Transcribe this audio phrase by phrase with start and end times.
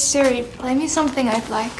[0.00, 1.70] Siri, play me something I'd like.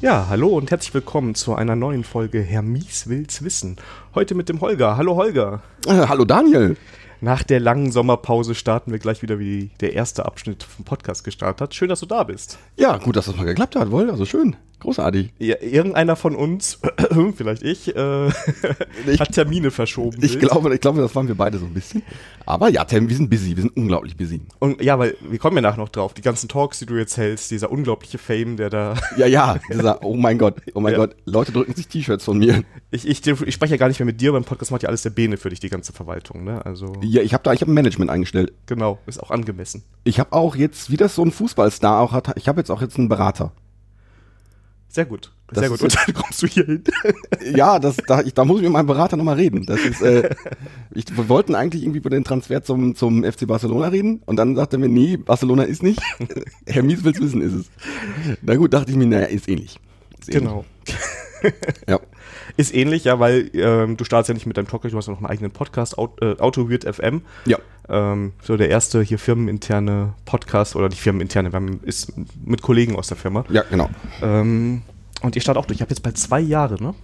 [0.00, 3.76] Ja, hallo und herzlich willkommen zu einer neuen Folge Herr Mies will's wissen.
[4.14, 4.96] Heute mit dem Holger.
[4.96, 5.62] Hallo Holger.
[5.86, 6.76] Äh, hallo Daniel.
[7.20, 11.60] Nach der langen Sommerpause starten wir gleich wieder, wie der erste Abschnitt vom Podcast gestartet
[11.60, 11.74] hat.
[11.74, 12.58] Schön, dass du da bist.
[12.76, 14.10] Ja, gut, dass das mal geklappt hat, wohl.
[14.10, 14.56] Also schön.
[14.78, 15.32] Großartig.
[15.38, 16.80] Ja, irgendeiner von uns,
[17.36, 18.30] vielleicht ich, äh,
[19.18, 20.18] hat Termine verschoben.
[20.20, 22.02] Ich glaube, ich glaube, das waren wir beide so ein bisschen.
[22.44, 23.56] Aber ja, Tim, wir sind busy.
[23.56, 24.42] Wir sind unglaublich busy.
[24.58, 26.12] Und ja, weil wir kommen ja nachher noch drauf.
[26.12, 28.94] Die ganzen Talks, die du jetzt hältst, dieser unglaubliche Fame, der da.
[29.16, 29.58] Ja, ja.
[29.72, 30.98] Dieser, oh mein Gott, oh mein Ja.
[30.98, 31.16] Gott.
[31.24, 32.62] Leute drücken sich T-Shirts von mir.
[32.90, 35.02] Ich, ich, ich spreche ja gar nicht mehr mit dir, beim Podcast macht ja alles
[35.02, 36.64] der Bene für dich, die ganze Verwaltung, ne?
[36.66, 38.52] Also, Ja, ich habe da, ich habe ein Management eingestellt.
[38.66, 39.82] genau, ist auch angemessen.
[40.04, 42.80] Ich habe auch jetzt, wie das so ein Fußballstar auch hat, ich habe jetzt auch
[42.80, 43.52] jetzt einen Berater.
[44.88, 45.30] Sehr gut.
[45.48, 45.82] Das Sehr gut.
[45.82, 46.84] Und dann kommst du hier hin.
[47.54, 49.64] Ja, das, da, ich, da muss ich mit meinem Berater nochmal reden.
[49.66, 50.30] Das ist, äh,
[50.90, 54.56] ich, wir wollten eigentlich irgendwie über den Transfer zum, zum FC Barcelona reden und dann
[54.56, 56.00] sagte er mir, nee, Barcelona ist nicht.
[56.66, 57.70] Herr Mies will's wissen, ist es.
[58.42, 59.78] Na gut, dachte ich mir, naja, ist ähnlich.
[60.18, 60.42] Ist ähnlich.
[60.42, 60.64] Genau.
[61.86, 62.00] Ja.
[62.56, 65.12] Ist ähnlich, ja, weil ähm, du startest ja nicht mit deinem Talk, du hast ja
[65.12, 67.22] noch einen eigenen Podcast, Aut äh, Auto Weird FM.
[67.44, 67.58] Ja.
[67.88, 72.12] Ähm, so der erste hier firmeninterne Podcast oder die firmeninterne, wir haben, ist
[72.44, 73.44] mit Kollegen aus der Firma.
[73.50, 73.90] Ja, genau.
[74.22, 74.82] Ähm,
[75.22, 75.78] und ihr startet auch durch.
[75.78, 76.94] Ich habe jetzt bald zwei Jahre, ne?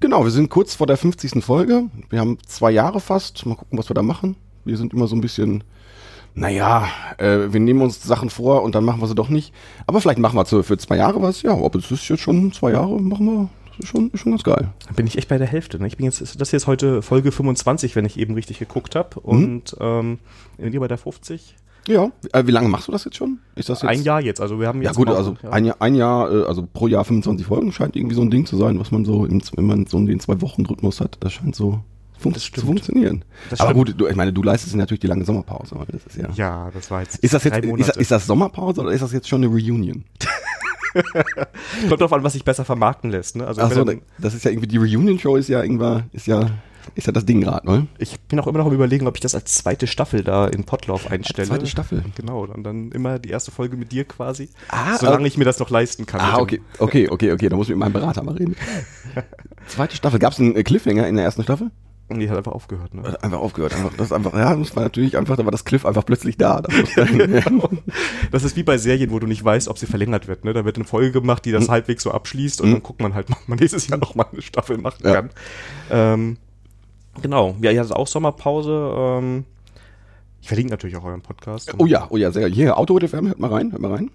[0.00, 1.42] Genau, wir sind kurz vor der 50.
[1.42, 1.84] Folge.
[2.10, 3.46] Wir haben zwei Jahre fast.
[3.46, 4.36] Mal gucken, was wir da machen.
[4.64, 5.64] Wir sind immer so ein bisschen,
[6.34, 6.86] naja,
[7.18, 9.54] äh, wir nehmen uns Sachen vor und dann machen wir sie doch nicht.
[9.86, 11.42] Aber vielleicht machen wir für zwei Jahre was.
[11.42, 13.48] Ja, ob es ist jetzt schon zwei Jahre, machen wir.
[13.84, 14.68] Schon, schon ganz geil.
[14.86, 15.78] Dann bin ich echt bei der Hälfte.
[15.78, 15.86] Ne?
[15.86, 19.20] Ich bin jetzt, das hier ist heute Folge 25, wenn ich eben richtig geguckt habe.
[19.20, 20.18] Und ähm,
[20.58, 21.54] ihr bei der 50?
[21.88, 22.10] Ja.
[22.32, 23.38] Äh, wie lange machst du das jetzt schon?
[23.54, 23.90] Ist das jetzt?
[23.90, 24.40] Ein Jahr jetzt.
[24.40, 25.50] Also wir haben Ja jetzt gut, noch- also ja.
[25.50, 28.44] ein Jahr, ein Jahr, äh, also pro Jahr 25 Folgen scheint irgendwie so ein Ding
[28.46, 31.32] zu sein, was man so, im, wenn man so den zwei Wochen Rhythmus hat, das
[31.34, 31.80] scheint so
[32.18, 33.24] fun Das zu funktionieren.
[33.50, 35.76] Das Aber gut, du, ich meine, du leistest natürlich die lange Sommerpause.
[35.92, 36.28] Das ist ja.
[36.34, 39.12] Ja, das war jetzt Ist das jetzt ist, das- ist das Sommerpause oder ist das
[39.12, 40.04] jetzt schon eine Reunion?
[41.88, 43.36] Kommt drauf an, was sich besser vermarkten lässt.
[43.36, 43.46] Ne?
[43.46, 46.26] Also Ach so, wenn- das ist ja irgendwie die Reunion Show ist ja irgendwann ist
[46.26, 46.50] ja
[46.94, 47.88] ist ja das Ding gerade, ne?
[47.98, 50.64] ich bin auch immer noch am überlegen, ob ich das als zweite Staffel da in
[50.64, 51.48] Potlauf einstelle.
[51.48, 52.04] Zweite Staffel.
[52.14, 54.50] Genau, und dann immer die erste Folge mit dir quasi.
[54.68, 56.20] Ah, solange äh, ich mir das noch leisten kann.
[56.20, 58.54] Ah, okay, okay, okay, okay, da muss ich mit meinem Berater mal reden.
[59.66, 61.70] Zweite Staffel, gab es einen äh, Cliffhanger in der ersten Staffel?
[62.08, 62.94] Dem, die hat einfach aufgehört.
[62.94, 63.02] Ne?
[63.22, 66.04] Einfach aufgehört, einfach, das einfach, ja, das war natürlich einfach, da war das Cliff einfach
[66.06, 66.62] plötzlich da.
[66.70, 67.70] Muss
[68.30, 70.44] Das ist wie bei Serien, wo du nicht weißt, ob sie verlängert wird.
[70.44, 70.52] Ne?
[70.52, 72.72] Da wird eine Folge gemacht, die das halbwegs so abschließt und Mhm.
[72.74, 75.14] dann guckt man halt, ob man nächstes Jahr noch mal eine Staffel machen Ja.
[75.14, 75.30] kann.
[75.90, 76.36] Ähm,
[77.22, 78.92] genau, ja, ihr hattet auch Sommerpause.
[78.96, 79.44] Ähm,
[80.40, 81.74] ich verlinke natürlich auch euren Podcast.
[81.76, 82.46] oh ja, oh ja, sehr.
[82.46, 84.10] Hier, Auto FM, hört mal rein, hört mal rein.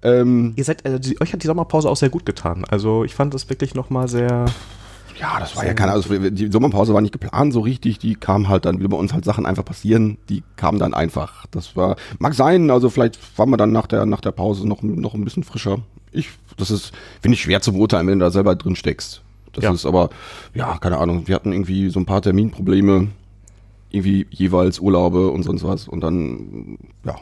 [0.00, 2.64] Ähm, Ihr seid, also die, euch hat die Sommerpause auch sehr gut getan.
[2.70, 4.46] Also ich fand das wirklich noch mal sehr.
[5.20, 8.48] Ja, das war ja keine, also die Sommerpause war nicht geplant so richtig, die kam
[8.48, 11.46] halt dann, wie bei uns halt Sachen einfach passieren, die kamen dann einfach.
[11.50, 14.82] Das war, mag sein, also vielleicht waren wir dann nach der, nach der Pause noch,
[14.82, 15.80] noch ein bisschen frischer.
[16.12, 19.22] Ich, das ist, finde ich schwer zu beurteilen, wenn du da selber drin steckst.
[19.52, 19.72] Das Ja.
[19.72, 20.10] ist aber,
[20.54, 23.08] ja, keine Ahnung, wir hatten irgendwie so ein paar Terminprobleme,
[23.90, 27.16] irgendwie jeweils Urlaube und sonst was und dann, ja,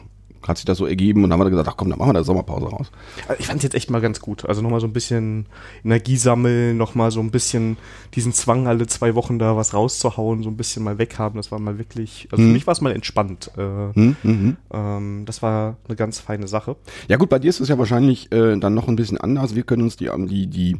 [0.47, 2.13] hat sich das so ergeben und dann haben wir gesagt, ach komm, dann machen wir
[2.13, 2.91] da Sommerpause raus.
[3.27, 4.45] Also ich fand es jetzt echt mal ganz gut.
[4.45, 5.45] Also nochmal so ein bisschen
[5.83, 7.77] Energie sammeln, nochmal so ein bisschen
[8.15, 11.37] diesen Zwang, alle zwei Wochen da was rauszuhauen, so ein bisschen mal weghaben.
[11.37, 12.53] Das war mal wirklich, also für Hm.
[12.53, 13.51] mich war es mal entspannt.
[13.57, 14.57] Äh, Hm, hm, hm.
[14.73, 16.75] ähm, das war eine ganz feine Sache.
[17.07, 19.55] Ja gut, bei dir ist es ja wahrscheinlich äh, dann noch ein bisschen anders.
[19.55, 20.77] Wir können uns die, die, die,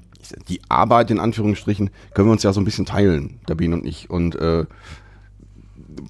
[0.50, 3.86] die Arbeit in Anführungsstrichen, können wir uns ja so ein bisschen teilen, der Biene und
[3.86, 4.09] ich.
[4.09, 4.65] Und äh,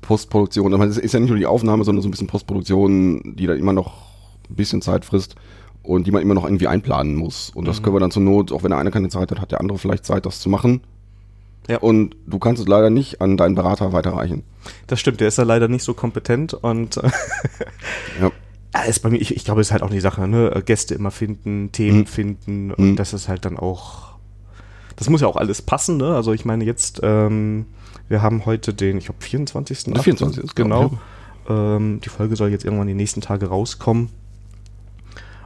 [0.01, 3.47] Postproduktion, aber es ist ja nicht nur die Aufnahme, sondern so ein bisschen Postproduktion, die
[3.47, 3.93] dann immer noch
[4.49, 5.35] ein bisschen Zeit frisst
[5.83, 7.49] und die man immer noch irgendwie einplanen muss.
[7.55, 9.51] Und das können wir dann zur Not, auch wenn der eine keine Zeit hat, hat
[9.51, 10.81] der andere vielleicht Zeit, das zu machen.
[11.69, 11.77] Ja.
[11.79, 14.43] Und du kannst es leider nicht an deinen Berater weiterreichen.
[14.87, 17.09] Das stimmt, der ist ja leider nicht so kompetent und äh,
[18.21, 18.81] Ja.
[18.83, 20.61] ist bei mir, ich, ich glaube, es ist halt auch die Sache, ne?
[20.65, 22.05] Gäste immer finden, Themen Mhm.
[22.05, 22.95] finden und Mhm.
[22.95, 24.13] das ist halt dann auch,
[24.95, 26.15] das muss ja auch alles passen, ne?
[26.15, 27.65] Also ich meine jetzt, ähm,
[28.09, 29.85] wir haben heute den, ich glaube, 24.
[29.85, 30.55] Der 24.
[30.55, 30.89] Genau.
[30.89, 30.99] glaub ich,
[31.49, 34.09] Ähm, die Folge soll jetzt irgendwann die nächsten Tage rauskommen.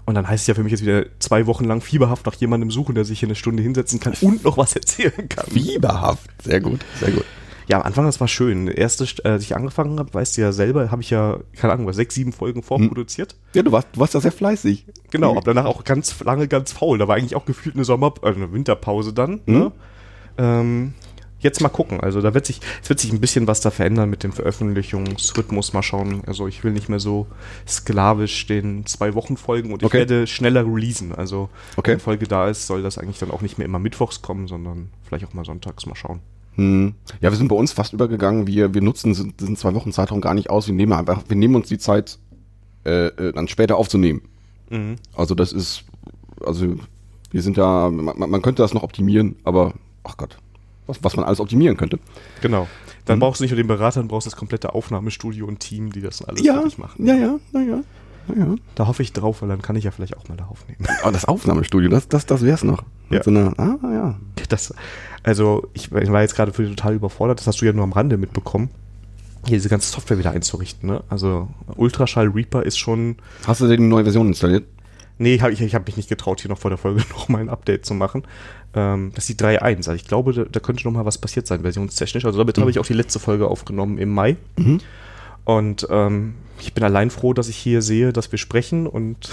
[0.06, 2.72] Und dann heißt es ja für mich jetzt wieder zwei Wochen lang fieberhaft nach jemandem
[2.72, 5.46] suchen, der sich hier eine Stunde hinsetzen kann und noch was erzählen kann.
[5.46, 6.30] Fieberhaft.
[6.44, 7.26] Sehr gut, sehr gut.
[7.68, 8.68] Ja, am Anfang, das war schön.
[8.68, 11.96] Erste, als ich angefangen habe, weißt du ja selber, habe ich ja, keine Ahnung, was,
[11.96, 13.36] sechs, sieben Folgen vorproduziert.
[13.54, 14.86] Ja, du warst, du warst ja sehr fleißig.
[15.12, 16.98] Genau, aber danach auch ganz lange ganz faul.
[16.98, 19.40] Da war eigentlich auch gefühlt eine Sommer, äh, eine Winterpause dann.
[19.46, 19.72] Ne?
[20.38, 20.94] Ähm,
[21.42, 22.00] jetzt mal gucken.
[22.00, 25.74] Also da wird sich, es wird sich ein bisschen was da verändern mit dem Veröffentlichungsrhythmus.
[25.74, 26.22] Mal schauen.
[26.26, 27.28] Also ich will nicht mehr so
[27.68, 30.00] sklavisch den zwei Wochen folgen und ich Okay.
[30.00, 31.14] werde schneller releasen.
[31.14, 31.92] Also Okay.
[31.92, 34.90] wenn Folge da ist, soll das eigentlich dann auch nicht mehr immer mittwochs kommen, sondern
[35.04, 36.20] vielleicht auch mal sonntags mal schauen.
[36.56, 36.96] Hm.
[37.22, 38.46] Ja, wir sind bei uns fast übergegangen.
[38.48, 40.68] Wir, wir nutzen diesen- diesen zwei Wochen Zeitraum gar nicht aus.
[40.68, 42.20] Wir nehmen einfach, wir nehmen uns die Zeit,
[42.86, 44.22] äh, äh, dann später aufzunehmen.
[44.70, 44.98] Mhm.
[45.16, 45.84] Also das ist,
[46.46, 46.76] also
[47.32, 49.74] wir sind da, man, man könnte das noch optimieren, aber
[50.04, 50.38] ach Gott,
[50.92, 52.00] was, was man alles optimieren könnte.
[52.42, 52.68] Genau.
[53.06, 53.22] Dann Mhm.
[53.22, 56.02] brauchst du nicht nur den Berater, dann brauchst du das komplette Aufnahmestudio und Team, die
[56.02, 57.06] das alles Ja, fertig machen.
[57.06, 57.82] ja, ja, ja, ja,
[58.36, 58.56] ja.
[58.76, 60.86] Da hoffe ich drauf, weil dann kann ich ja vielleicht auch mal da aufnehmen.
[61.02, 62.84] Aber das Aufnahmestudio, das, das, das wär's noch.
[63.10, 63.24] Mit Ja.
[63.24, 64.20] so einer, ah, ja.
[64.50, 64.74] Das,
[65.24, 68.18] also ich war jetzt gerade für total überfordert, das hast du ja nur am Rande
[68.18, 68.70] mitbekommen,
[69.48, 70.88] hier diese ganze Software wieder einzurichten.
[70.90, 71.04] Ne?
[71.10, 73.16] Also Ultraschall Reaper ist schon,
[73.48, 74.66] Hast du denn die neue Version installiert?
[75.22, 77.40] Nee, hab, ich, ich habe mich nicht getraut, hier noch vor der Folge noch mal
[77.40, 78.24] ein Update zu machen.
[78.74, 81.48] Ähm, das ist die 3.1, also ich glaube, da, da könnte noch mal was passiert
[81.48, 82.26] sein, versionstechnisch.
[82.26, 84.38] Also damit habe ich auch die letzte Folge aufgenommen im Mai.
[84.58, 84.80] Mhm.
[85.44, 89.30] Und ähm, ich bin allein froh, dass ich hier sehe, dass wir sprechen und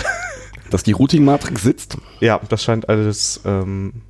[0.70, 1.98] Dass die Routing-Matrix sitzt?
[2.20, 4.02] ja, das scheint alles, ähm,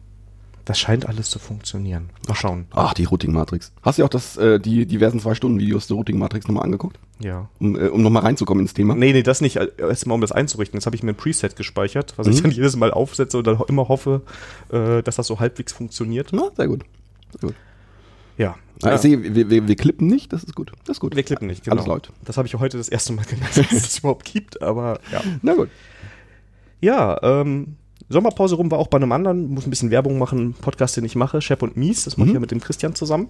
[0.69, 2.11] das scheint alles zu funktionieren.
[2.29, 2.67] Mal schauen.
[2.73, 3.73] Ach, die Routing-Matrix.
[3.83, 6.99] Hast du auch das, äh, die diversen Zwei-Stunden-Videos der Routing-Matrix nochmal angeguckt?
[7.21, 7.49] Ja.
[7.59, 8.95] Um, äh, um nochmal reinzukommen ins Thema?
[8.95, 9.57] Nee, nee, das nicht.
[9.57, 10.79] Erstmal, um das einzurichten.
[10.79, 12.43] Jetzt habe ich mir ein Preset gespeichert, was ich Mhm.
[12.43, 14.23] dann jedes Mal aufsetze und dann immer hoffe,
[14.71, 16.29] äh, dass das so halbwegs funktioniert.
[16.33, 16.85] Na, sehr gut.
[17.41, 17.57] Sehr gut.
[18.37, 18.55] Ja.
[18.83, 20.71] Ah, Ich sehe, wir, wir, wir klippen nicht, das ist gut.
[20.85, 21.17] Das ist gut.
[21.17, 21.77] Wir klippen nicht, genau.
[21.77, 22.13] Alles läuft.
[22.25, 25.23] Das habe ich heute das erste Mal gemerkt, dass es das überhaupt gibt, aber ja.
[25.43, 25.71] Na gut.
[26.81, 27.77] Ja, ähm,
[28.09, 31.15] Sommerpause rum war auch bei einem anderen, muss ein bisschen Werbung machen, Podcast, den ich
[31.17, 32.37] mache, Shep und Mies, das mache ich Mhm.
[32.37, 33.29] ja mit dem Christian zusammen.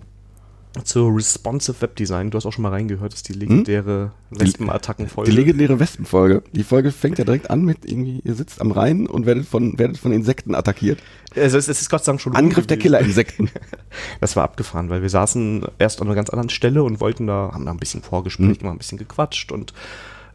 [0.84, 2.30] Zur Responsive Webdesign.
[2.30, 5.30] Du hast auch schon mal reingehört, das ist die legendäre Wespenattacken-Folge.
[5.30, 6.42] Die legendäre Wespenfolge.
[6.52, 9.78] Die Folge fängt ja direkt an mit irgendwie, ihr sitzt am Rhein und werdet von,
[9.78, 10.98] werdet von Insekten attackiert.
[11.34, 12.76] also es, ist Gott sei Dank schon Angriff der.
[12.76, 13.50] Killerinsekten.
[14.20, 17.50] Das war abgefahren, weil wir saßen erst an einer ganz anderen Stelle und wollten da,
[17.54, 19.72] haben da ein bisschen Vorgespräch gemacht, ein bisschen gequatscht und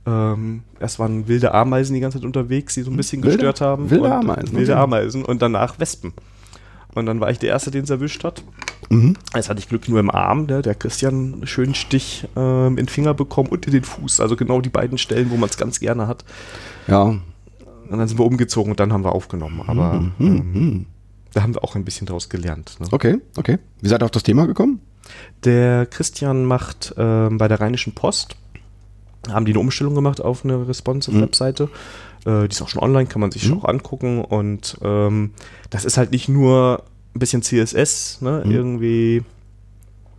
[0.06, 3.62] ähm, erst waren wilde Ameisen die ganze Zeit unterwegs, die so ein bisschen Wilde- gestört
[3.62, 3.90] haben.
[3.90, 4.78] wilde und, Ameisen, Wilde.
[4.78, 6.14] Ameisen und danach Wespen.
[6.94, 8.44] Und dann war ich der Erste, den es erwischt hat.
[8.90, 9.16] mhm.
[9.34, 12.86] Jetzt hatte ich Glück nur im Arm, der, der Christian einen schönen Stich ähm, in
[12.86, 14.20] den Finger bekommen und in den Fuß.
[14.20, 16.24] Also genau die beiden Stellen, wo man es ganz gerne hat.
[16.88, 17.02] Ja.
[17.04, 17.22] Und
[17.90, 19.62] dann sind wir umgezogen und dann haben wir aufgenommen.
[19.68, 20.12] Aber Mhm.
[20.20, 20.86] ähm, Mhm.
[21.34, 22.76] da haben wir auch ein bisschen draus gelernt.
[22.80, 22.88] Ne?
[22.92, 23.58] Okay, okay.
[23.82, 24.80] Wie seid ihr auf das Thema gekommen?
[25.44, 28.36] Der Christian macht ähm, bei der Rheinischen Post,
[29.32, 31.22] haben die eine Umstellung gemacht auf eine responsive Mhm.
[31.22, 31.70] Webseite.
[32.26, 33.60] Äh, die ist auch schon online, kann man sich Mhm.
[33.60, 34.24] auch angucken.
[34.24, 35.32] Und ähm,
[35.70, 36.84] das ist halt nicht nur
[37.16, 38.52] ein bisschen CSS, ne, Mhm.
[38.52, 39.24] irgendwie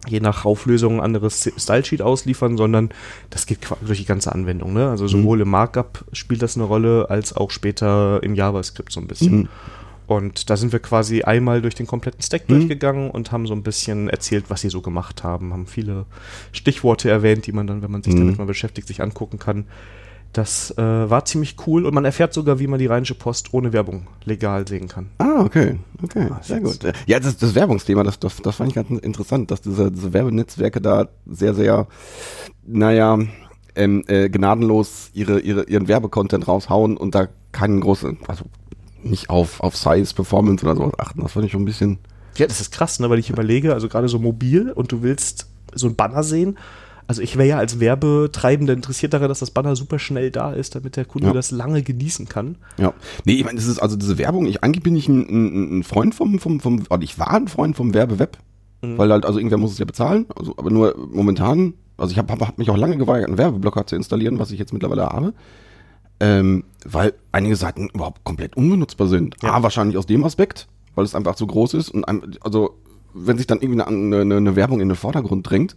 [0.06, 2.90] je nach Auflösung ein anderes Stylesheet ausliefern, sondern
[3.30, 4.74] das geht durch die ganze Anwendung.
[4.74, 4.90] Ne?
[4.90, 9.06] Also sowohl im Markup spielt das eine Rolle, als auch später im JavaScript so ein
[9.06, 9.48] bisschen.
[10.06, 12.54] Und da sind wir quasi einmal durch den kompletten Stack Mhm.
[12.54, 16.04] durchgegangen und haben so ein bisschen erzählt, was sie so gemacht haben, haben viele
[16.52, 18.18] Stichworte erwähnt, die man dann, wenn man sich Mhm.
[18.20, 19.64] damit mal beschäftigt, sich angucken kann.
[20.34, 23.72] Das äh, war ziemlich cool und man erfährt sogar, wie man die Rheinische Post ohne
[23.72, 25.10] Werbung legal sehen kann.
[25.18, 26.80] Ah, okay, okay, Ah, sehr gut.
[27.06, 30.80] Ja, das, das Werbungsthema, das, das, das fand ich ganz interessant, dass diese, diese Werbenetzwerke
[30.80, 31.86] da sehr, sehr,
[32.66, 33.18] naja,
[33.76, 38.44] ähm, äh, gnadenlos ihre, ihre, ihren Werbecontent raushauen und da keinen großen, also
[39.04, 41.22] nicht auf, auf Size, Performance oder sowas achten.
[41.22, 41.98] Das fand ich schon ein bisschen.
[42.36, 43.08] Ja, das ist krass, ne?
[43.10, 46.58] weil ich überlege, also gerade so mobil und du willst so ein Banner sehen.
[47.06, 50.74] Also ich wäre ja als Werbetreibender interessiert daran, dass das Banner super schnell da ist,
[50.74, 51.32] damit der Kunde Ja.
[51.34, 52.56] das lange genießen kann.
[52.78, 52.94] Ja.
[53.24, 55.82] Nee, ich meine, das ist also diese Werbung, ich eigentlich bin ich ein, ein, ein
[55.82, 58.38] Freund vom, vom, vom, oder ich war ein Freund vom Werbeweb,
[58.82, 58.98] Mhm.
[58.98, 62.32] weil halt, also irgendwer muss es ja bezahlen, also, aber nur momentan, also ich habe
[62.32, 65.32] hab, hab mich auch lange geweigert, einen Werbeblocker zu installieren, was ich jetzt mittlerweile habe,
[66.20, 69.36] ähm, weil einige Seiten überhaupt komplett unbenutzbar sind.
[69.42, 69.54] Ja.
[69.54, 72.76] A, wahrscheinlich aus dem Aspekt, weil es einfach zu groß ist und einem, also
[73.14, 75.76] wenn sich dann irgendwie eine, eine, eine Werbung in den Vordergrund drängt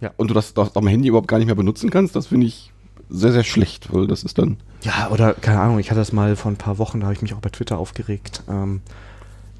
[0.00, 0.10] Ja.
[0.16, 2.72] und du das, das am Handy überhaupt gar nicht mehr benutzen kannst, das finde ich
[3.10, 6.36] sehr, sehr schlecht, weil das ist dann, Ja, oder keine Ahnung, ich hatte das mal
[6.36, 8.42] vor ein paar Wochen, da habe ich mich auch bei Twitter aufgeregt.
[8.50, 8.82] Ähm,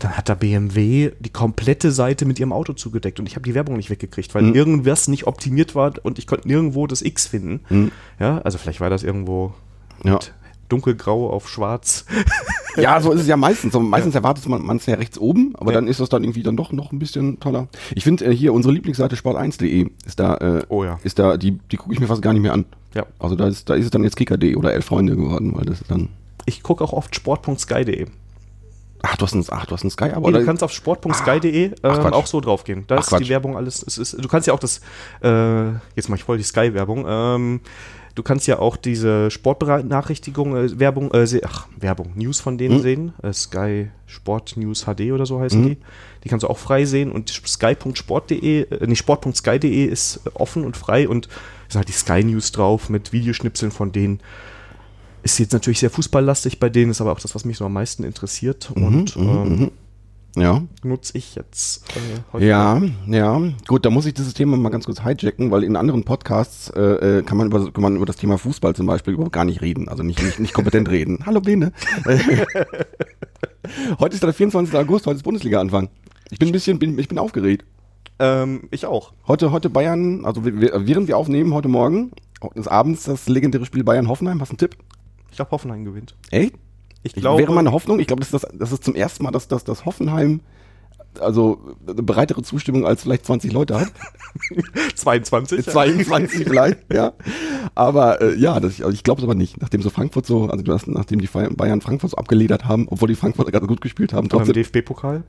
[0.00, 3.54] dann hat da BMW die komplette Seite mit ihrem Auto zugedeckt und ich habe die
[3.54, 4.54] Werbung nicht weggekriegt, weil Mhm.
[4.54, 7.60] irgendwas nicht optimiert war und ich konnte nirgendwo das X finden.
[7.70, 7.90] Mhm.
[8.20, 9.54] Ja, also vielleicht war das irgendwo
[10.04, 10.12] ja.
[10.14, 10.32] mit
[10.68, 12.04] dunkelgrau auf schwarz.
[12.76, 13.72] Ja, so ist es ja meistens.
[13.72, 15.78] So, meistens erwartet man es ja rechts oben, aber Ja.
[15.80, 17.66] dann ist das dann irgendwie dann doch noch ein bisschen toller.
[17.96, 21.00] Ich finde äh, hier unsere Lieblingsseite sport1.de ist da, äh, Oh ja.
[21.02, 22.66] ist da, die, die gucke ich mir fast gar nicht mehr an.
[22.94, 23.04] Ja.
[23.18, 25.80] Also da ist, da ist es dann jetzt kicker.de oder elf Freunde geworden, weil das
[25.80, 26.10] ist dann.
[26.46, 28.06] ich gucke auch oft sport.sky.de.
[29.02, 31.64] Ach, du hast ein, ach, du hast ein Sky, aber Nee, du kannst auf sport.sky.de
[31.64, 32.12] ähm, Quatsch.
[32.12, 32.84] auch so draufgehen.
[32.86, 33.28] Da Ach, ist die Quatsch.
[33.28, 33.82] Werbung alles.
[33.84, 34.80] Es ist, du kannst ja auch das,
[35.22, 37.06] äh, jetzt mache ich voll die Sky-Werbung.
[37.08, 37.60] Ähm,
[38.18, 42.82] du kannst ja auch diese Sportbenachrichtigung, äh, Werbung, äh, ach, Werbung, News von denen Hm.
[42.82, 43.12] sehen.
[43.22, 45.76] Äh, Sky Sport News HD oder so heißen die.
[46.24, 51.08] Die kannst du auch frei sehen und sky.sport.de, äh, nicht sport.sky.de ist offen und frei
[51.08, 51.28] und
[51.68, 54.20] es sind halt die Sky News drauf mit Videoschnipseln von denen.
[55.22, 57.72] Ist jetzt natürlich sehr fußballlastig bei denen, ist aber auch das, was mich so am
[57.72, 58.70] meisten interessiert.
[58.74, 59.70] und ähm,
[60.40, 60.62] ja.
[60.82, 62.46] nutze ich jetzt äh, heute.
[62.46, 63.42] Ja, ja.
[63.66, 67.18] Gut, da muss ich dieses Thema mal ganz kurz hijacken, weil in anderen Podcasts äh,
[67.18, 69.60] äh, kann, man über, kann man über das Thema Fußball zum Beispiel überhaupt gar nicht
[69.60, 69.88] reden.
[69.88, 71.20] Also nicht, nicht, nicht kompetent reden.
[71.26, 71.72] Hallo Bene.
[73.98, 74.74] heute ist der 24.
[74.76, 75.88] August, heute ist Bundesliga-Anfang.
[76.30, 77.64] Ich bin ein bisschen, bin, ich bin aufgeregt.
[78.18, 79.12] Ähm, ich auch.
[79.26, 82.12] Heute, heute Bayern, also während wir aufnehmen, heute Morgen,
[82.54, 84.40] des Abends, das legendäre Spiel Bayern-Hoffenheim.
[84.40, 84.76] Hast du einen Tipp?
[85.30, 86.14] Ich glaube, Hoffenheim gewinnt.
[86.30, 86.54] Echt?
[87.02, 89.48] Ich glaube, wäre meine Hoffnung, ich glaube, das, ist das, ist zum ersten Mal, dass,
[89.48, 90.40] dass, dass Hoffenheim
[91.20, 93.92] also eine breitere Zustimmung als vielleicht 20 Leute hat.
[94.94, 95.64] 22.
[95.64, 97.12] 22 vielleicht, ja.
[97.74, 99.60] Aber äh, ja, das, also ich glaube es aber nicht.
[99.60, 103.50] Nachdem so Frankfurt so, also nachdem die Bayern Frankfurt so abgeledert haben, obwohl die Frankfurter
[103.50, 104.54] gerade gut gespielt haben, Beim trotzdem.
[104.54, 105.24] DFB-Pokal.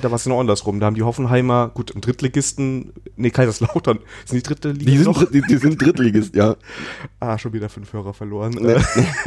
[0.00, 0.80] Da war es genau andersrum.
[0.80, 5.06] Da haben die Hoffenheimer, gut, und Drittligisten, nee, Kaiserslautern, sind die dritte Liga Die sind,
[5.06, 5.30] noch?
[5.30, 6.56] Die, die sind Drittligist, ja.
[7.20, 8.56] Ah, schon wieder fünf Hörer verloren.
[8.64, 8.80] Äh,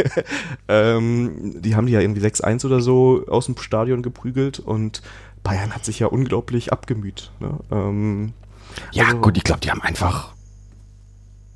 [0.68, 5.02] ähm, die haben die ja irgendwie 6-1 oder so aus dem Stadion geprügelt und
[5.44, 7.32] Bayern hat sich ja unglaublich abgemüht.
[7.40, 7.60] Ne?
[7.72, 8.34] Ähm,
[8.92, 10.34] Ja, Also- gut, ich glaube, die haben einfach.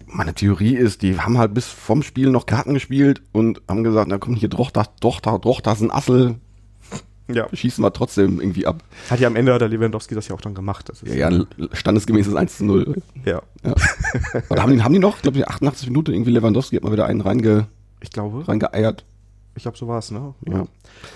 [0.10, 4.08] Meine Theorie ist, die haben halt bis vom Spiel noch Karten gespielt und haben gesagt,
[4.10, 6.36] na komm, hier doch, das, doch, da, doch, das ist ein Assel,
[7.28, 7.48] ja.
[7.54, 8.84] schießen wir trotzdem irgendwie ab.
[9.10, 10.90] Hat ja am Ende der Lewandowski das ja auch dann gemacht.
[10.90, 12.96] Das ist, Ja, ja standesgemäßes 1 zu 0.
[13.26, 13.42] ja.
[13.64, 13.76] Ja.
[14.50, 17.06] Oder haben die, haben die noch, glaube ich, 88 Minuten irgendwie Lewandowski hat mal wieder
[17.06, 17.68] einen reinge,
[18.02, 18.48] Ich glaube.
[18.48, 19.04] reingeeiert.
[19.56, 20.36] Ich glaube, so war es, ne?
[20.48, 20.68] Ja.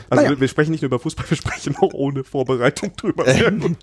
[0.10, 0.30] Also Naja.
[0.32, 3.26] wir, wir sprechen nicht nur über Fußball, wir sprechen auch ohne Vorbereitung drüber.
[3.32, 3.78] Sehr gut.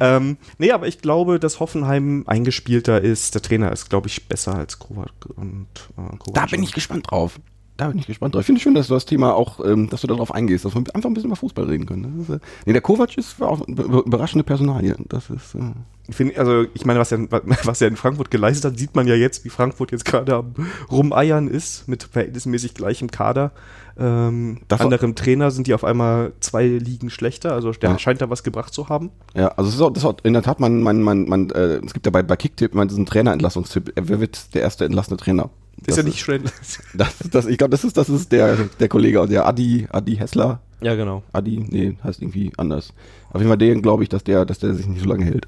[0.00, 3.36] ähm, nee, aber ich glaube, dass Hoffenheim eingespielter ist.
[3.36, 6.34] Der Trainer ist, glaube ich, besser als Kovac und äh, Kovac.
[6.34, 7.38] Da bin ich gespannt drauf.
[7.80, 8.40] Da bin ich gespannt drauf.
[8.40, 10.74] Ich finde es schön, dass du das Thema auch, ähm, dass du darauf eingehst, dass
[10.74, 12.20] wir einfach ein bisschen über Fußball reden können.
[12.20, 14.94] Ist, äh, nee, der Kovac ist auch eine über- überraschende Personalie.
[15.08, 15.60] Das ist, äh,
[16.08, 17.20] Ich finde, also ich meine, was er,
[17.64, 20.54] was er in Frankfurt geleistet hat, sieht man ja jetzt, wie Frankfurt jetzt gerade am
[20.90, 23.52] Rumeiern ist, mit verhältnismäßig gleichem Kader.
[23.98, 27.98] Ähm, Das anderem Trainer sind die auf einmal zwei Ligen schlechter, also der Ja.
[27.98, 29.10] scheint da was gebracht zu haben.
[29.34, 32.06] ja, also auch, das ist in der Tat mein, mein, mein, mein äh, es gibt
[32.06, 33.92] ja bei, bei Kicktipp immer diesen Trainerentlassungstipp.
[33.96, 35.50] Wer wird der erste entlassene Trainer?
[35.86, 36.42] Ist ja nicht schnell.
[36.94, 40.60] Das, das, ich glaube, das ist, das ist der, der Kollege, der Adi, Adi Hessler.
[40.80, 41.22] ja, genau.
[41.32, 42.92] Adi, nee, heißt irgendwie anders.
[43.30, 45.46] Auf jeden Fall den glaube ich, dass der, dass der sich nicht so lange hält.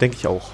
[0.00, 0.50] Denke ich auch.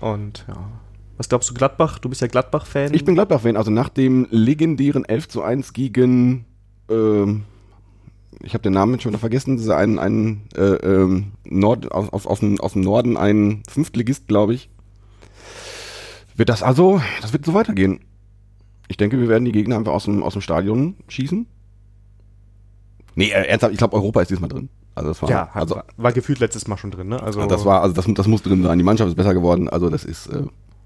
[0.00, 0.68] Und ja.
[1.16, 1.98] Was glaubst du, Gladbach?
[1.98, 2.94] Du bist ja Gladbach-Fan.
[2.94, 6.46] Ich bin Gladbach-Fan, also nach dem legendären 11 zu 1 gegen,
[6.88, 7.44] ähm,
[8.42, 12.26] ich habe den Namen schon wieder vergessen, dieser einen, einen äh, ähm, Nord, aus, aus,
[12.26, 14.68] aus, dem, aus dem Norden, ein Fünftligist, glaube ich.
[16.34, 18.00] Wird das also, das wird so weitergehen.
[18.92, 21.46] Ich denke, wir werden die Gegner einfach aus dem, aus dem Stadion schießen.
[23.14, 24.68] Nee, äh, ernsthaft, ich glaube, Europa ist diesmal drin.
[24.94, 27.22] Also das war, ja, also, war, war gefühlt letztes Mal schon drin, ne?
[27.22, 28.76] Also, das war, also das, das muss drin sein.
[28.76, 29.70] Die Mannschaft ist besser geworden.
[29.70, 30.42] Also das ist äh,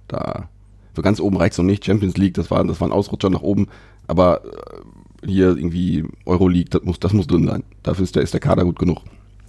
[0.07, 0.49] da
[0.95, 1.85] für ganz oben reicht's noch nicht.
[1.85, 3.67] Champions League, das war, das war ein Ausrutscher nach oben.
[4.07, 7.65] Aber äh, hier irgendwie Euroleague, das muss, das muss drin sein.
[7.83, 9.01] Dafür ist der, ist der Kader gut genug.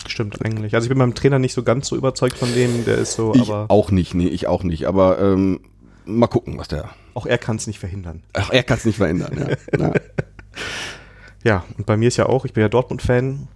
[0.08, 0.74] Stimmt eigentlich.
[0.74, 3.36] Also ich bin beim Trainer nicht so ganz so überzeugt von dem, der ist so,
[3.36, 4.88] Ich aber auch nicht, nee, ich auch nicht.
[4.88, 5.60] Aber ähm,
[6.08, 6.90] mal gucken, was der.
[7.14, 8.24] auch er kann es nicht verhindern.
[8.34, 9.56] Ach, er kann es nicht verändern.
[9.78, 9.94] Ja.
[11.44, 13.48] Ja, und bei mir ist ja auch, ich bin ja Dortmund-Fan,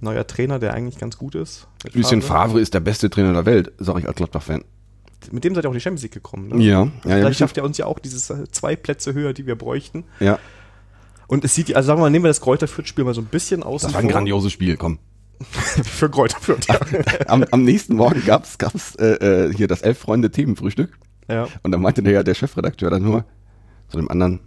[0.00, 1.66] neuer Trainer, der eigentlich ganz gut ist.
[1.92, 2.60] Lucien Favre.
[2.60, 4.64] Ist der beste Trainer der Welt, sage ich als Gladbach-Fan.
[5.30, 6.56] Mit dem seid ihr auch in die Champions League gekommen, ne?
[6.62, 6.90] Ja, ja, ja.
[7.02, 10.04] Vielleicht Lucien- schafft er uns ja auch dieses äh, zwei Plätze höher, die wir bräuchten.
[10.20, 10.38] ja.
[11.30, 13.26] Und es sieht, also sagen wir mal, nehmen wir das Kräuter Fürth-Spiel mal so ein
[13.26, 13.82] bisschen aus.
[13.82, 14.98] Das war ein grandioses Spiel, komm.
[15.40, 16.78] Für Kräuter Fürth, ja.
[17.28, 20.96] Am, am nächsten Morgen gab's gab's äh, äh, hier das Elf-Freunde-Themenfrühstück.
[21.28, 21.48] Ja.
[21.62, 23.24] Und dann meinte der, der Chefredakteur dann nur
[23.88, 24.40] zu dem anderen,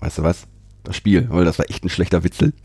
[0.00, 0.46] weißt du was,
[0.82, 2.52] das Spiel, weil das war echt ein schlechter Witzel.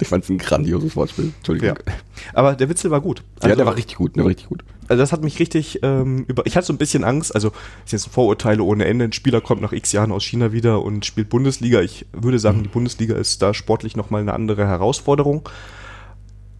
[0.00, 1.32] Ich fand es ein grandioses Wortspiel.
[1.36, 1.76] Entschuldigung.
[1.76, 1.92] ja.
[2.34, 3.24] Aber der Witzel war gut.
[3.42, 4.62] Ja, der war richtig gut, der war richtig gut.
[4.86, 6.46] Also das hat mich richtig ähm, über.
[6.46, 7.52] Ich hatte so ein bisschen Angst, also
[7.84, 9.06] ist jetzt Vorurteile ohne Ende.
[9.06, 11.80] Ein Spieler kommt nach X Jahren aus China wieder und spielt Bundesliga.
[11.80, 15.48] Ich würde sagen, die Bundesliga ist da sportlich nochmal eine andere Herausforderung.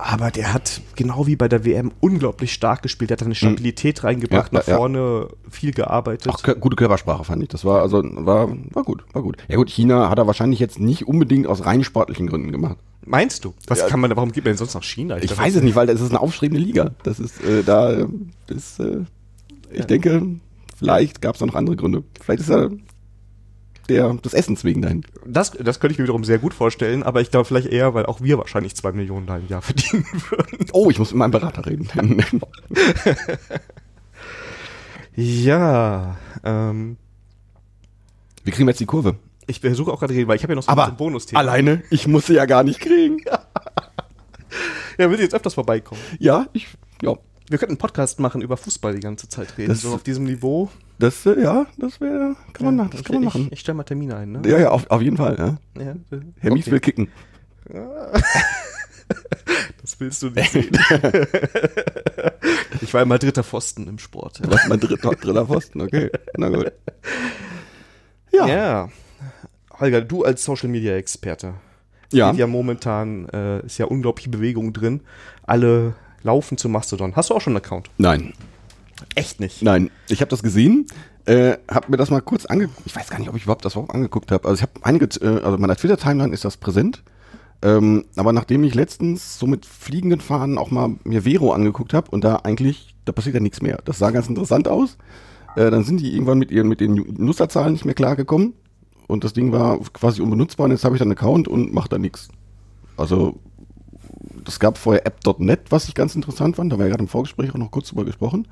[0.05, 3.11] Aber der hat genau wie bei der WM unglaublich stark gespielt.
[3.11, 4.77] Der hat eine Stabilität reingebracht, Ja, nach ja.
[4.77, 6.29] vorne viel gearbeitet.
[6.33, 7.49] Auch gute Körpersprache fand ich.
[7.49, 9.37] Das war also war war gut, war gut.
[9.49, 12.79] Ja gut, China hat er wahrscheinlich jetzt nicht unbedingt aus rein sportlichen Gründen gemacht.
[13.05, 13.55] Meinst du?
[13.69, 13.87] Was Ja.
[13.89, 15.19] kann man, warum geht man denn sonst nach China?
[15.19, 16.93] Ich dachte, weiß es nicht, weil das ist eine aufstrebende Liga.
[17.05, 17.91] Das ist äh, da
[18.49, 19.01] ist äh,
[19.71, 19.85] ich Ja.
[19.87, 20.23] denke,
[20.77, 22.03] vielleicht gab es noch andere Gründe.
[22.21, 22.71] Vielleicht ist er
[23.89, 25.05] der, des Essens wegen dahin.
[25.27, 28.07] Das, das könnte ich mir wiederum sehr gut vorstellen, aber ich glaube vielleicht eher, weil
[28.07, 30.67] auch wir wahrscheinlich zwei Millionen da im Jahr verdienen würden.
[30.73, 31.89] Oh, ich muss mit meinem Berater reden.
[35.15, 36.97] Ja, ähm,
[38.45, 39.17] Wie kriegen wir jetzt die Kurve?
[39.47, 41.39] ich versuche auch gerade reden, weil ich habe ja noch so Aber ein Bonusthema.
[41.41, 43.19] alleine, ich muss sie ja gar nicht kriegen.
[44.99, 46.01] Ja, will sie jetzt öfters vorbeikommen.
[46.19, 46.69] Ja, ich,
[47.01, 47.15] ja,
[47.53, 50.25] Wir könnten einen Podcast machen über Fußball die ganze Zeit reden, Das- so auf diesem
[50.25, 50.71] Niveau.
[50.99, 53.49] das, äh, ja, das wäre, kann man, machen, das ich, kann man ich, machen.
[53.51, 54.41] Ich, stelle mal Termine ein, ne?
[54.47, 55.59] Ja, ja, auf, auf jeden Fall, ja.
[55.83, 56.73] Ja, äh, Herr Mies okay.
[56.73, 57.09] will kicken.
[59.83, 60.71] Das willst du nicht sehen.
[62.81, 64.39] ich war immer dritter Pfosten im Sport.
[64.39, 64.51] Ja.
[64.51, 66.11] Was, mein dritter, dritter Pfosten, okay.
[66.37, 66.73] Na gut.
[68.33, 68.47] Ja.
[68.47, 68.47] Ja.
[68.47, 68.89] ja.
[69.79, 71.55] Holger, du als Social Media Experte.
[72.13, 72.33] ja.
[72.33, 75.03] Ja momentan äh, ist ja unglaubliche Bewegung drin.
[75.43, 77.17] Alle laufen zu Mastodon.
[77.17, 77.91] Hast du auch schon einen Account?
[77.99, 78.35] Nein,
[79.15, 79.63] Echt nicht.
[79.63, 79.91] nein.
[80.09, 80.87] Ich habe das gesehen,
[81.25, 82.83] äh, habe mir das mal kurz angeguckt.
[82.87, 84.47] Ich weiß gar nicht, ob ich überhaupt das überhaupt angeguckt habe.
[84.49, 87.03] Also ich habe einige, äh, also in meiner Twitter-Timeline ist das präsent.
[87.65, 92.11] Ähm, aber nachdem ich letztens so mit fliegenden Fahnen auch mal mir Vero angeguckt habe
[92.11, 93.79] und da eigentlich, da passiert ja nichts mehr.
[93.85, 94.99] Das sah ganz interessant aus.
[95.55, 98.55] Äh, dann sind die irgendwann mit ihren mit den Nutzerzahlen nicht mehr klargekommen
[99.07, 101.89] und das Ding war quasi unbenutzbar und jetzt habe ich dann einen Account und mache
[101.89, 102.29] da nichts.
[102.97, 103.39] Also
[104.47, 106.73] es gab vorher app.net, was ich ganz interessant fand.
[106.73, 108.49] Da war ja gerade im Vorgespräch auch noch kurz drüber gesprochen.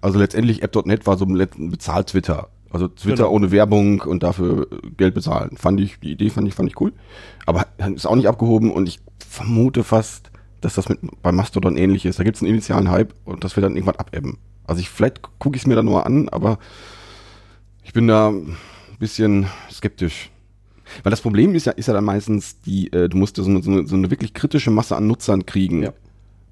[0.00, 1.36] Also letztendlich app.net war so ein
[1.70, 2.48] Bezahl-Twitter.
[2.70, 3.30] Also Twitter Genau.
[3.30, 5.56] ohne Werbung und dafür äh, Geld bezahlen.
[5.56, 6.92] Fand ich, die Idee fand ich, fand ich cool.
[7.46, 12.04] Aber ist auch nicht abgehoben und ich vermute fast, dass das mit bei Mastodon ähnlich
[12.06, 12.18] ist.
[12.18, 14.38] Da gibt es einen initialen Hype und das wird dann irgendwann abebben.
[14.66, 16.58] Also ich, vielleicht gucke ich es mir dann nur an, aber
[17.84, 18.56] ich bin da ein
[18.98, 20.30] bisschen skeptisch.
[21.02, 23.62] Weil das Problem ist ja, ist ja dann meistens die, äh, du musst so eine,
[23.62, 25.82] so, eine, so eine wirklich kritische Masse an Nutzern kriegen.
[25.82, 25.92] Ja.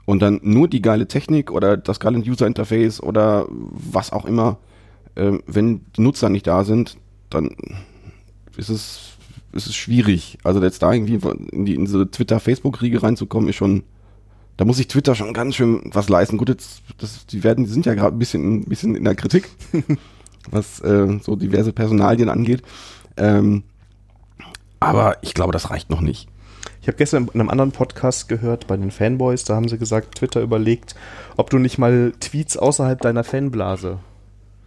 [0.06, 4.58] Und dann nur die geile Technik oder das geile User Interface oder was auch immer,
[5.16, 6.96] ähm, wenn die Nutzer nicht da sind,
[7.30, 7.50] dann
[8.56, 9.16] ist es,
[9.52, 10.38] ist es schwierig.
[10.42, 11.18] Also jetzt da irgendwie
[11.52, 13.84] in, die, in diese Twitter-Facebook-Riege reinzukommen, ist schon,
[14.56, 16.36] da muss sich Twitter schon ganz schön was leisten.
[16.36, 19.14] Gut, jetzt, das, die werden, die sind ja gerade ein bisschen, ein bisschen in der
[19.14, 19.48] Kritik,
[20.50, 22.62] was äh, so diverse Personalien angeht.
[23.16, 23.62] Ähm,
[24.84, 26.28] aber ich glaube, das reicht noch nicht.
[26.80, 30.16] Ich habe gestern in einem anderen Podcast gehört bei den Fanboys, da haben sie gesagt,
[30.16, 30.94] Twitter überlegt,
[31.36, 33.98] ob du nicht mal Tweets außerhalb deiner Fanblase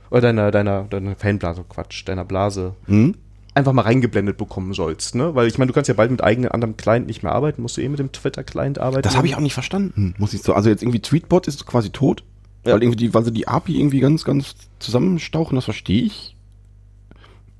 [0.09, 3.15] oder deiner, deiner, deiner Fanblase, Quatsch, deiner Blase Hm?
[3.53, 5.33] einfach mal reingeblendet bekommen sollst, ne?
[5.35, 7.77] Weil ich meine, du kannst ja bald mit eigenen anderem Client nicht mehr arbeiten, musst
[7.77, 9.01] du eh mit dem Twitter-Client arbeiten.
[9.01, 10.53] Das habe ich auch nicht verstanden, muss ich so.
[10.53, 12.23] Also jetzt irgendwie Tweetbot ist quasi tot,
[12.65, 12.73] Ja.
[12.73, 16.35] weil irgendwie die, weil sie die API irgendwie ganz, ganz zusammenstauchen, das verstehe ich.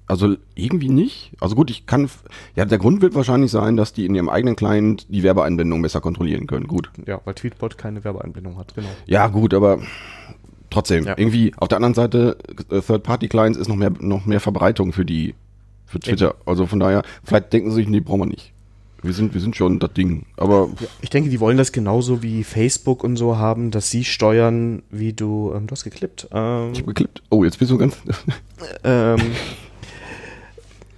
[0.08, 1.32] Also irgendwie nicht.
[1.42, 2.10] Also gut, ich kann,
[2.56, 6.00] ja, der Grund wird wahrscheinlich sein, dass die in ihrem eigenen Client die Werbeeinblendung besser
[6.00, 6.68] kontrollieren können.
[6.68, 6.90] Gut.
[7.06, 8.88] Ja, weil Tweetbot keine Werbeeinblendung hat, genau.
[9.06, 9.80] Ja, gut, aber
[10.70, 11.16] trotzdem, Ja.
[11.18, 12.38] irgendwie auf der anderen Seite,
[12.72, 15.36] äh, Third-Party-Clients ist noch mehr, noch mehr Verbreitung für die,
[15.86, 16.36] für Twitter.
[16.46, 18.54] Also von daher, vielleicht denken sie sich, nee, brauchen wir nicht.
[19.04, 20.26] Wir sind, wir sind schon das Ding.
[20.38, 20.70] Aber
[21.02, 25.14] Ich denke, die wollen das genauso wie Facebook und so haben, dass sie steuern, wie
[25.14, 27.22] du, ähm, du hast geklippt, ähm, ich habe geklippt.
[27.30, 27.96] Oh, jetzt bist du ganz.
[28.84, 29.20] ähm,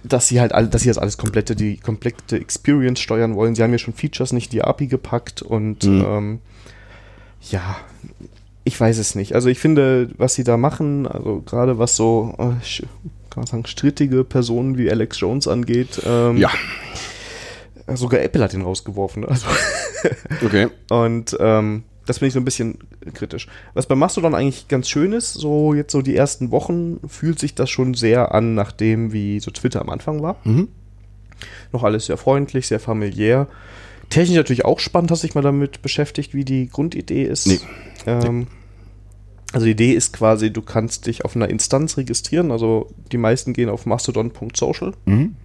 [0.02, 3.54] dass sie halt alle, dass sie das alles komplette, die komplette Experience steuern wollen.
[3.54, 6.04] Sie haben ja schon Features nicht die API gepackt und Mhm.
[6.06, 6.38] ähm,
[7.50, 7.76] ja,
[8.64, 9.34] ich weiß es nicht.
[9.34, 12.82] Also ich finde, was sie da machen, also gerade was so, äh,
[13.30, 16.50] kann man sagen, strittige Personen wie Alex Jones angeht, ähm, ja,
[17.94, 19.24] sogar Apple hat ihn rausgeworfen.
[19.24, 19.46] Also
[20.44, 20.68] okay.
[20.90, 22.78] und ähm, das finde ich so ein bisschen
[23.14, 23.46] kritisch.
[23.72, 27.54] Was bei Mastodon eigentlich ganz schön ist, so jetzt so die ersten Wochen fühlt sich
[27.54, 30.36] das schon sehr an, nach dem, wie so Twitter am Anfang war.
[30.42, 30.66] Mhm.
[31.72, 33.46] Noch alles sehr freundlich, sehr familiär.
[34.08, 37.46] Technisch natürlich auch spannend, hast dich mal damit beschäftigt, wie die Grundidee ist.
[37.46, 37.60] Nee.
[38.06, 38.48] Ähm,
[39.52, 43.52] also die Idee ist quasi, du kannst dich auf einer Instanz registrieren, also die meisten
[43.52, 45.36] gehen auf mastodon.social Mhm.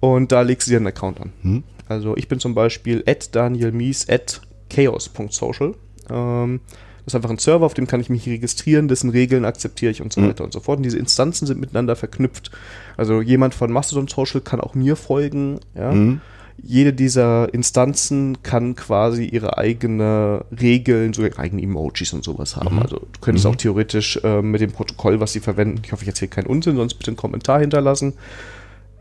[0.00, 1.32] und da legst du dir einen Account an.
[1.42, 1.64] Mhm.
[1.86, 5.74] Also ich bin zum Beispiel at danielmies at chaos.social.
[6.10, 6.60] Ähm,
[7.04, 10.02] das ist einfach ein Server, auf dem kann ich mich registrieren, dessen Regeln akzeptiere ich
[10.02, 10.28] und so Mhm.
[10.30, 10.78] weiter und so fort.
[10.78, 12.50] Und diese Instanzen sind miteinander verknüpft.
[12.96, 15.60] Also jemand von Mastodon Social kann auch mir folgen.
[15.76, 15.92] Ja?
[15.92, 16.20] Mhm.
[16.60, 22.76] Jede dieser Instanzen kann quasi ihre eigene Regeln, so eigene Emojis und sowas haben.
[22.76, 22.82] Mhm.
[22.82, 23.52] Also du könntest Mhm.
[23.52, 26.74] auch theoretisch äh, mit dem Protokoll, was sie verwenden, ich hoffe, ich erzähle keinen Unsinn,
[26.76, 28.14] sonst bitte einen Kommentar hinterlassen,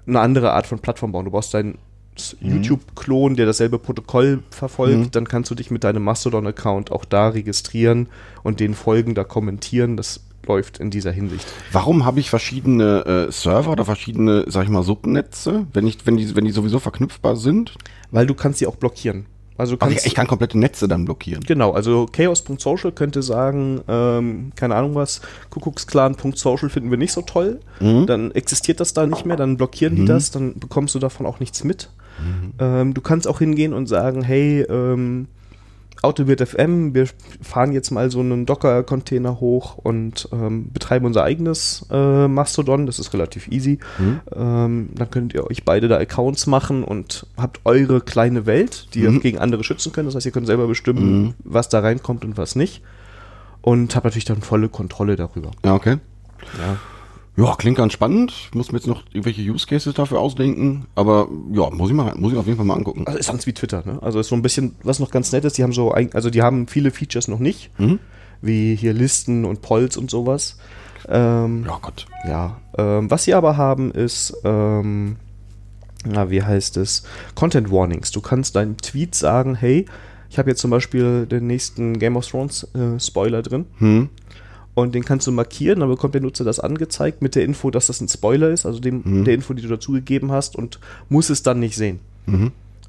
[0.05, 1.25] eine andere Art von Plattform bauen.
[1.25, 1.77] Du brauchst deinen
[2.41, 5.11] YouTube-Klon, der dasselbe Protokoll verfolgt, Mhm.
[5.11, 8.07] dann kannst du dich mit deinem Mastodon-Account auch da registrieren
[8.43, 9.97] und den folgen, da kommentieren.
[9.97, 11.45] Das läuft in dieser Hinsicht.
[11.71, 16.17] Warum habe ich verschiedene äh, Server oder verschiedene, sag ich mal, Subnetze, wenn ich, wenn
[16.17, 17.73] die, wenn die sowieso verknüpfbar sind?
[18.11, 19.25] Weil du kannst sie auch blockieren.
[19.57, 21.41] Also kannst, ich, ich kann komplette Netze dann blockieren.
[21.43, 27.59] Genau, also chaos.social könnte sagen, ähm, keine Ahnung was, Kuckucksklan.social finden wir nicht so toll,
[27.79, 31.39] dann existiert das da nicht mehr, dann blockieren die das, dann bekommst du davon auch
[31.39, 31.89] nichts mit.
[32.59, 35.27] Ähm, du kannst auch hingehen und sagen, hey, ähm,
[36.01, 37.07] Autowirt FM, wir
[37.41, 42.85] fahren jetzt mal so einen Docker-Container hoch und ähm, betreiben unser eigenes äh, Mastodon.
[42.85, 43.79] Das ist relativ easy.
[44.35, 49.01] Ähm, dann könnt ihr euch beide da Accounts machen und habt eure kleine Welt, die
[49.01, 50.07] ihr gegen andere schützen könnt.
[50.07, 52.81] Das heißt, ihr könnt selber bestimmen, was da reinkommt und was nicht.
[53.61, 55.51] Und habt natürlich dann volle Kontrolle darüber.
[55.65, 55.97] Ja, okay.
[56.59, 56.77] Ja.
[57.37, 58.31] Ja, klingt ganz spannend.
[58.31, 60.85] Ich muss mir jetzt noch irgendwelche Use Cases dafür ausdenken.
[60.95, 63.03] Aber ja, muss ich mal, muss ich auf jeden Fall mal angucken.
[63.05, 63.99] Also ist sonst wie Twitter, ne?
[64.01, 66.29] Also ist so ein bisschen, was noch ganz nett ist, die haben so, ein, also
[66.29, 67.71] die haben viele Features noch nicht,
[68.41, 70.57] wie hier Listen und Polls und sowas.
[71.09, 72.05] Ähm, Ja, Gott.
[72.25, 75.17] Ja, ähm, was sie aber haben ist, ähm,
[76.05, 77.03] na, wie heißt es?
[77.35, 78.11] Content Warnings.
[78.11, 79.85] Du kannst deinen Tweet sagen, hey,
[80.29, 83.65] ich habe jetzt zum Beispiel den nächsten Game of Thrones äh, Spoiler drin.
[83.77, 84.09] Hm.
[84.75, 87.87] Und den kannst du markieren, dann bekommt der Nutzer das angezeigt mit der Info, dass
[87.87, 91.41] das ein Spoiler ist, also dem, der Info, die du dazugegeben hast und muss es
[91.43, 91.99] dann nicht sehen.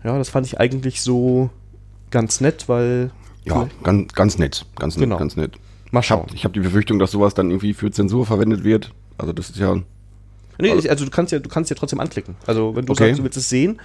[0.04, 1.48] Ja, das fand ich eigentlich so
[2.10, 3.10] ganz nett, weil.
[3.44, 4.66] Ja, ganz, ganz nett.
[4.76, 5.18] Ganz nett, Genau.
[5.18, 5.52] ganz nett.
[5.92, 6.34] Mal Ich habe schauen.
[6.34, 8.90] ich hab die Befürchtung, dass sowas dann irgendwie für Zensur verwendet wird.
[9.18, 9.76] Also das ist ja.
[10.58, 12.34] Nee, ich- also du kannst ja, du kannst ja trotzdem anklicken.
[12.46, 13.06] Also wenn du Okay.
[13.08, 13.78] sagst, du willst es sehen,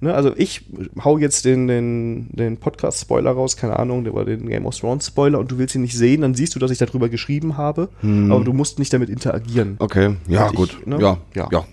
[0.00, 0.62] ne, also ich
[1.02, 5.38] hau jetzt den, den, den Podcast-Spoiler raus, keine Ahnung, der war den Game of Thrones-Spoiler
[5.38, 8.44] und du willst ihn nicht sehen, dann siehst du, dass ich darüber geschrieben habe, aber
[8.44, 9.76] du musst nicht damit interagieren.
[9.78, 10.86] Okay, ja, ich, gut.
[10.86, 11.00] ne?
[11.00, 11.48] Ja, Ja.
[11.52, 11.64] ja.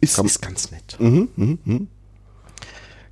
[0.00, 0.96] Ist, Kann- ist ganz nett.
[1.00, 1.88] Mhm, mhm, mhm.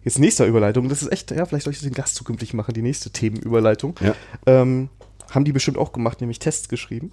[0.05, 2.75] Jetzt nächste Überleitung, das ist echt, ja, vielleicht soll ich das den Gast zukünftig machen,
[2.75, 3.95] die nächste Themenüberleitung.
[4.03, 4.15] Ja.
[4.45, 4.91] Ähm,
[5.31, 7.11] haben die bestimmt auch gemacht, nämlich Tests geschrieben.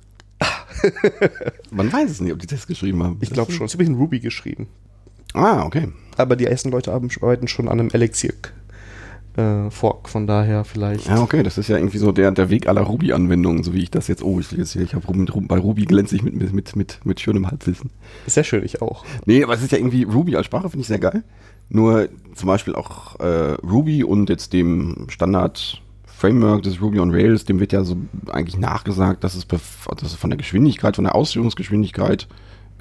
[1.71, 3.17] Man weiß es nicht, ob die Tests geschrieben haben.
[3.21, 3.65] Ich glaube schon.
[3.65, 4.67] Es habe ich in Ruby geschrieben.
[5.33, 5.89] Ah, okay.
[6.17, 8.33] Aber die ersten Leute haben- arbeiten schon an einem Elixir
[9.37, 11.07] äh, Fork, von daher vielleicht.
[11.07, 13.91] Ja, okay, das ist ja irgendwie so der, der Weg aller Ruby-Anwendungen, so wie ich
[13.91, 17.19] das jetzt, oh, ich, hier, ich habe bei Ruby glänze ich mit, mit, mit, mit,
[17.19, 17.91] schönem Halbwissen.
[18.27, 19.05] Sehr schön, ich auch.
[19.25, 21.23] Nee, aber es ist ja irgendwie, Ruby als Sprache finde ich sehr geil.
[21.69, 27.45] Nur zum Beispiel auch äh, Ruby und jetzt dem Standard Framework des Ruby on Rails,
[27.45, 27.95] dem wird ja so
[28.29, 32.27] eigentlich nachgesagt, dass es, dass es von der Geschwindigkeit, von der Ausführungsgeschwindigkeit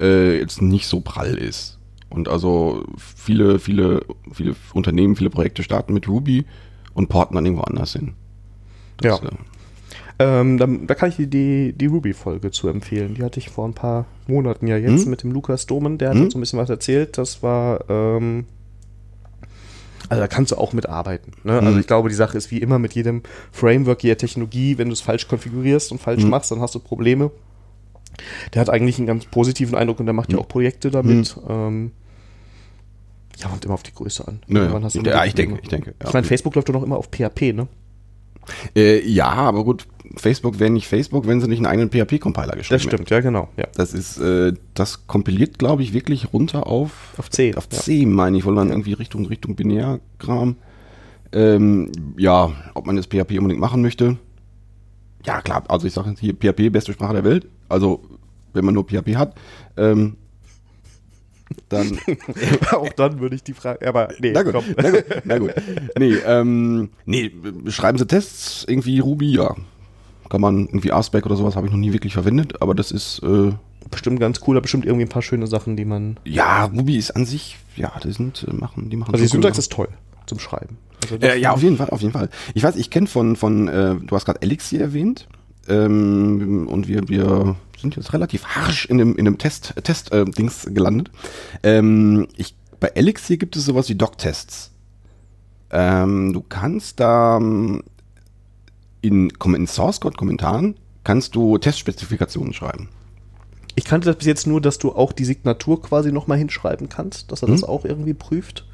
[0.01, 1.79] äh, jetzt nicht so prall ist.
[2.11, 6.45] Und also viele, viele, viele Unternehmen, viele Projekte starten mit Ruby
[6.93, 8.13] und porten dann irgendwo anders hin.
[9.01, 9.15] Ja.
[9.15, 9.19] äh,
[10.19, 13.15] Ähm, da, da kann ich dir die, die Ruby-Folge zu empfehlen.
[13.15, 15.09] Die hatte ich vor ein paar Monaten ja jetzt Hm?
[15.09, 15.97] mit dem Lukas Domen.
[15.97, 16.25] Der hat Hm?
[16.25, 17.17] uns so ein bisschen was erzählt.
[17.17, 17.89] Das war.
[17.89, 18.45] Ähm,
[20.09, 21.31] also da kannst du auch mitarbeiten.
[21.43, 21.53] Ne?
[21.53, 21.79] Also Hm.
[21.79, 23.21] ich glaube, die Sache ist wie immer mit jedem
[23.51, 26.29] Framework, jeder Technologie, wenn du es falsch konfigurierst und falsch Hm.
[26.29, 27.31] machst, dann hast du Probleme.
[28.53, 30.43] Der hat eigentlich einen ganz positiven Eindruck und der macht ja Hm.
[30.43, 31.35] auch Projekte damit.
[31.47, 31.91] Ähm,
[33.41, 34.39] ja, kommt immer auf die Größe an.
[34.47, 35.93] Nö, Irgendwann hast du ja, immer ich denke, ich denke.
[36.05, 37.67] Ich meine, Facebook läuft doch noch immer auf PHP, ne?
[38.75, 42.75] Äh, ja, aber gut, Facebook wäre nicht Facebook, wenn sie nicht einen eigenen PHP-Compiler geschrieben
[42.75, 43.49] Das stimmt, ja, genau.
[43.57, 43.67] Ja.
[43.75, 47.55] Das ist, äh, das kompiliert, glaube ich, wirklich runter auf, Auf C.
[47.55, 47.79] auf ja.
[47.79, 50.55] C, meine ich, wohl dann irgendwie Richtung, Richtung Binärkram.
[51.33, 54.17] Ähm, ja, ob man das PHP unbedingt machen möchte.
[55.25, 57.47] Ja, klar, also ich sage jetzt hier PHP, beste Sprache der Welt.
[57.69, 58.01] Also,
[58.53, 59.35] wenn man nur PHP hat,
[59.77, 60.17] ähm,
[61.69, 61.97] dann.
[62.71, 63.87] Auch dann würde ich die Frage.
[63.87, 64.65] Aber nee, na gut, komm.
[64.77, 65.53] na gut, na gut.
[65.97, 67.31] Nee, ähm, nee,
[67.67, 69.55] schreiben Sie Tests, irgendwie Ruby, ja.
[70.29, 73.21] Kann man irgendwie RSpec oder sowas, habe ich noch nie wirklich verwendet, aber das ist,
[73.23, 73.51] äh,
[73.89, 76.17] Bestimmt ganz cool, da bestimmt irgendwie ein paar schöne Sachen, die man.
[76.23, 79.41] Ja, Ruby ist an sich, ja, die sind, äh, machen, die machen Also die schon
[79.41, 79.89] coole Syntax ist toll
[80.27, 80.77] zum Schreiben.
[81.03, 82.29] Also äh, Ja, auf jeden Fall, auf jeden Fall.
[82.53, 85.27] Ich weiß, ich kenne von, von, äh, du hast gerade Elixir erwähnt,
[85.67, 90.25] ähm, und wir, wir sind jetzt relativ harsch in dem, in dem Test, Test, äh,
[90.25, 91.11] Dings gelandet.
[91.63, 94.71] Ähm, ich, bei Elixir gibt es sowas wie Doc-Tests.
[95.71, 97.83] Ähm, du kannst da ähm,
[99.01, 102.89] in, in Source Code Kommentaren kannst du Testspezifikationen schreiben.
[103.75, 107.31] Ich kannte das bis jetzt nur, dass du auch die Signatur quasi nochmal hinschreiben kannst,
[107.31, 107.69] dass er das Hm.
[107.69, 108.65] auch irgendwie prüft.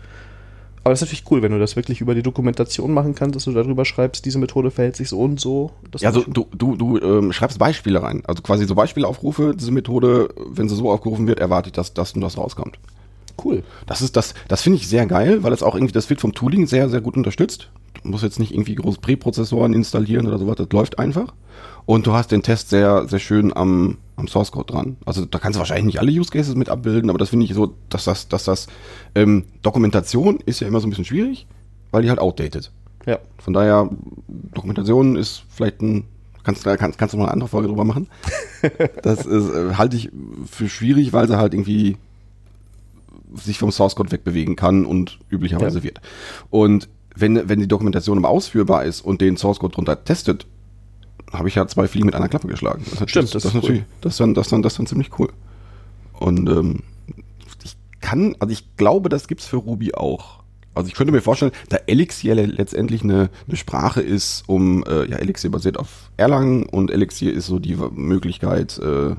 [0.87, 3.43] Aber das ist natürlich cool, wenn du das wirklich über die Dokumentation machen kannst, dass
[3.43, 5.71] du darüber schreibst, diese Methode verhält sich so und so.
[5.99, 8.23] Ja, also du, du, du ähm, schreibst Beispiele rein.
[8.25, 12.13] Also quasi so Beispielaufrufe, diese Methode, wenn sie so aufgerufen wird, erwarte ich, dass das
[12.13, 12.79] und das rauskommt.
[13.43, 13.63] cool.
[13.85, 16.33] Das ist das, das finde ich sehr geil, weil es auch irgendwie, das wird vom
[16.33, 17.67] Tooling sehr, sehr gut unterstützt.
[18.03, 21.33] Du musst jetzt nicht irgendwie groß Präprozessoren installieren oder sowas, das läuft einfach.
[21.87, 24.97] Und du hast den Test sehr, sehr schön am, am Source Code dran.
[25.05, 27.53] Also da kannst du wahrscheinlich nicht alle Use Cases mit abbilden, aber das finde ich
[27.53, 28.67] so, dass das, dass das,
[29.15, 31.47] ähm, Dokumentation ist ja immer so ein bisschen schwierig,
[31.91, 32.71] weil die halt outdated.
[33.05, 33.19] Ja.
[33.39, 33.89] Von daher,
[34.53, 36.03] Dokumentation ist vielleicht ein,
[36.43, 38.07] kannst, kannst, kannst du mal eine andere Folge drüber machen.
[39.01, 40.09] Das ist, äh, halte ich
[40.51, 41.95] für schwierig, weil sie halt irgendwie
[43.35, 45.83] sich vom Source Code wegbewegen kann und üblicherweise Ja.
[45.85, 46.01] wird.
[46.49, 50.47] Und wenn, wenn die Dokumentation aber ausführbar ist und den Source Code drunter testet,
[51.31, 52.83] habe ich ja zwei Fliegen mit einer Klappe geschlagen.
[52.99, 53.61] Das Stimmt, das, das ist cool.
[53.61, 55.29] natürlich, das dann, das dann, das dann ziemlich cool.
[56.13, 56.83] Und ähm,
[57.63, 60.37] ich kann, also ich glaube, das gibt's für Ruby auch.
[60.73, 65.09] Also ich könnte mir vorstellen, da Elixir le- letztendlich eine, eine Sprache ist, um, äh,
[65.09, 69.15] ja, Elixir basiert auf Erlang und Elixir ist so die Möglichkeit, äh,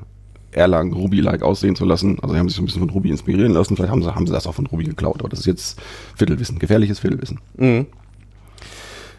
[0.51, 2.17] Erlang Ruby-like aussehen zu lassen.
[2.21, 3.75] Also sie haben sich so ein bisschen von Ruby inspirieren lassen.
[3.75, 5.79] Vielleicht haben sie, haben sie das auch von Ruby geklaut, aber das ist jetzt
[6.15, 7.39] Viertelwissen, gefährliches Viertelwissen.
[7.57, 7.85] Mhm.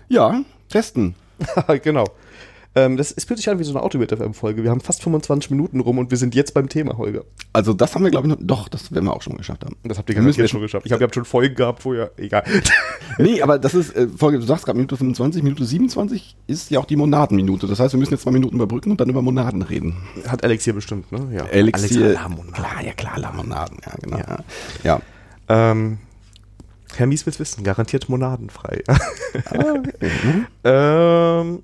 [0.09, 1.15] Ja, testen.
[1.85, 2.05] genau.
[2.77, 4.63] Ähm, das es fühlt sich an wie so eine Autobit-FM-Folge.
[4.63, 7.25] Wir haben fast 25 Minuten rum und wir sind jetzt beim Thema, Holger.
[7.53, 9.77] Also das haben wir, glaube ich, noch, doch, das werden wir auch schon geschafft haben.
[9.83, 10.87] Das habt ihr garantiert schon geschafft.
[10.87, 12.11] Ich habe habt schon Folgen gehabt, wo ihr.
[12.17, 12.45] Egal.
[13.19, 16.79] Nee, aber das ist, äh, Folge, du sagst gerade Minute 25, Minute 27 ist ja
[16.79, 17.67] auch die Monadenminute.
[17.67, 19.97] Das heißt, wir müssen jetzt zwei Minuten überbrücken und dann über Monaden reden.
[20.27, 21.29] Hat Alex hier bestimmt, ne?
[21.35, 21.45] Ja.
[21.53, 21.89] Alex.
[21.89, 24.19] Klar, ja klar, Lamonaden, ja, genau.
[24.19, 24.39] Ja.
[24.85, 25.01] Ja.
[25.49, 25.99] Ähm,
[26.97, 28.83] Herr Mies will's wissen, garantiert monadenfrei.
[29.45, 30.47] Ah, mhm.
[30.65, 31.63] ähm,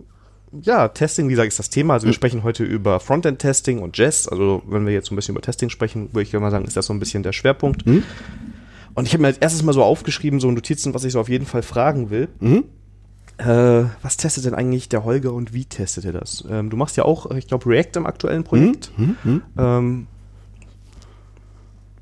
[0.63, 1.95] ja, Testing, wie gesagt, ist das Thema.
[1.95, 4.31] Also wir sprechen heute über Frontend-Testing und Jest.
[4.31, 6.77] Also wenn wir jetzt so ein bisschen über Testing sprechen, würde ich mal sagen, ist
[6.77, 7.87] das so ein bisschen der Schwerpunkt.
[7.87, 8.03] Mhm.
[8.95, 11.29] Und ich habe mir als erstes mal so aufgeschrieben, so Notizen, was ich so auf
[11.29, 12.29] jeden Fall fragen will.
[12.41, 12.65] Mhm.
[13.39, 16.45] Äh, was testet denn eigentlich der Holger und wie testet er das?
[16.49, 18.91] Ähm, du machst ja auch, ich glaube, React im aktuellen Projekt.
[18.97, 19.43] Mhm.
[19.59, 20.07] Ähm,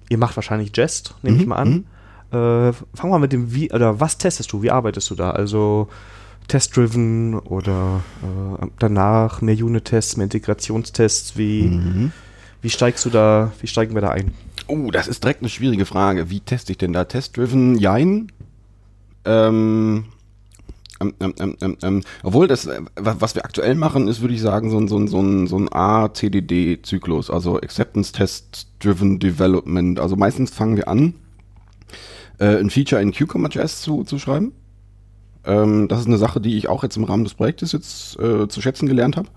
[0.09, 1.87] ihr macht wahrscheinlich Jest, nehme ich mal an.
[2.31, 4.63] Äh, fangen wir mit dem Wie, oder was testest du?
[4.63, 5.31] Wie arbeitest du da?
[5.31, 5.89] Also
[6.49, 8.03] Test-driven oder
[8.61, 11.37] äh, danach mehr Unit-Tests, mehr Integrationstests?
[11.37, 12.13] Wie, Mhm.
[12.63, 14.33] wie steigst du da, wie steigen wir da ein?
[14.67, 16.31] Oh, das ist direkt eine schwierige Frage.
[16.31, 17.05] Wie teste ich denn da?
[17.05, 17.77] Test-driven?
[17.79, 18.31] Jein.
[19.27, 20.05] Ähm,
[21.01, 24.35] ähm, ähm, ähm, ähm, ähm, obwohl das, äh, wa- was wir aktuell machen, ist, würde
[24.35, 29.19] ich sagen, so ein, so ein, so ein, so ein A-TDD-Zyklus, also Acceptance Test Driven
[29.19, 29.99] Development.
[29.99, 31.15] Also meistens fangen wir an,
[32.39, 34.53] äh, ein Feature in Cucumber.js zu, zu schreiben.
[35.47, 38.49] Ähm, das ist eine Sache, die ich auch jetzt im Rahmen des Projektes jetzt äh,
[38.49, 39.29] zu schätzen gelernt habe.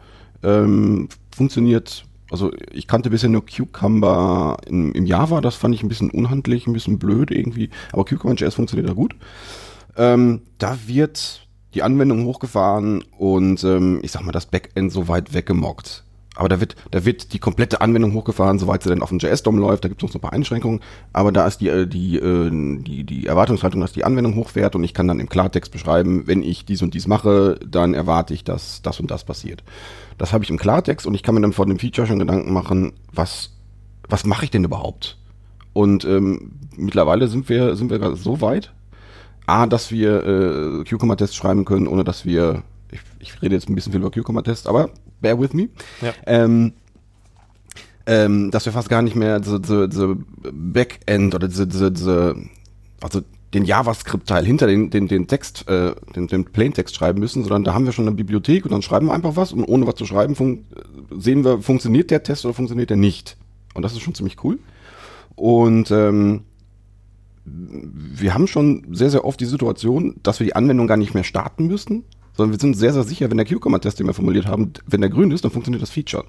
[0.43, 5.89] Ähm, funktioniert, also ich kannte bisher nur Cucumber im, im Java, das fand ich ein
[5.89, 9.15] bisschen unhandlich, ein bisschen blöd irgendwie, aber Cucumber.js funktioniert da gut.
[9.95, 15.33] Ähm, da wird die Anwendung hochgefahren und ähm, ich sag mal, das Backend so weit
[15.33, 16.03] weggemockt.
[16.37, 19.57] Aber da wird, da wird die komplette Anwendung hochgefahren, soweit sie dann auf dem JS-DOM
[19.57, 19.83] läuft.
[19.83, 20.81] Da gibt es noch ein paar Einschränkungen.
[21.13, 24.83] Aber da ist die, äh, die, äh, die, die Erwartungshaltung, dass die Anwendung hochfährt und
[24.83, 28.43] ich kann dann im Klartext beschreiben, wenn ich dies und dies mache, dann erwarte ich,
[28.43, 29.63] dass das und das passiert.
[30.17, 32.53] Das habe ich im Klartext und ich kann mir dann vor dem Feature schon Gedanken
[32.53, 33.51] machen, was,
[34.07, 35.17] was mache ich denn überhaupt?
[35.73, 38.73] Und ähm, mittlerweile sind wir, sind wir so weit,
[39.45, 43.75] A, dass wir äh, Cucumber-Tests schreiben können, ohne dass wir, ich, ich rede jetzt ein
[43.75, 44.89] bisschen viel über Cucumber-Tests, aber
[45.21, 45.69] bear with me.
[46.01, 46.13] Ja.
[46.25, 46.73] Ähm,
[48.05, 50.17] ähm, dass wir fast gar nicht mehr diese, diese, diese
[50.51, 52.35] Backend oder diese, diese, diese
[53.01, 53.21] also
[53.53, 57.73] den JavaScript-Teil hinter den, den, den Text, äh, den, den Plaintext schreiben müssen, sondern da
[57.73, 60.05] haben wir schon eine Bibliothek und dann schreiben wir einfach was und ohne was zu
[60.05, 60.35] schreiben
[61.11, 63.37] sehen wir, funktioniert der Test oder funktioniert der nicht.
[63.73, 64.59] Und das ist schon ziemlich cool.
[65.35, 66.41] Und ähm,
[67.45, 71.23] wir haben schon sehr, sehr oft die Situation, dass wir die Anwendung gar nicht mehr
[71.23, 72.03] starten müssen,
[72.37, 75.09] sondern wir sind sehr, sehr sicher, wenn der Cucumber-Test, den wir formuliert haben, wenn der
[75.09, 76.23] grün ist, dann funktioniert das Feature.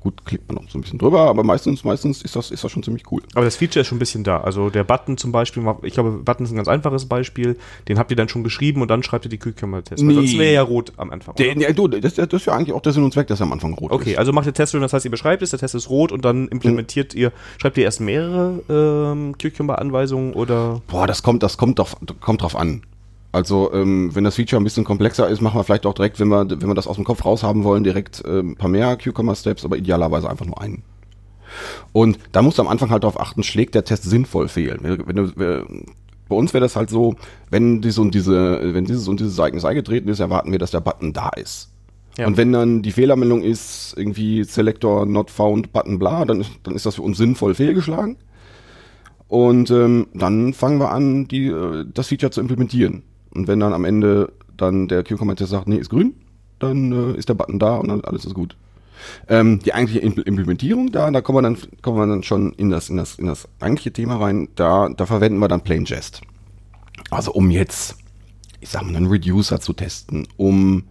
[0.00, 2.70] Gut, klickt man noch so ein bisschen drüber, aber meistens, meistens ist das, ist das
[2.72, 3.22] schon ziemlich cool.
[3.34, 4.40] Aber das Feature ist schon ein bisschen da.
[4.40, 7.56] Also der Button zum Beispiel, ich glaube, Button ist ein ganz einfaches Beispiel.
[7.88, 9.40] Den habt ihr dann schon geschrieben und dann schreibt ihr die.
[9.40, 10.14] Weil Nee.
[10.14, 11.36] Sonst wäre ja rot am Anfang.
[11.36, 13.46] Der, ja, du, das, das ist ja eigentlich auch der Sinn und Zweck, dass er
[13.46, 14.18] am Anfang rot Okay, ist.
[14.18, 16.48] also macht ihr Test, das heißt, ihr beschreibt es, der Test ist rot und dann
[16.48, 21.94] implementiert ihr, schreibt ihr erst mehrere ähm, Cucumber-Anweisungen oder Boah, das kommt, das kommt, doch,
[22.20, 22.82] kommt drauf an.
[23.36, 26.28] Also, ähm, wenn das Feature ein bisschen komplexer ist, machen wir vielleicht auch direkt, wenn
[26.28, 28.96] wir, wenn wir das aus dem Kopf raus haben wollen, direkt ähm, ein paar mehr
[28.96, 30.84] Cucumber-Steps, aber idealerweise einfach nur einen.
[31.92, 34.78] Und da musst du am Anfang halt darauf achten, schlägt der Test sinnvoll fehl.
[34.80, 35.64] Wenn, du, äh,
[36.30, 37.14] bei uns wäre das halt so,
[37.50, 40.80] wenn diese und diese, wenn dieses und dieses Ereignis eingetreten ist, erwarten wir, dass der
[40.80, 41.70] Button da ist.
[42.16, 42.28] Ja.
[42.28, 46.74] Und wenn dann die Fehlermeldung ist, irgendwie Selector not found, Button bla, dann ist, dann
[46.74, 48.16] ist das für uns sinnvoll fehlgeschlagen.
[49.28, 53.02] Und ähm, dann fangen wir an, die, äh, das Feature zu implementieren.
[53.36, 56.14] Und wenn dann am Ende dann der Cucumber-Test sagt, nee, ist grün,
[56.58, 58.56] dann äh, ist der Button da und dann alles ist gut.
[59.28, 62.70] Ähm, die eigentliche Impl- Implementierung, da, da kommen wir dann, kommen wir dann schon in
[62.70, 64.48] das, in das, in das eigentliche Thema rein.
[64.54, 66.22] Da, da verwenden wir dann Plain Jest.
[67.10, 67.96] Also um jetzt,
[68.60, 70.84] ich sag mal, einen Reducer zu testen, um,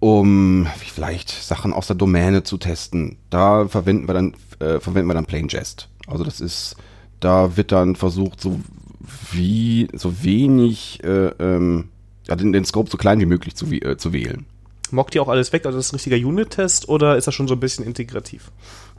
[0.00, 3.16] um vielleicht Sachen aus der Domäne zu testen.
[3.30, 5.88] Da verwenden wir dann, äh, verwenden wir dann Plain Jest.
[6.06, 6.76] Also das ist,
[7.20, 8.60] da wird dann versucht, so
[9.32, 11.88] wie, so wenig, äh, ähm,
[12.26, 14.46] ja, den, den Scope so klein wie möglich zu, äh, zu wählen.
[14.90, 15.66] mockt ihr auch alles weg?
[15.66, 18.50] Also ist das ein richtiger Unit-Test oder ist das schon so ein bisschen integrativ?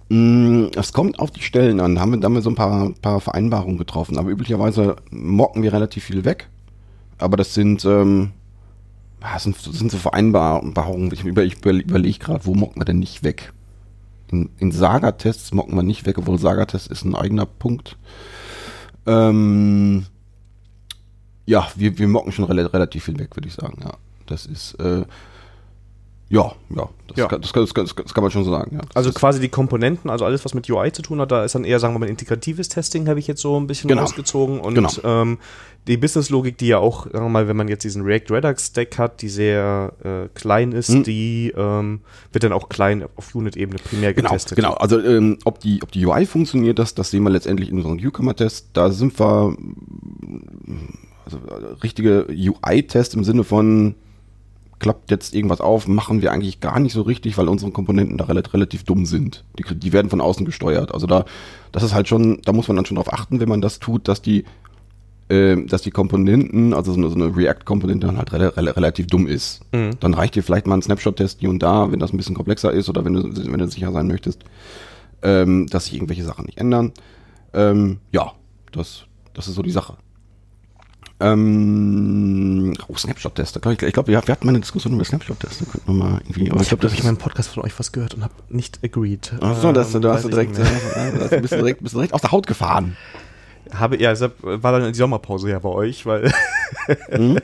[0.09, 1.95] Mm, Es kommt auf die Stellen an.
[1.95, 4.17] Da haben wir, da haben wir so ein paar, paar Vereinbarungen getroffen.
[4.17, 6.47] Aber üblicherweise mocken wir relativ viel weg.
[7.17, 8.31] aber das sind, ähm,
[9.19, 11.11] das sind, das sind so Vereinbarungen.
[11.11, 13.51] Ich, über, ich überlege gerade, wo mockt man denn nicht weg?
[14.31, 17.97] In, in Saga-Tests mocken wir nicht weg, obwohl Saga-Test ist ein eigener Punkt.
[19.07, 20.05] Ähm,
[21.45, 23.79] ja, wir, wir mocken schon rel relativ viel weg, würde ich sagen.
[23.83, 23.93] Ja,
[24.25, 25.05] das ist, äh,
[26.29, 27.27] ja, ja, das, Ja.
[27.27, 28.75] Kann, das, kann, das, kann, das kann man schon so sagen.
[28.75, 28.81] Ja.
[28.93, 31.63] Also quasi die Komponenten, also alles, was mit UI zu tun hat, da ist dann
[31.63, 34.01] eher, sagen wir mal, integratives Testing, habe ich jetzt so ein bisschen Genau.
[34.01, 34.59] rausgezogen.
[34.59, 34.89] Und Genau.
[35.03, 35.37] ähm,
[35.87, 38.97] die Businesslogik, die ja auch, sagen wir mal, wenn man jetzt diesen React Redux Stack
[38.97, 41.03] hat, die sehr äh, klein ist, Hm.
[41.03, 42.01] die ähm,
[42.33, 44.57] wird dann auch klein auf Unit-Ebene primär Genau, getestet.
[44.57, 44.73] genau.
[44.73, 47.95] Also ähm, ob, die, ob die UI funktioniert, das, das sehen wir letztendlich in unserem
[47.95, 48.67] Newcomer-Test.
[48.73, 49.55] Da sind wir
[51.25, 53.95] also, äh, richtige UI-Test im Sinne von
[54.79, 58.25] klappt jetzt irgendwas auf, machen wir eigentlich gar nicht so richtig, weil unsere Komponenten da
[58.25, 59.43] relativ, relativ dumm sind.
[59.57, 60.93] Die, die werden von außen gesteuert.
[60.93, 61.25] Also da,
[61.71, 64.07] das ist halt schon, da muss man dann schon drauf achten, wenn man das tut,
[64.07, 64.45] dass die,
[65.29, 69.07] ähm, dass die Komponenten, also so eine, so eine React-Komponente dann halt rela rela relativ
[69.07, 69.61] dumm ist.
[69.73, 69.91] Mhm.
[69.99, 72.71] Dann reicht dir vielleicht mal ein Snapshot-Test hier und da, wenn das ein bisschen komplexer
[72.71, 74.43] ist oder wenn du, wenn du sicher sein möchtest,
[75.23, 76.93] ähm, dass sich irgendwelche Sachen nicht ändern.
[77.53, 78.33] Ähm, ja,
[78.71, 79.97] das, das ist so die Sache.
[81.19, 83.59] Ähm, oh, Snapshot-Tester.
[83.71, 85.65] Ich, ich glaube, wir, hatten mal eine Diskussion über Snapshot-Tester.
[85.65, 86.51] Könnten wir mal irgendwie.
[86.51, 88.33] Aber Ich glaube, da habe ich in meinem Podcast von euch was gehört und habe
[88.49, 89.33] nicht agreed.
[89.41, 91.29] Ach so, das, Ähm, da hast du ich direkt, mehr.
[91.29, 92.95] da bist du direkt, bist du direkt aus der Haut gefahren.
[93.73, 96.31] Habe, ja, deshalb war dann die Sommerpause ja bei euch, weil.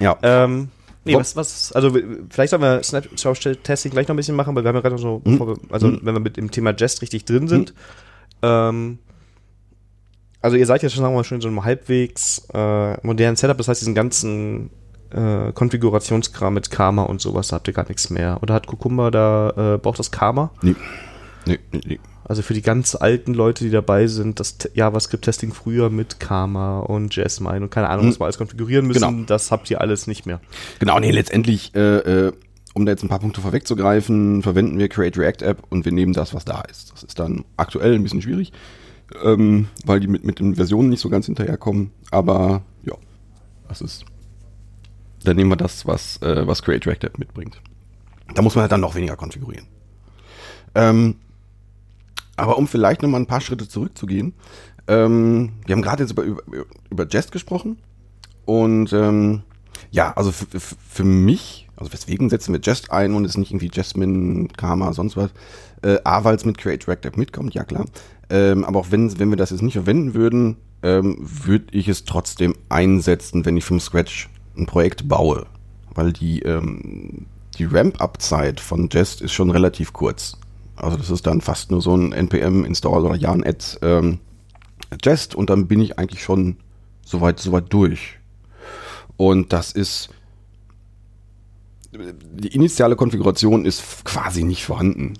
[0.00, 0.16] Ja.
[0.22, 0.68] ähm,
[1.04, 1.90] nee, was, was, also
[2.30, 5.02] vielleicht sollen wir Snapshot-Testing gleich noch ein bisschen machen, weil wir haben ja gerade noch
[5.02, 5.32] so, Hm.
[5.32, 6.00] bevor wir, also Hm.
[6.04, 7.74] wenn wir mit dem Thema Jest richtig drin sind.
[8.42, 8.98] Ähm,
[10.40, 13.36] also ihr seid ja schon, sagen wir mal, schon in so einem halbwegs äh, modernen
[13.36, 14.70] Setup, das heißt, diesen ganzen
[15.10, 18.38] äh, Konfigurationskram mit Karma und sowas, da habt ihr gar nichts mehr.
[18.42, 20.50] Oder hat Kukumba da, äh, braucht das Karma?
[20.62, 20.74] Nee.
[21.46, 22.00] Nee, nee, nee.
[22.24, 27.16] Also für die ganz alten Leute, die dabei sind, das JavaScript-Testing früher mit Karma und
[27.16, 28.10] Jasmine und keine Ahnung, Hm.
[28.10, 29.24] was wir alles konfigurieren müssen, Genau.
[29.26, 30.38] das habt ihr alles nicht mehr.
[30.78, 32.32] Genau, nee, letztendlich, äh, äh,
[32.74, 36.12] um da jetzt ein paar Punkte vorwegzugreifen, verwenden wir Create React App und wir nehmen
[36.12, 36.92] das, was da ist.
[36.92, 38.52] Das ist dann aktuell ein bisschen schwierig,
[39.22, 41.90] ähm, weil die mit, mit den Versionen nicht so ganz hinterherkommen.
[42.10, 42.94] Aber ja,
[43.68, 44.04] das ist.
[45.24, 47.60] Dann nehmen wir das, was, äh, was Create React mitbringt.
[48.34, 49.66] Da muss man halt dann noch weniger konfigurieren.
[50.74, 51.16] Ähm,
[52.36, 54.34] aber um vielleicht noch mal ein paar Schritte zurückzugehen,
[54.86, 56.42] ähm, wir haben gerade jetzt über, über,
[56.88, 57.78] über Jest gesprochen
[58.44, 59.42] und ähm,
[59.90, 63.70] ja, also für mich, also weswegen setzen wir Jest ein und es ist nicht irgendwie
[63.72, 65.30] Jasmine, Karma, sonst was.
[65.82, 67.86] Äh, A, weil es mit Create React App mitkommt, ja klar.
[68.30, 72.04] Ähm, aber auch wenn, wenn wir das jetzt nicht verwenden würden, ähm, würde ich es
[72.04, 75.46] trotzdem einsetzen, wenn ich vom Scratch ein Projekt baue.
[75.94, 77.26] Weil die, ähm,
[77.58, 80.36] die Ramp-Up-Zeit von Jest ist schon relativ kurz.
[80.76, 84.18] Also das ist dann fast nur so ein NPM-Install oder Yarn-Add ähm,
[85.02, 86.56] Jest und dann bin ich eigentlich schon
[87.04, 88.18] soweit, soweit durch.
[89.16, 90.10] Und das ist
[91.90, 95.14] die initiale Konfiguration ist quasi nicht vorhanden.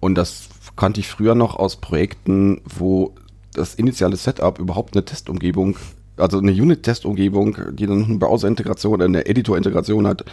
[0.00, 3.14] Und das kannte ich früher noch aus Projekten, wo
[3.52, 5.76] das initiale Setup überhaupt eine Testumgebung,
[6.16, 10.24] also eine Unit-Testumgebung, die dann eine Browser-Integration, eine Editor-Integration hat,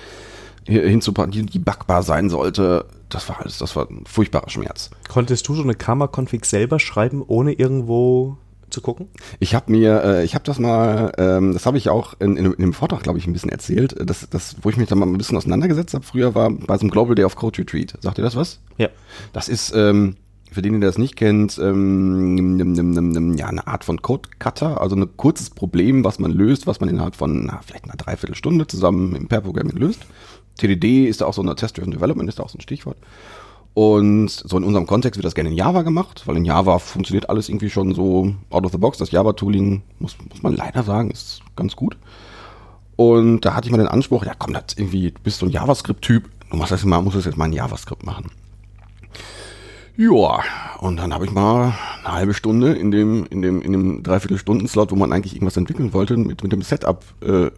[0.65, 2.85] hinzupacken, die, die backbar sein sollte.
[3.09, 4.89] Das war alles, das war ein furchtbarer Schmerz.
[5.07, 8.37] Konntest du so eine Karma-Config selber schreiben, ohne irgendwo
[8.69, 9.07] zu gucken?
[9.39, 12.45] Ich habe mir, äh, ich habe das mal, ähm, das habe ich auch in, in,
[12.45, 15.05] in dem Vortrag, glaube ich, ein bisschen erzählt, das, das, wo ich mich da mal
[15.05, 16.05] ein bisschen auseinandergesetzt habe.
[16.05, 17.93] Früher war bei so einem Global Day of Code Retreat.
[18.01, 18.59] Sagt ihr das was?
[18.77, 18.89] Ja.
[19.33, 20.15] Das ist, ähm,
[20.51, 25.17] für den, der das nicht kennt, ähm, ja, eine Art von Code Cutter, also ein
[25.17, 29.27] kurzes Problem, was man löst, was man innerhalb von na, vielleicht einer Dreiviertelstunde zusammen im
[29.27, 30.05] Pair-Programming löst.
[30.57, 32.97] TDD ist da auch so eine Test-Driven Development, ist da auch so ein Stichwort.
[33.73, 37.29] Und so in unserem Kontext wird das gerne in Java gemacht, weil in Java funktioniert
[37.29, 38.97] alles irgendwie schon so out of the box.
[38.97, 41.95] Das Java-Tooling, muss, muss man leider sagen, ist ganz gut.
[42.95, 45.51] Und da hatte ich mal den Anspruch, ja komm, das irgendwie, du bist so ein
[45.51, 48.31] JavaScript-Typ, du machst das mal, musst das jetzt mal in JavaScript machen.
[49.95, 50.43] Ja,
[50.79, 51.73] und dann habe ich mal
[52.03, 55.91] eine halbe Stunde in dem, in dem, in dem Dreiviertelstunden-Slot, wo man eigentlich irgendwas entwickeln
[55.93, 57.49] wollte, mit, mit dem Setup äh,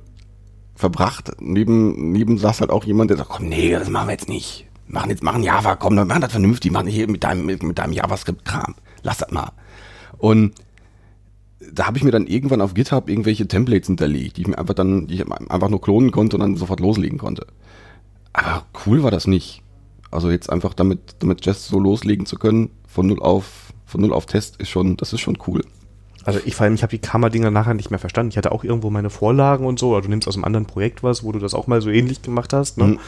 [0.76, 1.34] verbracht.
[1.40, 4.69] Neben, neben saß halt auch jemand, der sagt, komm, nee, das machen wir jetzt nicht.
[4.90, 7.78] Machen jetzt, machen Java, komm, dann machen das vernünftig, machen hier mit deinem, mit, mit
[7.78, 8.76] deinem JavaScript-Kram.
[9.04, 9.52] Lass das mal.
[10.18, 10.54] Und
[11.72, 14.74] da habe ich mir dann irgendwann auf GitHub irgendwelche Templates hinterlegt, die ich mir einfach
[14.74, 17.46] dann, die ich einfach nur klonen konnte und dann sofort loslegen konnte.
[18.34, 19.62] Aber cool war das nicht.
[20.12, 24.14] Also jetzt einfach damit, damit Jest so loslegen zu können, von null auf, von null
[24.14, 25.64] auf Test, ist schon, das ist schon cool.
[26.24, 28.32] Also ich vor allem, ich habe die Karma-Dinger nachher nicht mehr verstanden.
[28.32, 31.04] Ich hatte auch irgendwo meine Vorlagen und so, oder du nimmst aus einem anderen Projekt
[31.04, 32.86] was, wo du das auch mal so ähnlich gemacht hast, ne?
[32.86, 33.00] Mhm.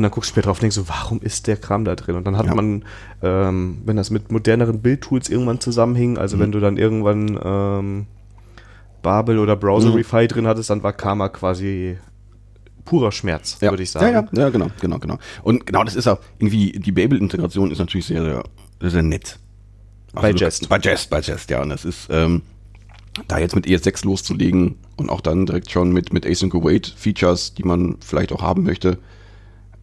[0.00, 2.16] Und dann guckst du später drauf und denkst so, warum ist der Kram da drin?
[2.16, 2.54] Und dann hat Ja.
[2.54, 2.84] man,
[3.22, 6.40] ähm, wenn das mit moderneren Bildtools irgendwann zusammenhing, also Mhm.
[6.40, 8.06] wenn du dann irgendwann ähm,
[9.02, 10.28] Babel oder Browserify Mhm.
[10.28, 11.98] drin hattest, dann war Karma quasi
[12.86, 13.70] purer Schmerz, ja.
[13.70, 14.06] würde ich sagen.
[14.06, 15.18] Ja, ja, ja, genau, genau, genau.
[15.42, 18.42] Und genau, das ist auch irgendwie, die Babel-Integration ist natürlich sehr, sehr,
[18.80, 19.38] sehr, sehr nett.
[20.14, 20.68] Bei du- Jest.
[20.68, 21.60] Bei Jest, bei Jest, ja.
[21.62, 22.42] Und das ist, ähm,
[23.28, 27.52] da jetzt mit ES6 loszulegen und auch dann direkt schon mit, mit Async Await Features,
[27.54, 28.98] die man vielleicht auch haben möchte,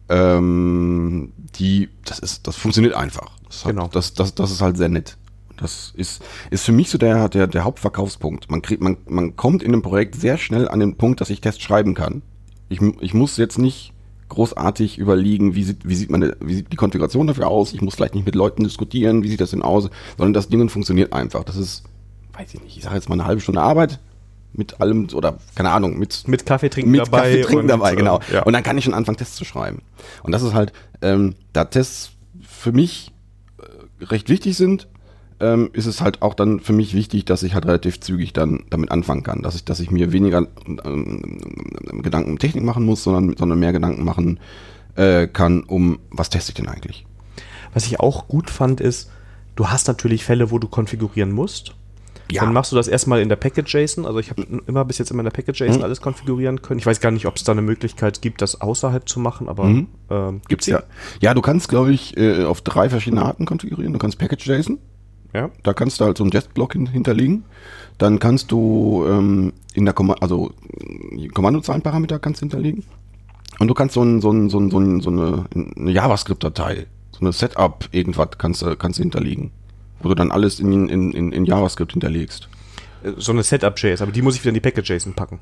[0.08, 3.30] ähm, die, das ist, das funktioniert einfach.
[3.46, 3.88] Das, hat, Genau.
[3.88, 5.16] das, das, das ist halt sehr nett.
[5.56, 8.50] Das ist, ist für mich so der, der, der Hauptverkaufspunkt.
[8.50, 11.40] Man kriegt, man, man kommt in einem Projekt sehr schnell an den Punkt, dass ich
[11.40, 12.22] Tests schreiben kann.
[12.68, 13.92] Ich, ich muss jetzt nicht
[14.28, 17.72] großartig überlegen, wie sieht, wie sieht meine, wie sieht die Konfiguration dafür aus.
[17.72, 20.68] Ich muss vielleicht nicht mit Leuten diskutieren, wie sieht das denn aus, sondern das Ding
[20.68, 21.44] funktioniert einfach.
[21.44, 21.84] Das ist,
[22.34, 23.98] weiß ich nicht, ich sage jetzt mal eine halbe Stunde Arbeit
[24.58, 27.18] mit allem oder keine Ahnung, mit Mit Kaffee trinken mit dabei.
[27.18, 28.20] Kaffee trinken und, dabei, äh, genau.
[28.32, 28.42] Ja.
[28.42, 29.82] Und dann kann ich schon anfangen, Tests zu schreiben.
[30.22, 32.10] Und das ist halt, ähm, da Tests
[32.46, 33.12] für mich
[33.58, 34.88] äh, recht wichtig sind,
[35.40, 38.64] ähm, ist es halt auch dann für mich wichtig, dass ich halt relativ zügig dann
[38.70, 41.40] damit anfangen kann, dass ich, dass ich mir weniger ähm,
[42.02, 44.40] Gedanken um Technik machen muss, sondern, sondern mehr Gedanken machen
[44.96, 47.06] äh, kann, um was teste ich denn eigentlich.
[47.72, 49.10] Was ich auch gut fand, ist,
[49.54, 51.74] du hast natürlich Fälle, wo du konfigurieren musst.
[52.30, 52.42] Ja.
[52.44, 54.04] Dann machst du das erstmal in der Package.json.
[54.04, 55.82] Also ich habe immer bis jetzt immer in der Package.json Mhm.
[55.82, 56.78] alles konfigurieren können.
[56.78, 59.64] Ich weiß gar nicht, ob es da eine Möglichkeit gibt, das außerhalb zu machen, aber
[59.64, 59.86] Mhm.
[60.10, 60.82] ähm, Gibt's ja.
[61.20, 63.92] Ja, du kannst, glaube ich, äh, auf drei verschiedene Arten konfigurieren.
[63.94, 64.78] Du kannst Package.json,
[65.32, 65.50] ja.
[65.62, 67.44] Da kannst du halt so einen Jest-Block hin, hinterlegen.
[67.98, 70.52] Dann kannst du ähm, in der Komma also
[71.16, 72.84] äh, Kommandozeilenparameter kannst hinterlegen.
[73.58, 76.86] Und du kannst so, ein, so, ein, so, ein, so, ein, so eine, eine JavaScript-Datei,
[77.12, 79.50] so eine Setup, irgendwas kannst du kannst du hinterlegen.
[80.00, 82.48] Wo du dann alles in, in, in, in JavaScript hinterlegst.
[83.02, 85.38] Äh, So eine Setup.js, aber die muss ich wieder in die Package.json packen.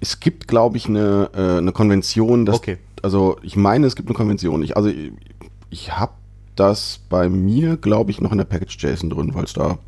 [0.00, 2.78] Es gibt, glaube ich, eine, äh, eine Konvention, dass, Okay.
[3.02, 4.62] also ich meine, es gibt eine Konvention.
[4.62, 5.12] Ich, also ich,
[5.70, 6.12] ich habe
[6.56, 9.78] das bei mir, glaube ich, noch in der Package.json drin, weil es da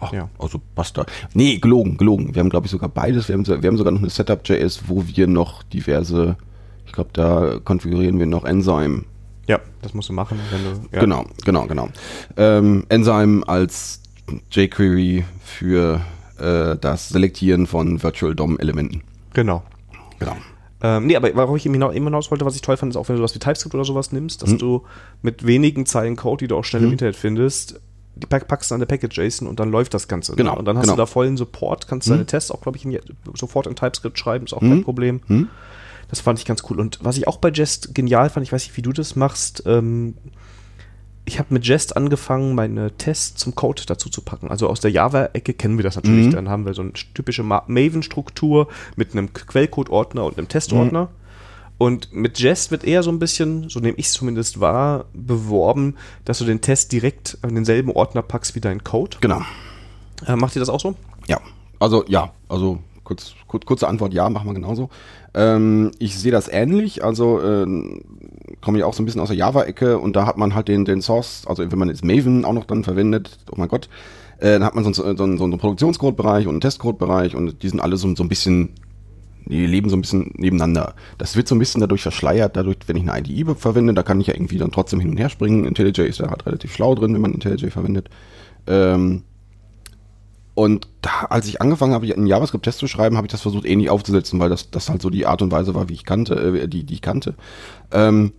[0.00, 0.28] Ach, Ja.
[0.38, 1.06] Also passt da.
[1.32, 2.34] Nee, gelogen, gelogen.
[2.34, 3.28] Wir haben, glaube ich, sogar beides.
[3.28, 6.36] Wir haben, wir haben sogar noch eine Setup.js, wo wir noch diverse,
[6.86, 9.04] ich glaube, da konfigurieren wir noch Enzyme.
[9.48, 10.70] Ja, das musst du machen, wenn du.
[10.92, 11.00] Ja.
[11.00, 11.88] Genau, genau, genau.
[12.36, 14.00] Ähm, Enzyme als
[14.50, 16.00] jQuery für
[16.38, 19.02] äh, das Selektieren von Virtual DOM-Elementen.
[19.34, 19.62] Genau.
[20.18, 20.36] Genau.
[20.84, 23.14] Ähm, nee, aber worauf ich eben hinaus, wollte, was ich toll fand, ist auch, wenn
[23.16, 24.58] du sowas wie TypeScript oder sowas nimmst, dass Mhm.
[24.58, 24.82] du
[25.22, 26.92] mit wenigen Zeilen Code, die du auch schnell im Mhm.
[26.94, 27.80] Internet findest,
[28.14, 30.32] die pack, packst du an der Package.json und dann läuft das Ganze.
[30.32, 30.36] ne?
[30.36, 30.94] Genau, Und dann hast genau.
[30.96, 32.12] du da vollen Support, kannst Mhm.
[32.14, 32.98] deine Tests auch, glaube ich, in,
[33.34, 34.68] sofort in TypeScript schreiben, ist auch Mhm.
[34.70, 35.20] kein Problem.
[36.12, 36.78] Das fand ich ganz cool.
[36.78, 39.62] Und was ich auch bei Jest genial fand, ich weiß nicht, wie du das machst,
[39.64, 40.14] ähm,
[41.24, 44.50] ich habe mit Jest angefangen, meine Tests zum Code dazu zu packen.
[44.50, 46.26] Also aus der Java-Ecke kennen wir das natürlich.
[46.26, 46.32] Mhm.
[46.32, 51.08] Dann haben wir so eine typische Ma- Maven-Struktur mit einem Quellcode-Ordner und einem Testordner.
[51.78, 55.96] Und mit Jest wird eher so ein bisschen, so nehme ich es zumindest wahr, beworben,
[56.26, 59.16] dass du den Test direkt an denselben Ordner packst wie dein Code.
[59.22, 59.40] Genau.
[60.26, 60.94] Äh, macht ihr das auch so?
[61.26, 61.40] Ja,
[61.80, 64.90] also ja, also kurz, kurz, kurze Antwort, ja, machen wir genauso.
[65.34, 68.02] Ähm, ich sehe das ähnlich, also ähm,
[68.60, 70.84] komme ich auch so ein bisschen aus der Java-Ecke und da hat man halt den,
[70.84, 73.88] den Source, also wenn man jetzt Maven auch noch dann verwendet, oh mein Gott,
[74.38, 77.68] äh, dann hat man so, so, so, so einen Produktionscode-Bereich und einen Testcode-Bereich und die
[77.68, 78.70] sind alle so, so ein bisschen,
[79.46, 80.94] die leben so ein bisschen nebeneinander.
[81.16, 84.20] Das wird so ein bisschen dadurch verschleiert, dadurch, wenn ich eine IDE verwende, da kann
[84.20, 85.64] ich ja irgendwie dann trotzdem hin und her springen.
[85.64, 88.10] IntelliJ ist da halt relativ schlau drin, wenn man IntelliJ verwendet.
[88.66, 89.22] Ähm,
[90.54, 93.88] und da, als ich angefangen habe, einen JavaScript-Test zu schreiben, habe ich das versucht ähnlich
[93.88, 96.68] aufzusetzen, weil das, das halt so die Art und Weise war, wie ich kannte, äh,
[96.68, 97.34] die, die ich kannte.
[97.90, 98.32] Ähm,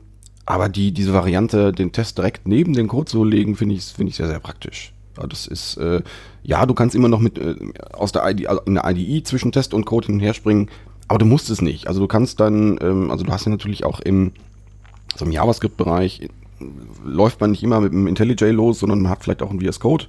[0.45, 4.11] aber die, diese Variante, den Test direkt neben den Code zu legen, finde ich, finde
[4.11, 4.93] ich sehr, sehr praktisch.
[5.17, 6.01] Ja, das ist, äh,
[6.43, 7.55] ja, du kannst immer noch mit äh,
[7.93, 10.69] aus der IDE, also in der IDE zwischen Test und Code hin und her springen,
[11.07, 11.87] aber du musst es nicht.
[11.87, 14.33] Also du kannst dann, ähm, also du hast ja natürlich auch im,
[15.15, 16.29] so im JavaScript-Bereich äh,
[17.05, 19.79] läuft man nicht immer mit dem IntelliJ los, sondern man hat vielleicht auch einen VS
[19.79, 20.05] Code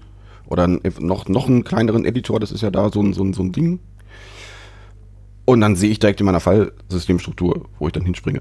[0.47, 3.42] oder noch, noch einen kleineren Editor, das ist ja da so ein, so ein, so
[3.42, 3.80] ein Ding.
[5.45, 8.40] Und dann sehe ich direkt in meiner Fallsystemstruktur, wo ich dann hinspringe.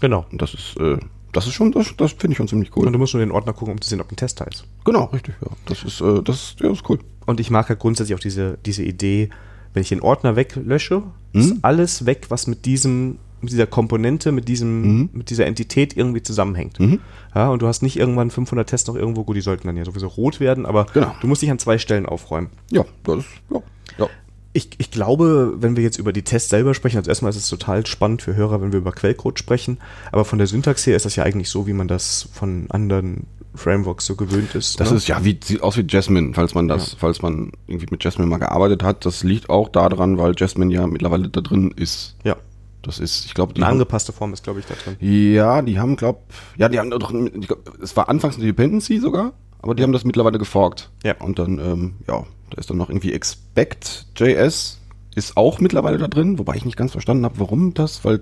[0.00, 0.26] Genau.
[0.30, 0.98] Und das ist, äh,
[1.32, 2.86] das ist schon, das, das finde ich schon ziemlich cool.
[2.86, 4.44] Und du musst nur in den Ordner gucken, um zu sehen, ob ein Test da
[4.44, 4.64] ist.
[4.84, 5.48] genau, richtig, ja.
[5.66, 6.98] Das ist, äh, das, ja, ist cool.
[7.24, 9.30] Und ich mag ja grundsätzlich auch diese, diese Idee,
[9.72, 11.02] wenn ich den Ordner weglösche,
[11.34, 11.40] Mhm.
[11.40, 15.08] ist alles weg, was mit diesem, mit dieser Komponente, mit diesem, Mhm.
[15.12, 16.80] mit dieser Entität irgendwie zusammenhängt.
[16.80, 17.00] Mhm.
[17.34, 19.84] Ja, und du hast nicht irgendwann 500 Tests noch irgendwo, gut, die sollten dann ja
[19.84, 21.14] sowieso rot werden, aber Genau.
[21.20, 22.48] du musst dich an zwei Stellen aufräumen.
[22.70, 23.60] Ja, das ist, ja,
[23.98, 24.06] ja.
[24.54, 27.48] Ich, ich glaube, wenn wir jetzt über die Tests selber sprechen, also erstmal ist es
[27.48, 29.78] total spannend für Hörer, wenn wir über Quellcode sprechen,
[30.12, 33.26] aber von der Syntax her ist das ja eigentlich so, wie man das von anderen
[33.54, 34.78] Frameworks so gewöhnt ist.
[34.80, 34.96] Das ne?
[34.96, 38.28] ist ja wie, sieht aus wie Jasmine, falls man das, falls man irgendwie mit Jasmine
[38.28, 39.04] mal gearbeitet hat.
[39.04, 42.16] Das liegt auch daran, weil Jasmine ja mittlerweile da drin ist.
[42.24, 42.36] ja,
[42.82, 44.96] Das ist, ich glaube, die eine haben, angepasste Form ist, glaube ich, da drin.
[45.00, 46.24] Ja, die haben, glaub,
[46.56, 50.04] ja, die haben doch, glaub, es war anfangs eine Dependency sogar, aber die haben das
[50.04, 50.90] mittlerweile geforkt.
[51.04, 51.14] Ja.
[51.20, 54.78] Und dann, ähm, ja, Da ist dann noch irgendwie Expect.js
[55.14, 58.20] ist auch mittlerweile da drin, wobei ich nicht ganz verstanden habe, warum das, weil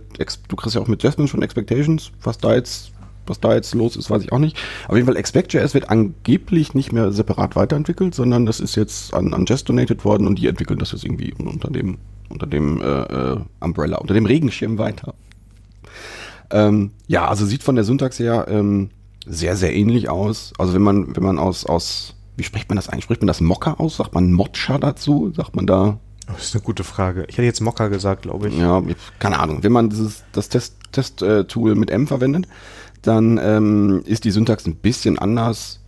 [0.49, 2.93] du kriegst ja auch mit Jasmine schon Expectations, was da jetzt,
[3.27, 4.57] was da jetzt los ist, weiß ich auch nicht.
[4.89, 9.33] Auf jeden Fall Expect.js wird angeblich nicht mehr separat weiterentwickelt, sondern das ist jetzt an,
[9.35, 11.99] an Jest donated worden und die entwickeln das jetzt irgendwie unter dem,
[12.31, 15.14] unter dem äh, äh, Umbrella, unter dem Regenschirm weiter.
[16.51, 18.91] Ähm, ja, also sieht von der Syntax her ähm,
[19.26, 20.53] sehr, sehr ähnlich aus.
[20.59, 23.05] Also wenn man, wenn man aus, aus, wie spricht man das eigentlich?
[23.05, 23.99] Spricht man das Mocker aus?
[23.99, 25.33] Sagt man Modscha dazu?
[25.37, 27.24] Sagt man da Das ist eine gute Frage.
[27.28, 28.59] Ich hätte jetzt Mocker gesagt, glaube ich.
[28.59, 28.83] ja,
[29.18, 29.62] keine Ahnung.
[29.62, 32.49] Wenn man dieses, das Test-Tool Test, äh, mit M verwendet,
[33.03, 35.81] dann ähm, ist die Syntax ein bisschen anders,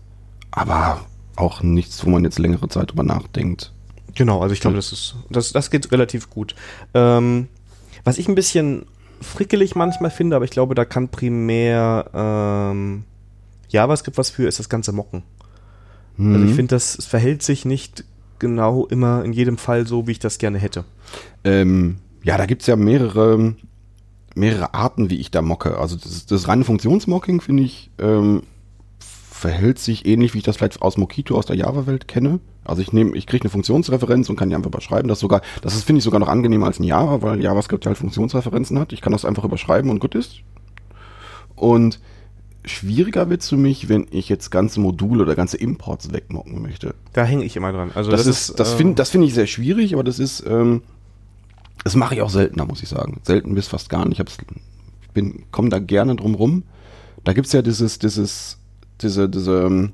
[0.51, 1.01] aber
[1.37, 3.72] auch nichts, wo man jetzt längere Zeit drüber nachdenkt.
[4.15, 6.55] Genau, also ich glaube, das ist, das, das geht relativ gut.
[6.95, 7.49] Ähm,
[8.05, 8.87] was ich ein bisschen
[9.21, 13.05] frickelig manchmal finde, aber ich glaube, da kann primär ähm,
[13.69, 15.23] JavaScript was für, ist das ganze Mocken.
[16.19, 18.05] Also ich finde, das es verhält sich nicht
[18.39, 20.85] genau immer in jedem Fall so, wie ich das gerne hätte.
[21.43, 23.55] Ähm, ja, da gibt's ja mehrere,
[24.35, 25.79] mehrere Arten, wie ich da mocke.
[25.79, 28.43] Also das, das reine Funktionsmocking, finde ich, ähm,
[29.43, 32.39] verhält sich ähnlich, wie ich das vielleicht aus Mockito aus der Java-Welt kenne.
[32.65, 35.09] Also ich nehme, ich kriege eine Funktionsreferenz und kann die einfach überschreiben.
[35.09, 37.99] Das sogar, das ist, finde ich, sogar noch angenehmer als in Java, weil JavaScript halt
[37.99, 38.93] Funktionsreferenzen hat.
[38.93, 40.43] Ich kann das einfach überschreiben und gut ist.
[41.57, 41.99] Und
[42.65, 46.95] schwieriger wird's für mich, wenn ich jetzt ganze Module oder ganze Imports wegmocken möchte.
[47.13, 47.91] Da hänge ich immer dran.
[47.97, 50.83] Also Das, ist, das äh, finde das finde ich sehr schwierig, aber das ist, ähm,
[51.83, 53.21] das mache ich auch seltener, muss ich sagen.
[53.25, 54.21] Selten bis fast gar nicht.
[54.21, 54.37] Ich,
[55.03, 56.63] ich bin, komme da gerne drum rum.
[57.25, 58.59] Da gibt's ja dieses, dieses,
[59.03, 59.93] diese, diese, ähm,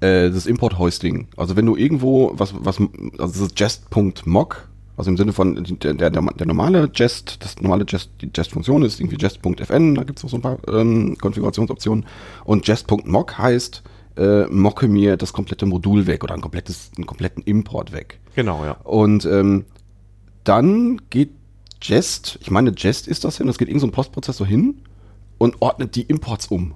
[0.00, 1.28] äh, das Import-Hoisting.
[1.36, 2.78] Also wenn du irgendwo was, was,
[3.18, 7.86] also das ist jest.mock, also im Sinne von der, der, der normale Jest, das normale
[7.88, 12.04] Jest, die Jest-Funktion ist irgendwie jest.fn, da gibt's noch so ein paar ähm, Konfigurationsoptionen.
[12.44, 13.82] Und jest.mock heißt,
[14.16, 18.20] äh, mocke mir das komplette Modul weg oder ein komplettes, einen kompletten Import weg.
[18.34, 18.72] Genau, ja.
[18.84, 19.64] Und ähm,
[20.44, 21.30] dann geht
[21.82, 24.82] Jest, ich meine Jest ist das hin, das geht irgend so ein Postprozessor hin
[25.38, 26.74] und ordnet die Imports um.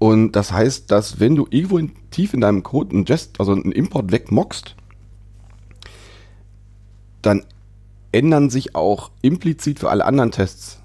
[0.00, 3.52] Und das heißt, dass wenn du irgendwo in, tief in deinem Code einen Jest, also
[3.52, 4.74] einen Import wegmockst,
[7.22, 7.44] dann
[8.10, 10.80] ändern sich auch implizit für alle anderen Tests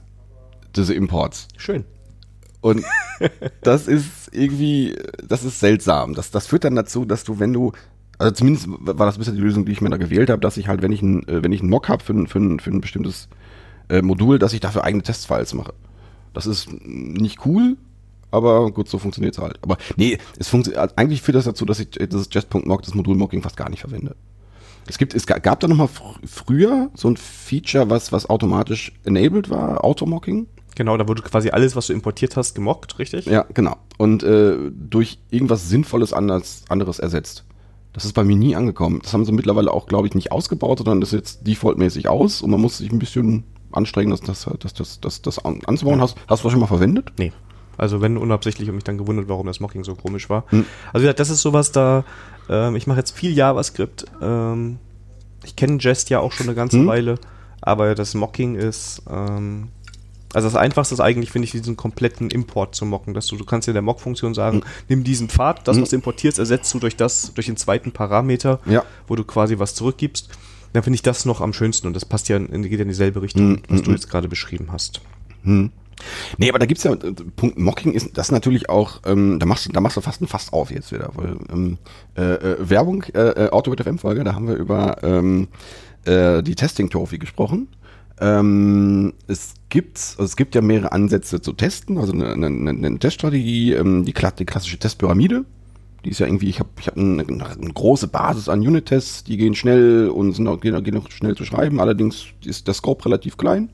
[0.76, 1.48] diese Imports.
[1.56, 1.86] Schön.
[2.60, 2.84] Und
[3.62, 4.96] das ist irgendwie,
[5.26, 6.14] das ist seltsam.
[6.14, 7.72] Das, das führt dann dazu, dass du, wenn du,
[8.18, 10.68] also zumindest war das bisher die Lösung, die ich mir da gewählt habe, dass ich
[10.68, 12.72] halt, wenn ich ein, äh, wenn ich einen Mock habe für, ein- für, ein- für
[12.72, 13.30] ein bestimmtes
[13.88, 15.74] äh, Modul, dass ich dafür eigene Testfiles mache.
[16.34, 17.78] Das ist nicht cool,
[18.32, 19.58] aber gut, so funktioniert es halt.
[19.62, 23.16] Aber nee, es funktioniert, eigentlich führt das dazu, dass ich äh, das Jest.mock, das Modul
[23.16, 24.16] Mocking fast gar nicht verwende.
[24.88, 28.30] Es gibt, es ga- gab da noch mal fr früher so ein Feature, was, was
[28.30, 30.48] automatisch enabled war, Automocking.
[30.76, 33.26] Genau, da wurde quasi alles, was du importiert hast, gemockt, richtig?
[33.26, 33.78] Ja, genau.
[33.98, 37.46] Und äh, durch irgendwas Sinnvolles anders, anderes ersetzt.
[37.94, 39.00] Das ist bei mir nie angekommen.
[39.02, 42.42] Das haben sie mittlerweile auch, glaube ich, nicht ausgebaut, sondern das ist jetzt defaultmäßig aus
[42.42, 46.02] und man muss sich ein bisschen anstrengen, das, das, das, das, das, das an- anzubauen.
[46.02, 47.14] Hast, hast du das schon mal verwendet?
[47.18, 47.32] Nee.
[47.78, 50.44] Also wenn unabsichtlich und mich dann gewundert, warum das Mocking so komisch war.
[50.50, 50.66] Hm.
[50.88, 52.04] Also wie gesagt, das ist sowas da,
[52.50, 54.06] ähm, ich mache jetzt viel JavaScript.
[54.22, 54.78] Ähm,
[55.44, 56.88] ich kenne Jest ja auch schon eine ganze Hm.
[56.88, 57.20] Weile,
[57.62, 59.70] aber das Mocking ist, ähm,
[60.34, 63.46] also das Einfachste ist eigentlich, finde ich, diesen kompletten Import zu mocken, dass du, du
[63.46, 65.84] kannst in der Mock-Funktion sagen, nimm diesen Pfad, das, Hm.
[65.84, 68.84] was du importierst, ersetzt du durch das, durch den zweiten Parameter, Ja.
[69.08, 70.30] wo du quasi was zurückgibst.
[70.74, 72.90] Dann finde ich das noch am schönsten und das passt ja, in, geht ja in
[72.90, 73.94] dieselbe Richtung, Hm, was du hm.
[73.94, 75.00] jetzt gerade beschrieben hast.
[76.38, 79.66] Nee, aber da gibt's ja, äh, Punkt Mocking ist das natürlich auch, ähm, da machst
[79.66, 81.78] du, da machst du fast ein Fass auf jetzt wieder, weil ähm,
[82.18, 85.48] äh, äh, Werbung, äh, äh, Auto FM Folge, da haben wir über ähm,
[86.06, 87.70] äh, die Testing Trophy gesprochen.
[88.20, 93.00] Ähm, es gibt, also es gibt ja mehrere Ansätze zu testen, also eine, eine, eine
[93.00, 95.44] Teststrategie, ähm, die, die klassische Testpyramide.
[96.06, 99.38] Die ist ja irgendwie, ich habe ich hab eine, eine große Basis an Unit-Tests, die
[99.38, 103.06] gehen schnell und sind auch, gehen, gehen auch schnell zu schreiben, allerdings ist der Scope
[103.06, 103.70] relativ klein.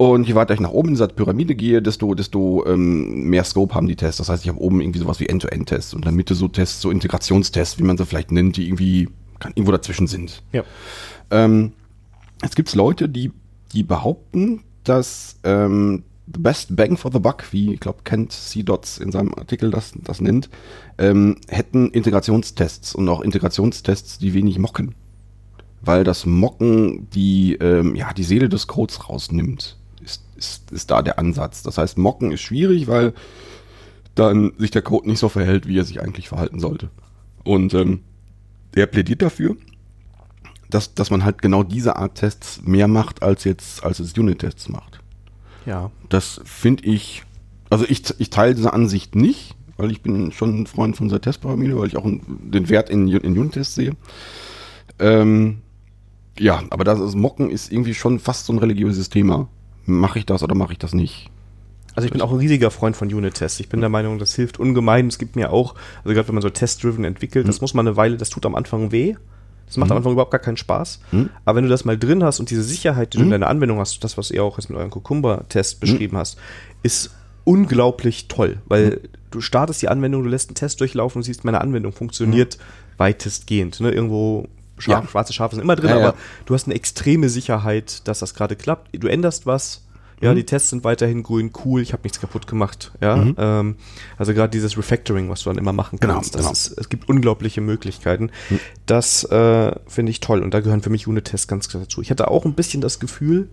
[0.00, 3.74] Und je weiter ich nach oben in dieser Pyramide gehe, desto, desto ähm, mehr Scope
[3.74, 4.16] haben die Tests.
[4.16, 6.80] Das heißt, ich habe oben irgendwie sowas wie End-to-End-Tests und in der Mitte so Tests,
[6.80, 10.42] so Integrationstests, wie man sie vielleicht nennt, die irgendwie kann, irgendwo dazwischen sind.
[10.52, 10.64] Ja.
[11.30, 11.74] Ähm,
[12.40, 13.30] es gibt Leute, die,
[13.74, 18.62] die behaupten, dass ähm, the best bang for the buck, wie ich glaube Kent C.
[18.62, 20.48] Dots in seinem Artikel das, das nennt,
[20.96, 24.94] ähm, hätten Integrationstests und auch Integrationstests, die wenig mocken.
[25.82, 29.76] Weil das Mocken die, ähm, ja, die Seele des Codes rausnimmt,
[30.10, 31.62] ist, ist, ist da der Ansatz.
[31.62, 33.12] Das heißt, Mocken ist schwierig, weil
[34.14, 36.90] dann sich der Code nicht so verhält, wie er sich eigentlich verhalten sollte.
[37.44, 38.00] Und ähm,
[38.74, 39.56] er plädiert dafür,
[40.68, 44.68] dass, dass man halt genau diese Art Tests mehr macht, als jetzt, als es Unit-Tests
[44.68, 45.00] macht.
[45.66, 45.90] Ja.
[46.08, 47.24] Das finde ich,
[47.70, 51.20] also ich, ich teile diese Ansicht nicht, weil ich bin schon ein Freund von dieser
[51.20, 53.96] Testpyramide, weil ich auch den Wert in, in Unit-Tests sehe.
[54.98, 55.58] Ähm,
[56.38, 59.48] ja, aber das ist, Mocken ist irgendwie schon fast so ein religiöses Thema.
[59.86, 61.30] Mache ich das oder mache ich das nicht?
[61.94, 63.58] Also ich bin auch ein riesiger Freund von Unit-Tests.
[63.60, 65.08] Ich bin der Meinung, das hilft ungemein.
[65.08, 65.74] Es gibt mir auch,
[66.04, 68.54] also gerade wenn man so Test-Driven entwickelt, das muss man eine Weile, das tut am
[68.54, 69.16] Anfang weh.
[69.66, 71.00] Das macht am Anfang überhaupt gar keinen Spaß.
[71.44, 73.78] Aber wenn du das mal drin hast und diese Sicherheit, die du in deiner Anwendung
[73.78, 76.38] hast, das, was ihr auch jetzt mit eurem Cucumber-Test beschrieben hast,
[76.82, 77.10] ist
[77.44, 79.00] unglaublich toll, weil
[79.30, 82.58] du startest die Anwendung, du lässt einen Test durchlaufen und siehst, meine Anwendung funktioniert
[82.96, 83.80] weitestgehend.
[83.80, 83.90] Ne?
[83.92, 84.48] Irgendwo
[84.80, 85.10] Schaf, Ja.
[85.10, 86.14] schwarze Schafe sind immer drin, Ja, aber
[86.46, 88.88] du hast eine extreme Sicherheit, dass das gerade klappt.
[88.92, 89.82] Du änderst was,
[90.22, 92.92] ja, die Tests sind weiterhin grün, cool, ich habe nichts kaputt gemacht.
[93.00, 93.76] Ja, ähm,
[94.18, 96.52] also gerade dieses Refactoring, was du dann immer machen Genau, kannst, das genau.
[96.52, 98.30] ist, es gibt unglaubliche Möglichkeiten.
[98.84, 102.02] Das äh, finde ich toll und da gehören für mich Unit-Tests ganz klar dazu.
[102.02, 103.48] Ich hatte auch ein bisschen das Gefühl,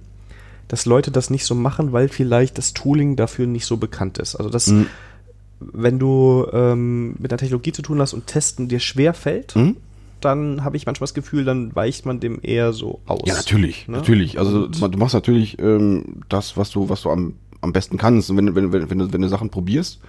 [0.68, 4.36] dass Leute das nicht so machen, weil vielleicht das Tooling dafür nicht so bekannt ist.
[4.36, 4.88] Also das, Mhm.
[5.60, 9.78] wenn du ähm, mit einer Technologie zu tun hast und Testen dir schwer fällt, Mhm.
[10.22, 13.22] Dann habe ich manchmal das Gefühl, dann weicht man dem eher so aus.
[13.26, 13.98] Ja, natürlich, Ne?
[13.98, 14.40] natürlich.
[14.40, 18.30] Also du machst natürlich ähm, das, was du, was du am, am besten kannst.
[18.30, 20.00] Und wenn, du- wenn, wenn, wenn, du, wenn du Sachen probierst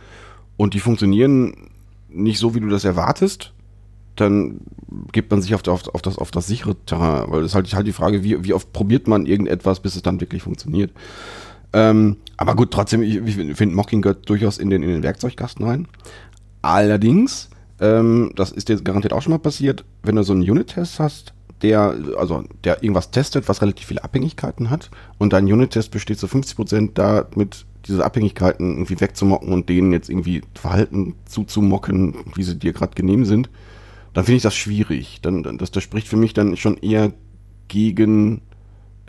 [0.57, 1.55] und die funktionieren
[2.09, 3.53] nicht so, wie du das erwartest,
[4.17, 4.61] dann
[5.13, 7.31] gibt man sich auf, auf, auf, das, auf das sichere Terrain.
[7.31, 10.03] Weil es ist halt, halt die Frage, wie, wie oft probiert man irgendetwas, bis es
[10.03, 10.91] dann wirklich funktioniert.
[11.73, 15.65] Ähm, aber gut, trotzdem, ich, ich finde Mocking gehört durchaus in den, in den Werkzeugkasten
[15.67, 15.87] rein.
[16.63, 17.51] Allerdings,
[17.81, 21.35] ähm, das ist dir garantiert auch schon mal passiert, wenn du so einen Unit-Test hast,
[21.63, 26.27] der, also, der irgendwas testet, was relativ viele Abhängigkeiten hat und dein Unit-Test besteht zu
[26.27, 32.73] 50% damit, diese Abhängigkeiten irgendwie wegzumocken und denen jetzt irgendwie Verhalten zuzumocken, wie sie dir
[32.73, 33.49] gerade genehm sind,
[34.15, 35.21] dann finde ich das schwierig.
[35.23, 37.13] Dann, dann, das, das spricht für mich dann schon eher
[37.69, 38.43] gegen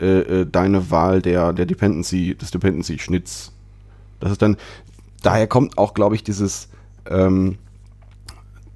[0.00, 3.52] äh, äh, deine Wahl der, der Dependency, des Dependency-Schnitts.
[4.18, 4.56] Das ist dann,
[5.22, 6.68] daher kommt auch, glaube ich, dieses,
[7.08, 7.58] ähm,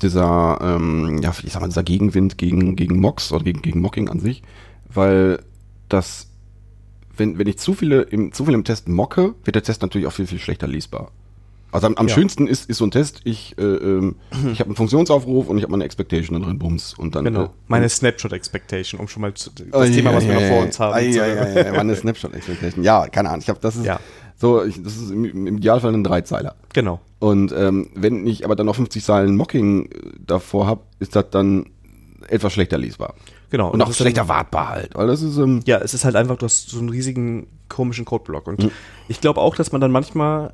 [0.05, 4.09] dieser, ähm, ja, ich sag mal, dieser Gegenwind gegen, gegen Mocks oder gegen, gegen Mocking
[4.09, 4.43] an sich,
[4.93, 5.41] weil
[5.89, 6.29] das,
[7.17, 10.07] wenn, wenn ich zu viele im, zu viel im Test mocke, wird der Test natürlich
[10.07, 11.11] auch viel, viel schlechter lesbar.
[11.73, 12.15] Also am, am Ja.
[12.15, 14.15] schönsten ist, ist so ein Test, ich, äh, ähm,
[14.53, 16.95] ich habe einen Funktionsaufruf und ich habe meine Expectation drin, bums.
[16.95, 17.45] Und dann, Genau.
[17.47, 20.41] äh, Meine Snapshot Expectation, um schon mal zu, das Oh, Thema, ja, was wir ja,
[20.41, 21.13] noch vor uns haben.
[21.13, 22.85] Ja, meine Snapshot Expectation.
[22.85, 23.41] Ja, keine Ahnung.
[23.43, 23.99] Ich habe das ist Ja.
[24.37, 26.55] So, ich, das ist im, im Idealfall ein Dreizeiler.
[26.73, 27.01] Genau.
[27.21, 29.89] Und ähm, wenn ich aber dann noch 50 Zeilen Mocking äh,
[30.27, 31.67] davor habe, ist das dann
[32.29, 33.15] etwas schlechter lesbar.
[33.51, 33.71] Genau.
[33.71, 34.95] Und das auch ist dann- schlechter wartbar halt.
[34.95, 38.05] Weil das ist, ähm, Ja, es ist halt einfach, du hast so einen riesigen komischen
[38.05, 38.47] Codeblock.
[38.49, 38.71] Und Mhm.
[39.09, 40.53] ich glaube auch, dass man dann manchmal,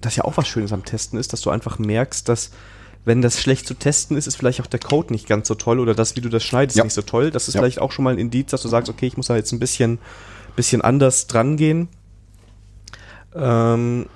[0.00, 2.50] das ja auch was Schönes am Testen ist, dass du einfach merkst, dass
[3.04, 5.80] wenn das schlecht zu testen ist, ist vielleicht auch der Code nicht ganz so toll
[5.80, 6.84] oder das, wie du das schneidest, Ja.
[6.84, 7.30] nicht so toll.
[7.30, 7.60] Das ist Ja.
[7.60, 9.58] vielleicht auch schon mal ein Indiz, dass du sagst, okay, ich muss da jetzt ein
[9.58, 9.98] bisschen,
[10.56, 11.88] bisschen anders dran gehen.
[13.34, 14.06] Ähm,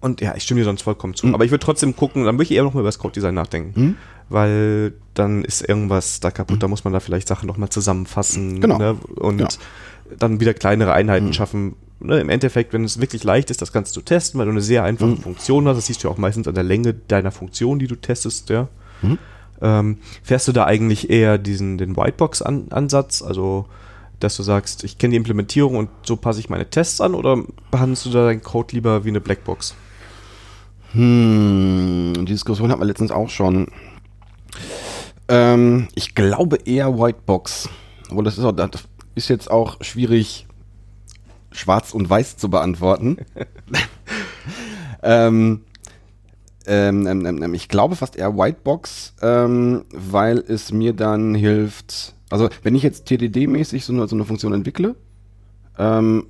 [0.00, 1.26] und ja, ich stimme dir sonst vollkommen zu.
[1.26, 1.34] Mhm.
[1.34, 3.80] Aber ich würde trotzdem gucken, dann würde ich eher noch mal über das Code-Design nachdenken.
[3.80, 3.96] Mhm.
[4.28, 8.60] Weil dann ist irgendwas da kaputt, da muss man da vielleicht Sachen noch mal zusammenfassen.
[8.60, 8.78] Genau.
[8.78, 8.94] Ne?
[9.16, 9.48] Und Ja.
[10.18, 11.74] dann wieder kleinere Einheiten schaffen.
[12.00, 12.20] Ne?
[12.20, 14.84] Im Endeffekt, wenn es wirklich leicht ist, das Ganze zu testen, weil du eine sehr
[14.84, 17.88] einfache Funktion hast, das siehst du ja auch meistens an der Länge deiner Funktion, die
[17.88, 18.68] du testest, ja.
[19.60, 23.66] Ähm, fährst du da eigentlich eher diesen, den Whitebox-Ansatz, also
[24.20, 27.42] dass du sagst, ich kenne die Implementierung und so passe ich meine Tests an oder
[27.70, 29.74] behandelst du da deinen Code lieber wie eine Blackbox?
[30.92, 33.68] Hm, die Diskussion hatten wir letztens auch schon.
[35.28, 37.68] Ähm, ich glaube eher Whitebox.
[38.10, 40.46] Obwohl das ist, auch, das ist jetzt auch schwierig,
[41.52, 43.18] schwarz und weiß zu beantworten.
[45.02, 45.64] ähm,
[46.66, 52.14] ähm, ähm, ähm, ich glaube fast eher Whitebox, ähm, weil es mir dann hilft.
[52.30, 54.96] Also, wenn ich jetzt TDD-mäßig so eine, so eine Funktion entwickle,
[55.78, 56.26] ähm,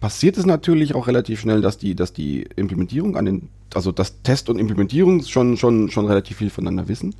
[0.00, 4.22] passiert es natürlich auch relativ schnell, dass die, dass die Implementierung an den, also das
[4.22, 7.14] Test und Implementierung schon, schon, schon relativ viel voneinander wissen.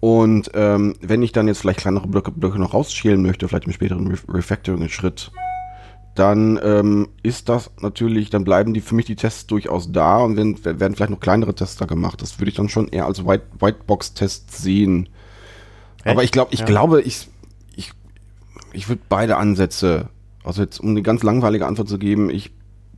[0.00, 3.72] Und ähm, wenn ich dann jetzt vielleicht kleinere Blöcke, Blöcke noch rausschälen möchte, vielleicht im
[3.72, 5.32] späteren Ref Refactoring-Schritt,
[6.14, 10.36] dann ähm, ist das natürlich, dann bleiben die für mich die Tests durchaus da und
[10.36, 12.22] wenn, werden vielleicht noch kleinere Tests da gemacht.
[12.22, 15.08] Das würde ich dann schon eher als White, Whitebox-Test sehen.
[16.04, 16.66] Aber ich glaube, ich Ja.
[16.66, 17.28] glaube, ich,
[17.76, 17.92] ich,
[18.72, 20.08] ich würde beide Ansätze,
[20.44, 22.50] also jetzt um eine ganz langweilige Antwort zu geben, ich,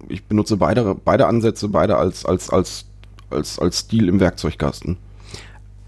[0.08, 2.86] ich benutze beide, beide Ansätze, beide als, als, als,
[3.30, 4.96] als, als Stil im Werkzeugkasten.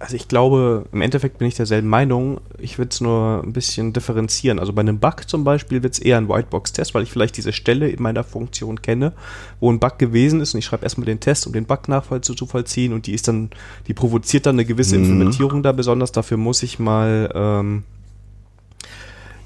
[0.03, 2.41] Also ich glaube, im Endeffekt bin ich derselben Meinung.
[2.59, 4.59] Ich würde es nur ein bisschen differenzieren.
[4.59, 7.53] Also bei einem Bug zum Beispiel wird es eher ein Whitebox-Test, weil ich vielleicht diese
[7.53, 9.13] Stelle in meiner Funktion kenne,
[9.61, 12.21] wo ein Bug gewesen ist und ich schreibe erstmal den Test, um den Bug nachvoll
[12.21, 13.51] zu vollziehen und die ist dann,
[13.87, 15.05] die provoziert dann eine gewisse Mhm.
[15.05, 16.11] Implementierung da besonders.
[16.11, 17.85] Dafür muss ich mal ähm,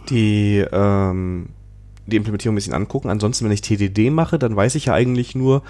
[0.08, 1.50] die, ähm,
[2.06, 3.10] die Implementierung ein bisschen angucken.
[3.10, 5.62] Ansonsten, wenn ich TDD mache, dann weiß ich ja eigentlich nur,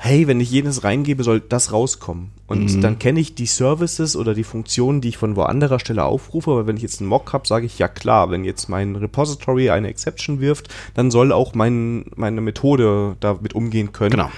[0.00, 2.30] hey, wenn ich jenes reingebe, soll das rauskommen.
[2.46, 2.80] Und Mhm.
[2.80, 6.52] dann kenne ich die Services oder die Funktionen, die ich von wo anderer Stelle aufrufe.
[6.52, 9.70] Aber wenn ich jetzt einen Mock habe, sage ich, ja klar, wenn jetzt mein Repository
[9.70, 14.12] eine Exception wirft, dann soll auch mein, meine Methode damit umgehen können.
[14.12, 14.30] Genau.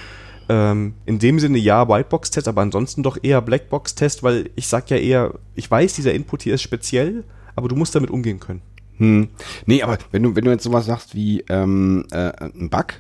[0.49, 4.97] Ähm, in dem Sinne ja Whitebox-Test, aber ansonsten doch eher Blackbox-Test, weil ich sag ja
[4.97, 7.23] eher, ich weiß, dieser Input hier ist speziell,
[7.55, 8.63] aber du musst damit umgehen können.
[8.97, 9.29] Hm.
[9.67, 12.95] Nee, aber wenn du, wenn du jetzt sowas sagst wie ähm, äh, ein Bug,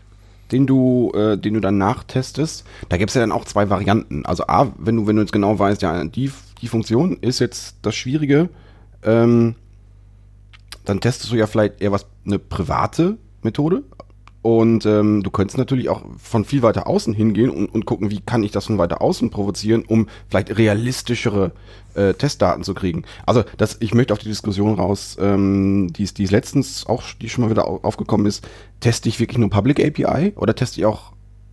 [0.52, 4.24] den du, äh, den du dann nachtestest, da gibt's ja dann auch zwei Varianten.
[4.26, 6.30] Also A, wenn du, wenn du jetzt genau weißt, ja, die,
[6.60, 8.48] die Funktion ist jetzt das Schwierige,
[9.02, 9.54] ähm,
[10.84, 13.82] dann testest du ja vielleicht eher was, eine private Methode.
[14.42, 18.20] Und ähm, du könntest natürlich auch von viel weiter außen hingehen und, und gucken, wie
[18.20, 21.52] kann ich das von weiter außen provozieren, um vielleicht realistischere
[21.92, 23.04] äh, Testdaten zu kriegen.
[23.26, 27.44] Also das, ich möchte auf die Diskussion raus, ähm, die die letztens auch, die schon
[27.44, 28.42] mal wieder au- aufgekommen ist,
[28.80, 31.12] teste ich wirklich nur Public API oder teste ich auch,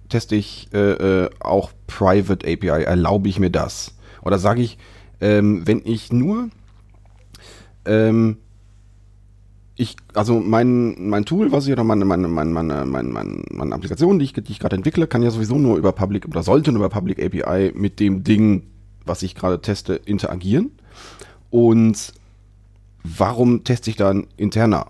[0.09, 2.83] teste ich äh, äh, auch Private API?
[2.83, 3.95] Erlaube ich mir das?
[4.21, 4.77] Oder sage ich,
[5.21, 6.49] ähm, wenn ich nur
[7.85, 8.37] ähm,
[9.79, 13.75] ich, also mein, mein Tool, was ich oder meine, meine, meine, meine, meine, meine, meine
[13.75, 16.71] Applikation, die ich, die ich gerade entwickle, kann ja sowieso nur über Public oder sollte
[16.71, 18.63] nur über Public API mit dem Ding,
[19.05, 20.71] was ich gerade teste, interagieren.
[21.51, 22.13] Und
[23.03, 24.87] warum teste ich dann interner?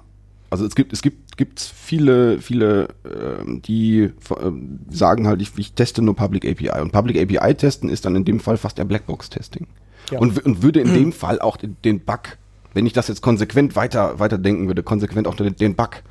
[0.50, 4.12] Also es gibt, es gibt, gibt viele, viele, ähm, die
[4.42, 6.82] ähm, sagen halt, ich, ich teste nur Public API.
[6.82, 9.68] Und Public API testen ist dann in dem Fall fast der Blackbox-Testing.
[10.12, 10.20] Ja.
[10.20, 12.38] Und, und würde in dem Fall auch den, den Bug,
[12.74, 16.02] wenn ich das jetzt konsequent weiter, weiter denken würde, konsequent auch den, den Bug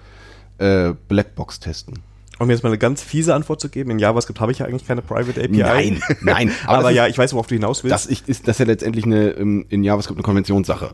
[0.59, 1.95] äh, Blackbox testen.
[2.39, 4.87] Um jetzt mal eine ganz fiese Antwort zu geben, in JavaScript habe ich ja eigentlich
[4.87, 5.57] keine Private API.
[5.57, 7.95] Nein, nein, aber Aber, das ist- ja, ich weiß, worauf du hinaus willst.
[7.95, 10.91] Das ist, das ist ja letztendlich eine, ähm, in JavaScript eine Konventionssache.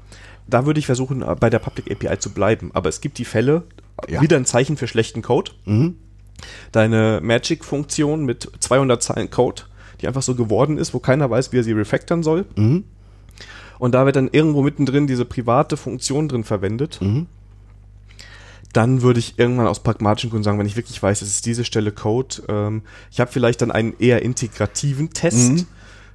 [0.47, 2.71] Da würde ich versuchen, äh, bei der Public API zu bleiben.
[2.75, 3.65] Aber es gibt die Fälle,
[4.09, 4.21] Ja.
[4.21, 5.53] wieder ein Zeichen für schlechten Code.
[5.65, 5.97] Mhm.
[6.73, 9.63] Deine Magic-Funktion mit 200 Zeilen Code,
[10.01, 12.47] die einfach so geworden ist, wo keiner weiß, wie er sie refactoren soll.
[12.57, 12.85] Mhm.
[13.79, 16.99] Und da wird dann irgendwo mittendrin diese private Funktion drin verwendet.
[17.01, 17.27] Mhm.
[18.73, 21.65] Dann würde ich irgendwann aus pragmatischen Gründen sagen, wenn ich wirklich weiß, es ist diese
[21.65, 25.67] Stelle Code, ähm, ich habe vielleicht dann einen eher integrativen Test.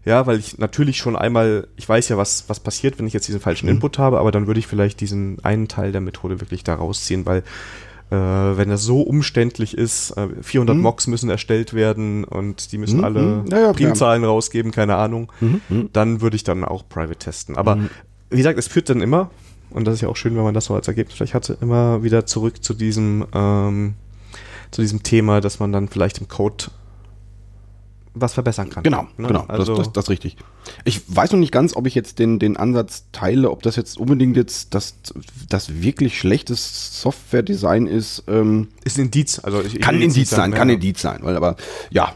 [0.08, 3.28] Ja, weil ich natürlich schon einmal, ich weiß ja, was, was passiert, wenn ich jetzt
[3.28, 3.74] diesen falschen Mhm.
[3.74, 7.26] Input habe, aber dann würde ich vielleicht diesen einen Teil der Methode wirklich da rausziehen,
[7.26, 7.44] weil
[8.10, 10.82] äh, wenn das so umständlich ist, äh, 400 Mhm.
[10.82, 13.46] Mocks müssen erstellt werden und die müssen Mhm, alle mhm.
[13.52, 13.74] Ja, ja, klar.
[13.74, 15.62] Primzahlen rausgeben, keine Ahnung, Mhm.
[15.68, 15.90] Mhm.
[15.92, 17.58] dann würde ich dann auch Private testen.
[17.58, 17.78] Aber
[18.30, 19.30] wie gesagt, es führt dann immer,
[19.72, 22.02] und das ist ja auch schön, wenn man das so als Ergebnis vielleicht hatte, immer
[22.02, 23.96] wieder zurück zu diesem, ähm,
[24.72, 26.68] zu diesem Thema, dass man dann vielleicht im Code
[28.22, 28.84] was verbessern kann.
[28.84, 29.28] Genau, Ne?
[29.28, 30.38] genau, Also, das, das, das ist richtig.
[30.86, 33.98] Ich weiß noch nicht ganz, ob ich jetzt den, den Ansatz teile, ob das jetzt
[33.98, 34.96] unbedingt jetzt das,
[35.50, 38.24] das wirklich schlechtes Software-Design ist.
[38.28, 39.40] Ähm, ist ein Indiz.
[39.40, 41.56] Also ich, kann Indiz sein, kann ein Indiz sein, weil aber
[41.90, 42.14] ja,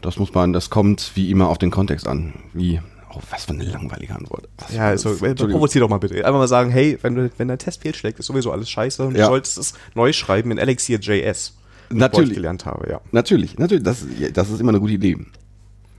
[0.00, 2.34] das muss man, das kommt wie immer auf den Kontext an.
[2.52, 2.80] Wie,
[3.12, 4.48] oh, was für eine langweilige Antwort.
[4.58, 5.50] Was Ja, also, Entschuldigung.
[5.52, 6.16] provozier doch mal bitte.
[6.24, 9.24] Einfach mal sagen, hey, wenn, wenn dein Test fehlschlägt, ist sowieso alles scheiße und Ja.
[9.24, 11.54] du solltest es neu schreiben in Elixir.js.
[11.90, 12.30] Natürlich.
[12.30, 13.00] ich gelernt habe, ja.
[13.12, 15.16] Natürlich, natürlich, das, das ist immer eine gute Idee.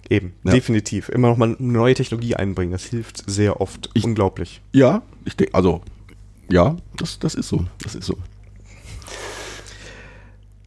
[0.09, 0.51] Eben, Ja.
[0.51, 1.09] definitiv.
[1.09, 3.89] Immer noch mal eine neue Technologie einbringen, das hilft sehr oft.
[3.93, 4.61] Ich- Unglaublich.
[4.71, 5.81] Ja, ich denke, also,
[6.51, 8.17] ja, das, das ist so, das ist so.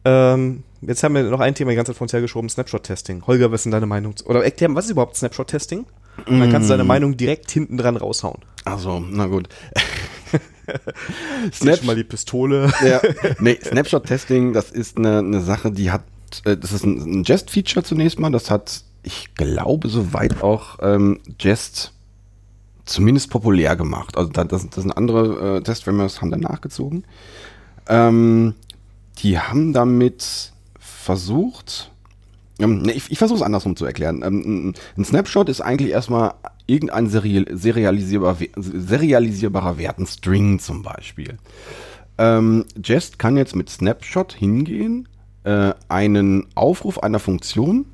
[0.05, 3.25] Ähm, jetzt haben wir noch ein Thema die ganze Zeit vor uns hergeschoben, Snapshot-Testing.
[3.27, 4.15] Holger, was ist denn deine Meinung?
[4.25, 5.85] Oder erklär, was ist überhaupt Snapshot-Testing?
[6.27, 6.77] Dann kannst du Mm.
[6.77, 8.39] deine Meinung direkt hinten dran raushauen.
[8.65, 9.49] Also, na gut.
[11.53, 12.71] Snap schon mal die Pistole.
[12.85, 13.01] ja,
[13.39, 16.03] nee, Snapshot-Testing, das ist eine, eine Sache, die hat,
[16.45, 21.19] äh, das ist ein, ein Jest-Feature zunächst mal, das hat, ich glaube, soweit auch ähm,
[21.39, 21.93] Jest
[22.85, 24.17] zumindest populär gemacht.
[24.17, 27.05] Also da, das, das sind andere äh, Test-Frameworks, haben dann nachgezogen.
[27.87, 28.55] Ähm,
[29.19, 31.91] die haben damit versucht,
[32.59, 34.21] ähm, ich, ich versuche es andersrum zu erklären.
[34.23, 36.33] Ähm, ein Snapshot ist eigentlich erstmal
[36.67, 41.37] irgendein serial, serialisierbar, serialisierbarer Wert, ein String zum Beispiel.
[42.17, 45.07] Ähm, Jest kann jetzt mit Snapshot hingehen,
[45.43, 47.85] äh, einen Aufruf einer Funktion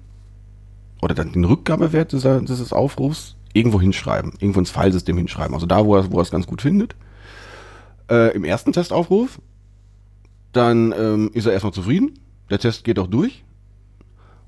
[1.01, 5.53] oder dann den Rückgabewert dieser, dieses Aufrufs irgendwo hinschreiben, irgendwo ins Filesystem hinschreiben.
[5.53, 6.95] Also da, wo er, wo er es ganz gut findet.
[8.09, 9.39] Äh, Im ersten Testaufruf,
[10.51, 12.19] dann ähm, ist er erstmal zufrieden.
[12.49, 13.43] Der Test geht auch durch.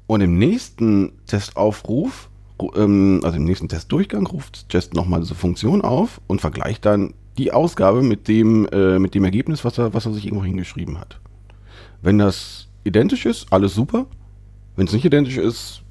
[0.07, 2.30] Und im nächsten Testaufruf, ru-
[2.75, 7.51] ähm, also im nächsten Testdurchgang, ruft Jest nochmal diese Funktion auf und vergleicht dann die
[7.51, 11.19] Ausgabe mit dem, äh, mit dem Ergebnis, was er, was er sich irgendwo hingeschrieben hat.
[12.01, 14.05] Wenn das identisch ist, alles super.
[14.75, 15.81] Wenn es nicht identisch ist,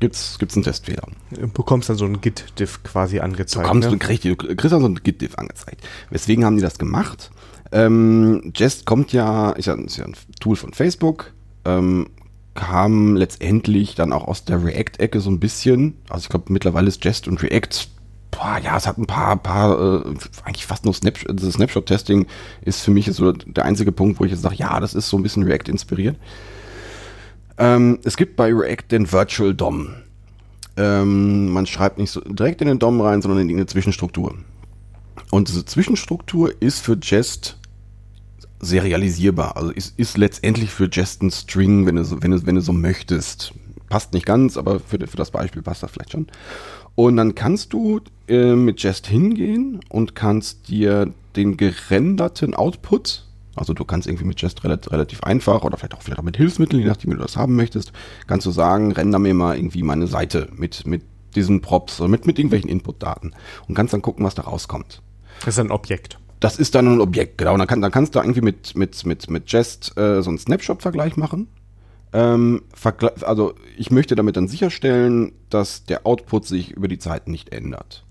[0.00, 1.06] gibt's gibt's einen Testfehler.
[1.30, 3.66] Du bekommst dann so ein Git-Diff quasi angezeigt.
[3.66, 3.96] Du, kommst, ne?
[3.96, 5.86] du, kriegst, du kriegst dann so ein Git-Diff angezeigt.
[6.10, 7.30] Weswegen haben die das gemacht?
[7.72, 11.32] Ähm, Jest kommt ja, ist ja, ist ja ein Tool von Facebook,
[11.64, 12.08] ähm,
[12.54, 15.94] kam letztendlich dann auch aus der React-Ecke so ein bisschen.
[16.08, 17.88] Also ich glaube, mittlerweile ist Jest und React,
[18.30, 22.26] boah, ja, es hat ein paar, paar, äh, eigentlich fast nur Snapshot, das Snapshot-Testing
[22.62, 25.16] ist für mich so der einzige Punkt, wo ich jetzt sage, ja, das ist so
[25.16, 26.16] ein bisschen React inspiriert.
[27.58, 29.94] Ähm, es gibt bei React den Virtual DOM.
[30.76, 34.34] Ähm, man schreibt nicht so direkt in den DOM rein, sondern in irgendeine Zwischenstruktur.
[35.30, 37.59] Und diese Zwischenstruktur ist für Jest
[38.60, 39.56] serialisierbar.
[39.56, 42.60] Also ist, ist letztendlich für Jest ein String, wenn du, so, wenn, du, wenn du
[42.60, 43.52] so möchtest.
[43.88, 46.28] Passt nicht ganz, aber für, für das Beispiel passt das vielleicht schon.
[46.94, 53.72] Und dann kannst du äh, mit Jest hingehen und kannst dir den gerenderten Output, also
[53.72, 56.82] du kannst irgendwie mit Jest relativ, relativ einfach oder vielleicht auch, vielleicht auch mit Hilfsmitteln,
[56.82, 57.92] je nachdem wie du das haben möchtest,
[58.26, 61.02] kannst du sagen, render mir mal irgendwie meine Seite mit, mit
[61.34, 63.34] diesen Props oder mit, mit irgendwelchen Inputdaten
[63.68, 65.02] und kannst dann gucken, was da rauskommt.
[65.44, 66.18] Das ist ein Objekt.
[66.40, 67.56] Das ist dann ein Objekt, genau.
[67.56, 71.16] Dann, kann, dann kannst du irgendwie mit, mit, mit, mit Jest äh, so einen Snapshot-Vergleich
[71.16, 71.48] machen.
[72.12, 72.62] Ähm,
[73.22, 78.04] also ich möchte damit dann sicherstellen, dass der Output sich über die Zeit nicht ändert.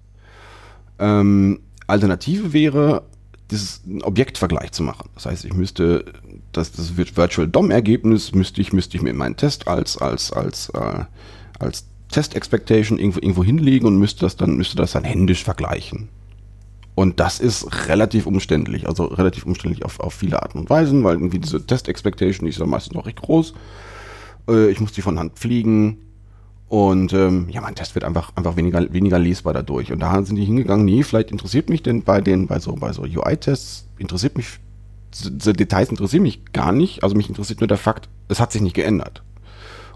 [1.00, 3.04] Ähm, Alternative wäre,
[3.52, 5.10] dieses Objektvergleich zu machen.
[5.16, 6.06] Das heißt, ich müsste
[6.52, 10.70] das, das Virtual DOM-Ergebnis müsste ich, müsste ich mir in meinen Test als, als, als,
[10.70, 11.06] äh,
[11.58, 16.10] als Test Expectation irgendwo, irgendwo hinlegen und müsste das dann, müsste das dann händisch vergleichen.
[17.00, 21.14] Und das ist relativ umständlich, also relativ umständlich auf, auf viele Arten und Weisen, weil
[21.14, 23.54] irgendwie diese Test Expectation, die ist ja meistens noch recht groß.
[24.50, 26.00] Äh, ich muss die von Hand fliegen.
[26.68, 29.94] Und ähm, ja, mein Test wird einfach, einfach weniger, weniger lesbar dadurch.
[29.94, 32.92] Und da sind die hingegangen, nee, vielleicht interessiert mich denn bei den, bei so, bei
[32.92, 34.60] so UI-Tests, interessiert mich,
[35.14, 37.02] diese Details interessieren mich gar nicht.
[37.02, 39.24] Also mich interessiert nur der Fakt, es hat sich nicht geändert.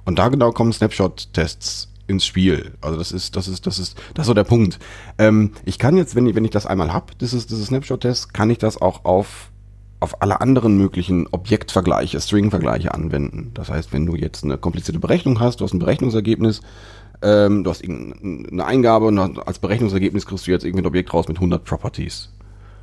[0.06, 2.74] Und da genau kommen Snapshot-Tests ins Spiel.
[2.82, 4.80] Also das ist, das ist, das ist, das ist so der Punkt.
[5.18, 8.50] Ähm, ich kann jetzt, wenn ich, wenn ich das einmal habe, dieses, dieses Snapshot-Test, kann
[8.50, 9.52] ich das auch auf,
[10.00, 13.52] auf alle anderen möglichen Objektvergleiche, String-Vergleiche anwenden.
[13.54, 16.62] Das heißt, wenn du jetzt eine komplizierte Berechnung hast, du hast ein Berechnungsergebnis,
[17.22, 21.28] ähm, du hast eine Eingabe und als Berechnungsergebnis kriegst du jetzt irgendwie ein Objekt raus
[21.28, 22.30] mit 100 Properties.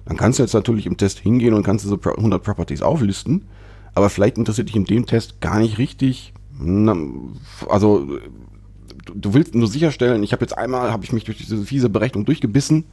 [0.07, 3.45] Dann kannst du jetzt natürlich im Test hingehen und kannst diese 100 Properties auflisten,
[3.95, 6.33] aber vielleicht interessiert dich in dem Test gar nicht richtig,
[7.69, 8.09] also
[9.15, 12.25] du, willst nur sicherstellen, ich habe jetzt einmal, habe ich mich durch diese fiese Berechnung
[12.25, 12.85] durchgebissen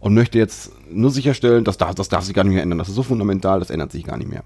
[0.00, 2.78] und möchte jetzt nur sicherstellen, dass das, das darf sich gar nicht mehr ändern.
[2.78, 4.44] Das ist so fundamental, das ändert sich gar nicht mehr.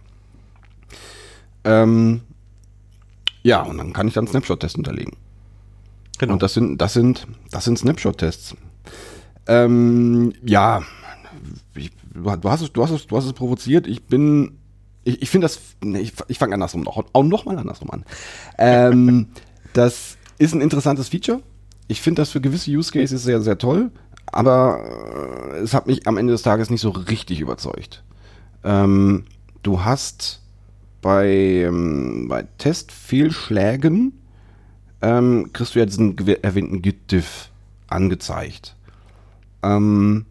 [1.64, 2.20] Ähm,
[3.42, 5.16] ja, und dann kann ich dann Snapshot-Tests unterlegen.
[6.18, 6.34] Genau.
[6.34, 8.56] Und das sind, das sind, das sind Snapshot-Tests.
[9.46, 10.82] Ähm, ja,
[11.74, 13.86] ich, du, hast es, du, hast es, du hast es provoziert.
[13.86, 14.58] Ich bin,
[15.04, 18.04] ich, ich finde das, nee, ich, ich fange andersrum noch, auch noch mal andersrum an.
[18.58, 19.28] Ähm,
[19.72, 21.42] das ist ein interessantes Feature.
[21.88, 23.90] Ich finde das für gewisse Use Cases sehr, sehr toll,
[24.26, 28.02] aber äh, es hat mich am Ende des Tages nicht so richtig überzeugt.
[28.64, 29.24] Ähm,
[29.62, 30.42] du hast
[31.00, 34.12] bei, ähm, bei Testfehlschlägen
[35.00, 37.50] ähm, kriegst du ja diesen erwähnten Git-Diff
[37.86, 38.76] angezeigt.
[39.62, 40.26] Ähm,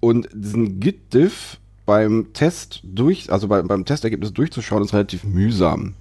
[0.00, 5.94] und diesen Git-Diff beim Test durch, also bei, beim Testergebnis durchzuschauen, ist relativ mühsam.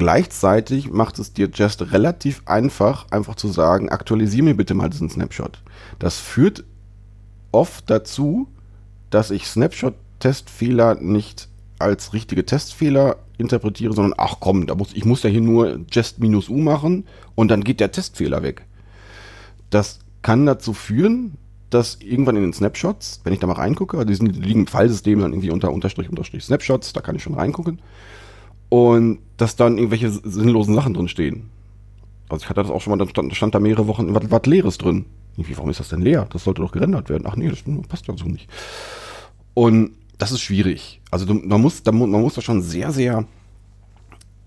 [0.00, 5.10] Gleichzeitig macht es dir just relativ einfach, einfach zu sagen, aktualisiere mir bitte mal diesen
[5.10, 5.62] Snapshot.
[5.98, 6.64] Das führt
[7.52, 8.48] oft dazu,
[9.10, 11.48] dass ich Snapshot-Testfehler nicht
[11.78, 16.18] als richtige Testfehler interpretiere, sondern ach komm, da muss, ich muss ja hier nur just
[16.18, 18.64] minus u machen und dann geht der Testfehler weg.
[19.68, 21.36] Das kann dazu führen,
[21.68, 25.20] dass irgendwann in den Snapshots, wenn ich da mal reingucke, also die liegen im Fallsystem
[25.20, 27.80] dann irgendwie unter Unterstrich Unterstrich Snapshots, da kann ich schon reingucken
[28.70, 31.50] und dass dann irgendwelche sinnlosen Sachen drin stehen.
[32.30, 34.46] Also ich hatte das auch schon mal, da stand, stand da mehrere Wochen was, was
[34.46, 35.04] Leeres drin.
[35.36, 36.26] Irgendwie, warum ist das denn leer?
[36.30, 37.24] Das sollte doch gerendert werden.
[37.26, 38.48] Ach nee, das passt ja so nicht.
[39.54, 41.00] Und das ist schwierig.
[41.10, 43.24] Also du, man, muss, da, man muss da schon sehr, sehr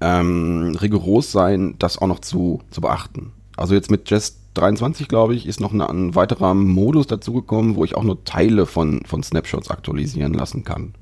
[0.02, 3.32] ähm, rigoros sein, das auch noch zu, zu beachten.
[3.58, 7.84] Also jetzt mit Jest 23, glaube ich, ist noch eine, ein weiterer Modus dazugekommen, wo
[7.84, 10.94] ich auch nur Teile von, von Snapshots aktualisieren lassen kann.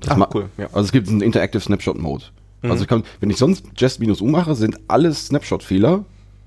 [0.00, 0.48] Das ah, cool.
[0.56, 0.66] Ja.
[0.66, 2.24] Also es gibt einen Interactive Snapshot Mode.
[2.64, 2.70] Mhm.
[2.70, 6.04] Also ich kann, wenn ich sonst Jest-U mache, sind alle Snapshot-Fehler,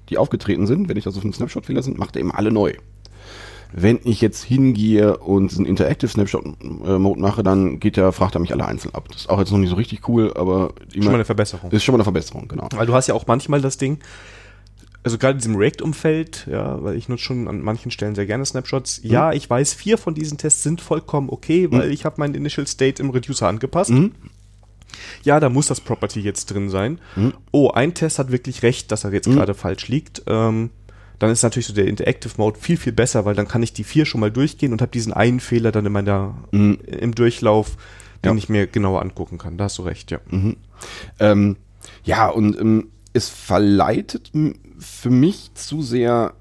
[0.09, 2.73] die aufgetreten sind, wenn ich also fünf Snapshot-Fehler sind, macht er eben alle neu.
[3.73, 6.45] Wenn ich jetzt hingehe und einen Interactive Snapshot
[6.85, 9.09] äh, Mode mache, dann geht der, fragt er mich alle einzeln ab.
[9.09, 11.69] Das ist auch jetzt noch nicht so richtig cool, aber schon mal eine Verbesserung.
[11.71, 12.69] Ist schon mal eine Verbesserung, genau.
[12.73, 13.99] Weil du hast ja auch manchmal das Ding,
[15.03, 18.45] also gerade in diesem React-Umfeld, ja, weil ich nutze schon an manchen Stellen sehr gerne
[18.45, 19.03] Snapshots.
[19.03, 19.11] Mhm.
[19.11, 21.93] Ja, ich weiß, vier von diesen Tests sind vollkommen okay, weil mhm.
[21.93, 23.91] ich habe meinen Initial State im Reducer angepasst.
[23.91, 24.13] Mhm
[25.23, 26.99] ja, da muss das Property jetzt drin sein.
[27.15, 27.33] Mhm.
[27.51, 29.35] Oh, ein Test hat wirklich recht, dass er jetzt mhm.
[29.35, 30.23] gerade falsch liegt.
[30.27, 30.69] Ähm,
[31.19, 33.83] dann ist natürlich so der Interactive Mode viel, viel besser, weil dann kann ich die
[33.83, 36.79] vier schon mal durchgehen und habe diesen einen Fehler dann in meiner, mhm.
[36.85, 37.77] im Durchlauf
[38.23, 38.37] den Ja.
[38.37, 39.57] ich mir genauer angucken kann.
[39.57, 40.19] Da hast du recht, ja.
[41.19, 41.57] Ähm,
[42.03, 44.31] ja, und ähm, es verleitet
[44.79, 46.33] für mich zu sehr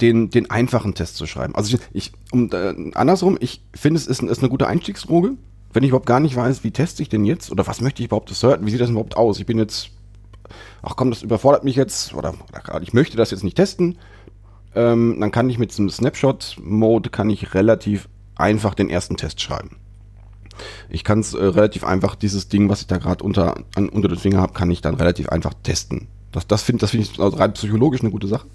[0.00, 1.54] den, den einfachen Test zu schreiben.
[1.54, 5.32] Also ich, ich um, äh, andersrum, ich finde es ist, ist eine gute Einstiegsdroge.
[5.74, 8.06] Wenn ich überhaupt gar nicht weiß, wie teste ich denn jetzt oder was möchte ich
[8.06, 9.40] überhaupt asserten, wie sieht das überhaupt aus?
[9.40, 9.90] Ich bin jetzt,
[10.82, 12.34] ach komm, das überfordert mich jetzt oder,
[12.68, 13.98] oder ich möchte das jetzt nicht testen.
[14.76, 19.76] Ähm, dann kann ich mit diesem Snapshot-Mode kann ich relativ einfach den ersten Test schreiben.
[20.88, 24.18] Ich kann es äh, relativ einfach, dieses Ding, was ich da gerade unter, unter den
[24.18, 26.06] Finger habe, kann ich dann relativ einfach testen.
[26.30, 28.46] Das, das finde das find ich rein psychologisch eine gute Sache.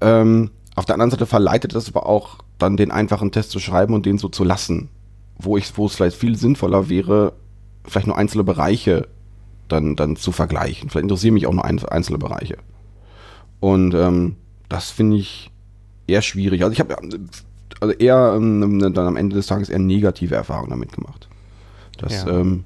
[0.00, 3.92] Ähm, auf der anderen Seite verleitet das aber auch, dann den einfachen Test zu schreiben
[3.92, 4.88] und den so zu lassen.
[5.38, 7.32] Wo ich, wo es vielleicht viel sinnvoller wäre,
[7.86, 9.08] vielleicht nur einzelne Bereiche
[9.68, 10.90] dann, dann zu vergleichen.
[10.90, 12.56] Vielleicht interessieren mich auch nur ein, einzelne Bereiche.
[13.60, 14.36] Und ähm,
[14.68, 15.50] das finde ich
[16.06, 16.62] eher schwierig.
[16.62, 16.96] Also ich habe
[17.80, 21.28] also eher ähm, dann am Ende des Tages eher negative Erfahrungen damit gemacht.
[21.98, 22.28] Das, Ja.
[22.40, 22.64] ähm,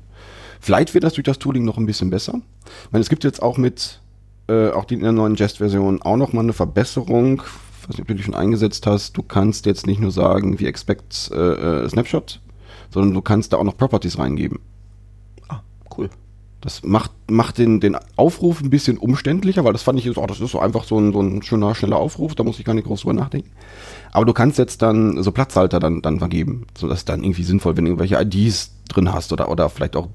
[0.61, 2.41] vielleicht wird das durch das Tooling noch ein bisschen besser.
[2.85, 4.01] Ich meine, es gibt jetzt auch mit,
[4.49, 7.43] äh, auch die in der neuen Jest-Version auch noch mal eine Verbesserung.
[7.81, 9.17] Ich weiß nicht, ob du die schon eingesetzt hast.
[9.17, 12.41] Du kannst jetzt nicht nur sagen, wie expect äh, äh, Snapshot,
[12.91, 14.59] sondern du kannst da auch noch Properties reingeben.
[15.49, 15.61] Ah,
[15.97, 16.11] cool.
[16.61, 20.27] Das macht, macht den, den Aufruf ein bisschen umständlicher, weil das fand ich, so, oh,
[20.27, 22.75] das ist so einfach so ein, so ein schöner, schneller Aufruf, da muss ich gar
[22.75, 23.51] nicht groß drüber nachdenken.
[24.11, 27.85] Aber du kannst jetzt dann so Platzhalter dann, dann vergeben, sodass dann irgendwie sinnvoll, wenn
[27.85, 30.09] du irgendwelche IDs drin hast oder, oder vielleicht auch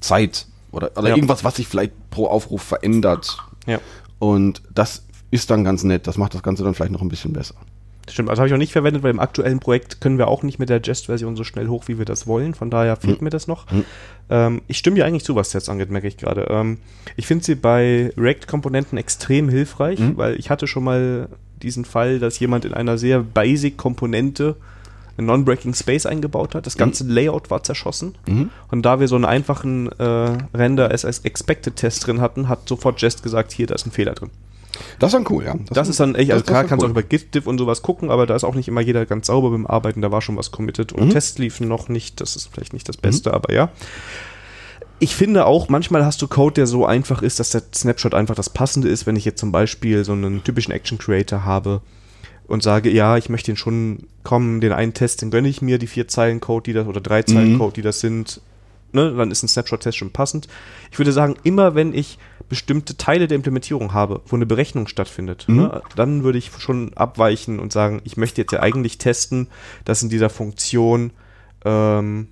[0.00, 1.16] Zeit oder, oder Ja.
[1.16, 3.36] irgendwas, was sich vielleicht pro Aufruf verändert.
[3.66, 3.78] Ja.
[4.18, 7.32] Und das ist dann ganz nett, das macht das Ganze dann vielleicht noch ein bisschen
[7.34, 7.56] besser.
[8.10, 10.58] Stimmt, also habe ich auch nicht verwendet, weil im aktuellen Projekt können wir auch nicht
[10.58, 12.52] mit der Jest-Version so schnell hoch, wie wir das wollen.
[12.54, 13.66] Von daher fehlt mir das noch.
[14.28, 16.46] Ähm, ich stimme dir eigentlich zu, was Tests angeht, merke ich gerade.
[16.50, 16.78] Ähm,
[17.16, 21.28] ich finde sie bei React-Komponenten extrem hilfreich, weil ich hatte schon mal
[21.62, 24.56] diesen Fall, dass jemand in einer sehr basic-Komponente
[25.16, 26.66] einen Non-Breaking Space eingebaut hat.
[26.66, 28.16] Das ganze Layout war zerschossen.
[28.70, 30.02] Und da wir so einen einfachen äh,
[30.54, 34.12] Render as Expected Test drin hatten, hat sofort Jest gesagt, hier, da ist ein Fehler
[34.14, 34.30] drin.
[34.98, 35.54] Das ist dann cool, ja.
[35.70, 36.90] Das ist dann echt, also das- das klar kannst du cool.
[36.90, 39.50] auch über Git-Diff und sowas gucken, aber da ist auch nicht immer jeder ganz sauber
[39.50, 41.10] beim Arbeiten, da war schon was committed und Mhm.
[41.10, 43.70] Tests liefen noch nicht, das ist vielleicht nicht das Beste, aber ja.
[45.00, 48.34] Ich finde auch, manchmal hast du Code, der so einfach ist, dass der Snapshot einfach
[48.36, 51.80] das Passende ist, wenn ich jetzt zum Beispiel so einen typischen Action Creator habe
[52.46, 55.78] und sage, ja, ich möchte den schon kommen, den einen Test, den gönne ich mir,
[55.78, 57.58] die vier Zeilen Code, die das, oder drei Zeilen Mhm.
[57.58, 58.40] Code, die das sind,
[58.92, 60.46] ne, dann ist ein Snapshot-Test schon passend.
[60.92, 62.18] Ich würde sagen, immer wenn ich
[62.54, 67.58] bestimmte Teile der Implementierung habe, wo eine Berechnung stattfindet, ne, dann würde ich schon abweichen
[67.58, 69.48] und sagen, ich möchte jetzt ja eigentlich testen,
[69.84, 71.10] dass in dieser Funktion
[71.64, 72.28] ähm,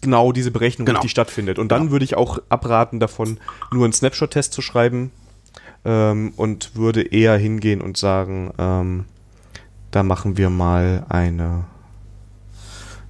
[0.00, 0.98] genau diese Berechnung Genau.
[1.00, 1.58] richtig stattfindet.
[1.58, 3.40] Und dann würde ich auch abraten davon,
[3.72, 5.10] nur einen Snapshot-Test zu schreiben
[5.84, 9.06] ähm, und würde eher hingehen und sagen, ähm,
[9.90, 11.64] da machen wir mal eine,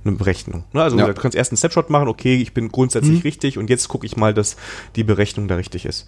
[0.05, 0.65] eine Berechnung.
[0.73, 0.83] Ne?
[0.83, 1.07] Also Ja.
[1.07, 4.17] du kannst erst einen Snapshot machen, okay, ich bin grundsätzlich richtig und jetzt gucke ich
[4.17, 4.57] mal, dass
[4.97, 6.07] die Berechnung da richtig ist.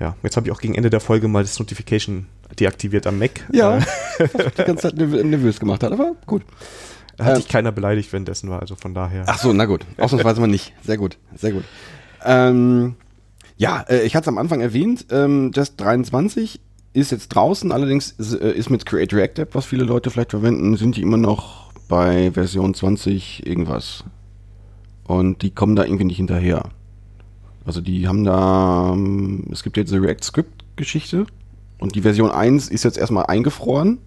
[0.00, 2.26] Ja, jetzt habe ich auch gegen Ende der Folge mal das Notification
[2.58, 3.44] deaktiviert am Mac.
[3.52, 3.80] Ja, Äh,
[4.32, 6.42] was mich die ganze Zeit nerv- nervös gemacht hat, aber gut.
[7.18, 9.24] hat Ähm, dich keiner beleidigt, währenddessen war, also von daher.
[9.26, 9.84] Ach so, na gut.
[9.98, 10.72] Ausnahmsweise mal nicht.
[10.84, 11.64] Sehr gut, sehr gut.
[12.24, 12.94] Ähm,
[13.56, 16.60] ja, äh, ich hatte es am Anfang erwähnt, ähm, Just 23
[16.92, 20.30] ist jetzt draußen, allerdings ist, äh, ist mit Create React App, was viele Leute vielleicht
[20.30, 24.04] verwenden, sind die immer noch bei Version 20 irgendwas.
[25.04, 26.68] Und die kommen da irgendwie nicht hinterher.
[27.64, 31.26] Also die haben da, ähm, es gibt jetzt eine React Script Geschichte
[31.78, 33.98] und die Version 1 ist jetzt erstmal eingefroren.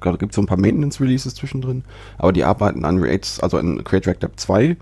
[0.00, 1.82] Da gibt es so ein paar Maintenance Releases zwischendrin,
[2.18, 4.76] aber die arbeiten an React, also an Create React App 2,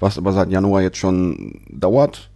[0.00, 2.30] was aber seit Januar jetzt schon dauert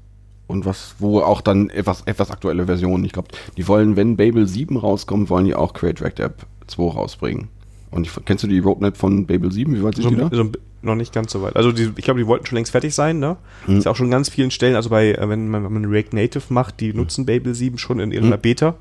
[0.46, 4.46] und was, wo auch dann etwas, etwas aktuelle Versionen, ich glaube, die wollen, wenn Babel
[4.46, 7.48] 7 rauskommt, wollen die auch Create React App 2 rausbringen.
[7.90, 9.74] Und ich, kennst du die Roadmap von Babel 7?
[9.74, 10.28] Wie weit sind So, die da?
[10.30, 10.50] so,
[10.82, 11.56] noch nicht ganz so weit.
[11.56, 13.36] Also die, ich glaube, die wollten schon längst fertig sein, ne?
[13.66, 15.84] Ist ja auch schon an ganz vielen Stellen, also bei, äh, wenn man, wenn man
[15.86, 18.72] React Native macht, die nutzen Babel 7 schon in ihrer Beta,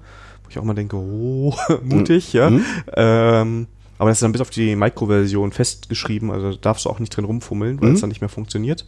[0.44, 2.52] wo ich auch mal denke, oh, mutig, ja.
[2.96, 7.00] Ähm, aber das ist dann bis auf die Micro-Version festgeschrieben, also da darfst du auch
[7.00, 8.86] nicht drin rumfummeln, weil es dann nicht mehr funktioniert.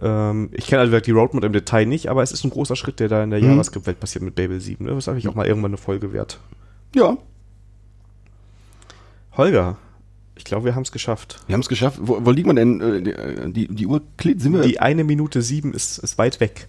[0.00, 3.00] Ähm, ich kenne also die Roadmap im Detail nicht, aber es ist ein großer Schritt,
[3.00, 4.86] der da in der JavaScript-Welt passiert mit Babel 7.
[4.86, 4.92] Ne?
[4.94, 6.40] Das habe ich auch mal irgendwann eine Folge wert.
[6.94, 7.18] Ja,
[9.40, 9.78] Holger,
[10.36, 11.40] ich glaube, wir haben es geschafft.
[11.46, 11.98] wir haben es geschafft.
[12.02, 12.80] Wo, wo liegt man denn?
[12.82, 14.60] Äh, die, äh, die, die Uhr sind wir?
[14.60, 16.68] Die eine Minute sieben ist, ist weit weg.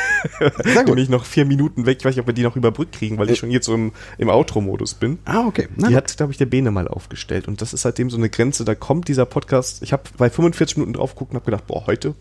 [0.64, 0.86] Sehr gut.
[0.88, 1.98] Nämlich noch vier Minuten weg.
[2.00, 3.92] Ich weiß nicht, ob wir die noch überbrückt kriegen, weil ich schon jetzt so im,
[4.18, 5.20] im Outro-Modus bin.
[5.26, 5.68] ah, okay.
[5.76, 7.46] Na, Die hat, glaube ich, der Bene mal aufgestellt.
[7.46, 8.64] Und das ist seitdem so eine Grenze.
[8.64, 9.80] Da kommt dieser Podcast.
[9.84, 12.16] Ich habe bei 45 Minuten drauf geguckt und habe gedacht, boah, heute,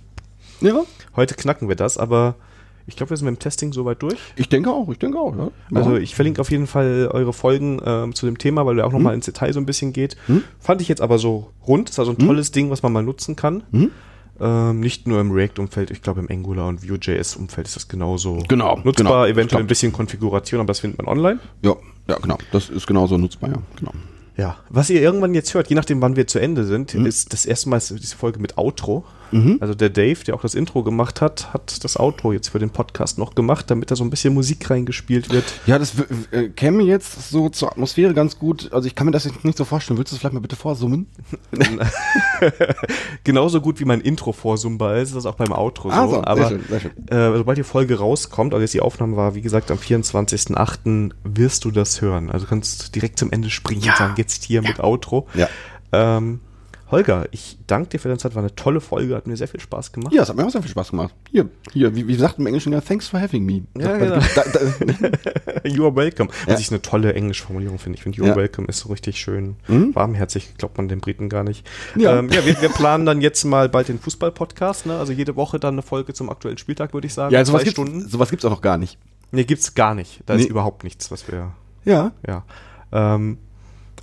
[0.61, 0.83] ja.
[1.15, 1.97] heute knacken wir das.
[1.97, 2.35] Aber
[2.87, 4.17] Ich glaube, wir sind mit dem Testing soweit durch.
[4.37, 5.49] Ich denke auch, ich denke auch, ja.
[5.73, 8.93] Also ich verlinke auf jeden Fall eure Folgen ähm, zu dem Thema, weil der auch
[8.93, 10.15] nochmal ins Detail so ein bisschen geht.
[10.27, 10.43] Hm?
[10.59, 11.89] Fand ich jetzt aber so rund.
[11.89, 13.63] Ist also ein tolles Ding, was man mal nutzen kann.
[13.71, 13.91] Hm?
[14.39, 18.75] Ähm, nicht nur im React-Umfeld, ich glaube im Angular und Vue.js-Umfeld ist das genauso Genau,
[18.83, 18.93] nutzbar.
[18.93, 19.23] genau.
[19.25, 19.61] Eventuell Stimmt.
[19.63, 21.39] ein bisschen Konfiguration, aber das findet man online.
[21.63, 21.75] ja,
[22.07, 22.37] ja, genau.
[22.51, 23.57] Das ist genauso nutzbar, ja.
[23.77, 23.91] Genau.
[24.37, 24.57] Ja.
[24.69, 27.05] Was ihr irgendwann jetzt hört, je nachdem, wann wir zu Ende sind, Hm?
[27.07, 29.03] ist das erste Mal diese Folge mit Outro.
[29.31, 29.57] Mhm.
[29.59, 32.69] Also der Dave, der auch das Intro gemacht hat, hat das Outro jetzt für den
[32.69, 35.45] Podcast noch gemacht, damit da so ein bisschen Musik reingespielt wird.
[35.65, 35.93] Ja, das
[36.31, 38.71] äh, käme jetzt so zur Atmosphäre ganz gut.
[38.71, 39.97] Also ich kann mir das jetzt nicht so vorstellen.
[39.97, 41.07] Willst du es vielleicht mal bitte vorsummen?
[43.23, 45.95] Genauso gut wie mein Intro vorsumbar ist, ist das auch beim Outro so.
[45.95, 47.07] Ah, so, sehr aber schön, sehr schön.
[47.07, 51.11] Äh, sobald die Folge rauskommt, also jetzt die Aufnahme war, wie gesagt, am 24.08.
[51.23, 52.29] wirst du das hören.
[52.29, 53.91] Also du kannst direkt zum Ende springen Ja.
[53.93, 55.27] und sagen, jetzt hier mit Outro.
[55.33, 55.47] Ja.
[55.91, 56.39] Ähm,
[56.89, 59.59] Holger, ich danke dir für deine Zeit, war eine tolle Folge, hat mir sehr viel
[59.59, 60.13] Spaß gemacht.
[60.13, 61.13] Ja, es hat mir auch sehr viel Spaß gemacht.
[61.29, 63.63] Hier, hier, wie, wie sagt im Englischen ja, thanks for having me.
[63.77, 64.19] Ja, genau.
[64.35, 64.43] da,
[65.63, 66.29] da, you are welcome.
[66.45, 66.59] Was Ja.
[66.59, 67.97] ich eine tolle Englischformulierung finde.
[67.97, 68.37] Ich finde, you are Ja.
[68.37, 69.93] welcome ist so richtig schön Mhm.
[69.95, 71.67] warmherzig, glaubt man den Briten gar nicht.
[71.97, 72.19] Ja.
[72.19, 74.97] ähm, ja wir, wir planen dann jetzt mal bald den Fußball-Podcast, ne?
[74.97, 77.33] also jede Woche dann eine Folge zum aktuellen Spieltag, würde ich sagen.
[77.33, 78.07] ja, sowas Zwei gibt's, Stunden.
[78.07, 78.97] sowas gibt's auch noch gar nicht.
[79.31, 80.21] Nee, gibt's gar nicht.
[80.25, 80.43] Da Nee.
[80.43, 81.51] ist überhaupt nichts, was wir,
[81.83, 82.13] Ja.
[82.25, 82.45] ja.
[82.93, 83.39] Ähm,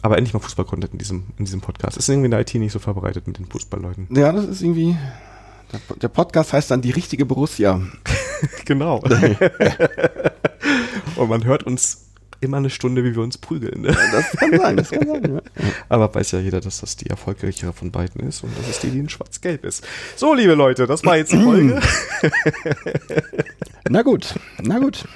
[0.04, 1.96] aber endlich mal Fußball-Content in diesem, in diesem Podcast.
[1.96, 4.08] Ist irgendwie in der IT nicht so verbreitet mit den Fußballleuten.
[4.10, 4.98] Ja, das ist irgendwie.
[5.72, 7.80] Der, der Podcast heißt dann die richtige Borussia.
[8.66, 8.98] genau.
[11.16, 13.80] Und man hört uns immer eine Stunde, wie wir uns prügeln.
[13.80, 13.96] Ne?
[14.12, 15.36] Das kann sein, das kann sein.
[15.36, 15.40] Ja.
[15.88, 18.90] Aber weiß ja jeder, dass das die erfolgreichere von beiden ist und das ist die,
[18.90, 19.86] die in schwarz-gelb ist.
[20.16, 21.80] So, liebe Leute, das war jetzt die Folge.
[23.88, 25.08] Na gut, na gut.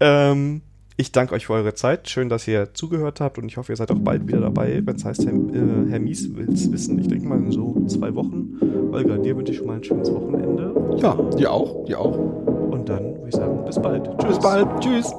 [0.00, 0.60] ähm,
[1.00, 2.08] ich danke euch für eure Zeit.
[2.08, 4.96] Schön, dass ihr zugehört habt und ich hoffe, ihr seid auch bald wieder dabei, wenn
[4.96, 6.98] es heißt, Herr, äh, Herr Mies will es wissen.
[6.98, 8.58] Ich denke mal in so zwei Wochen.
[8.92, 12.16] Olga, dir wünsche ich schon mal ein schönes Wochenende Ja, dir auch, dir auch.
[12.16, 14.16] und dann würde ich sagen, bis bald.
[14.18, 14.68] Bis bald.
[14.80, 15.12] Tschüss.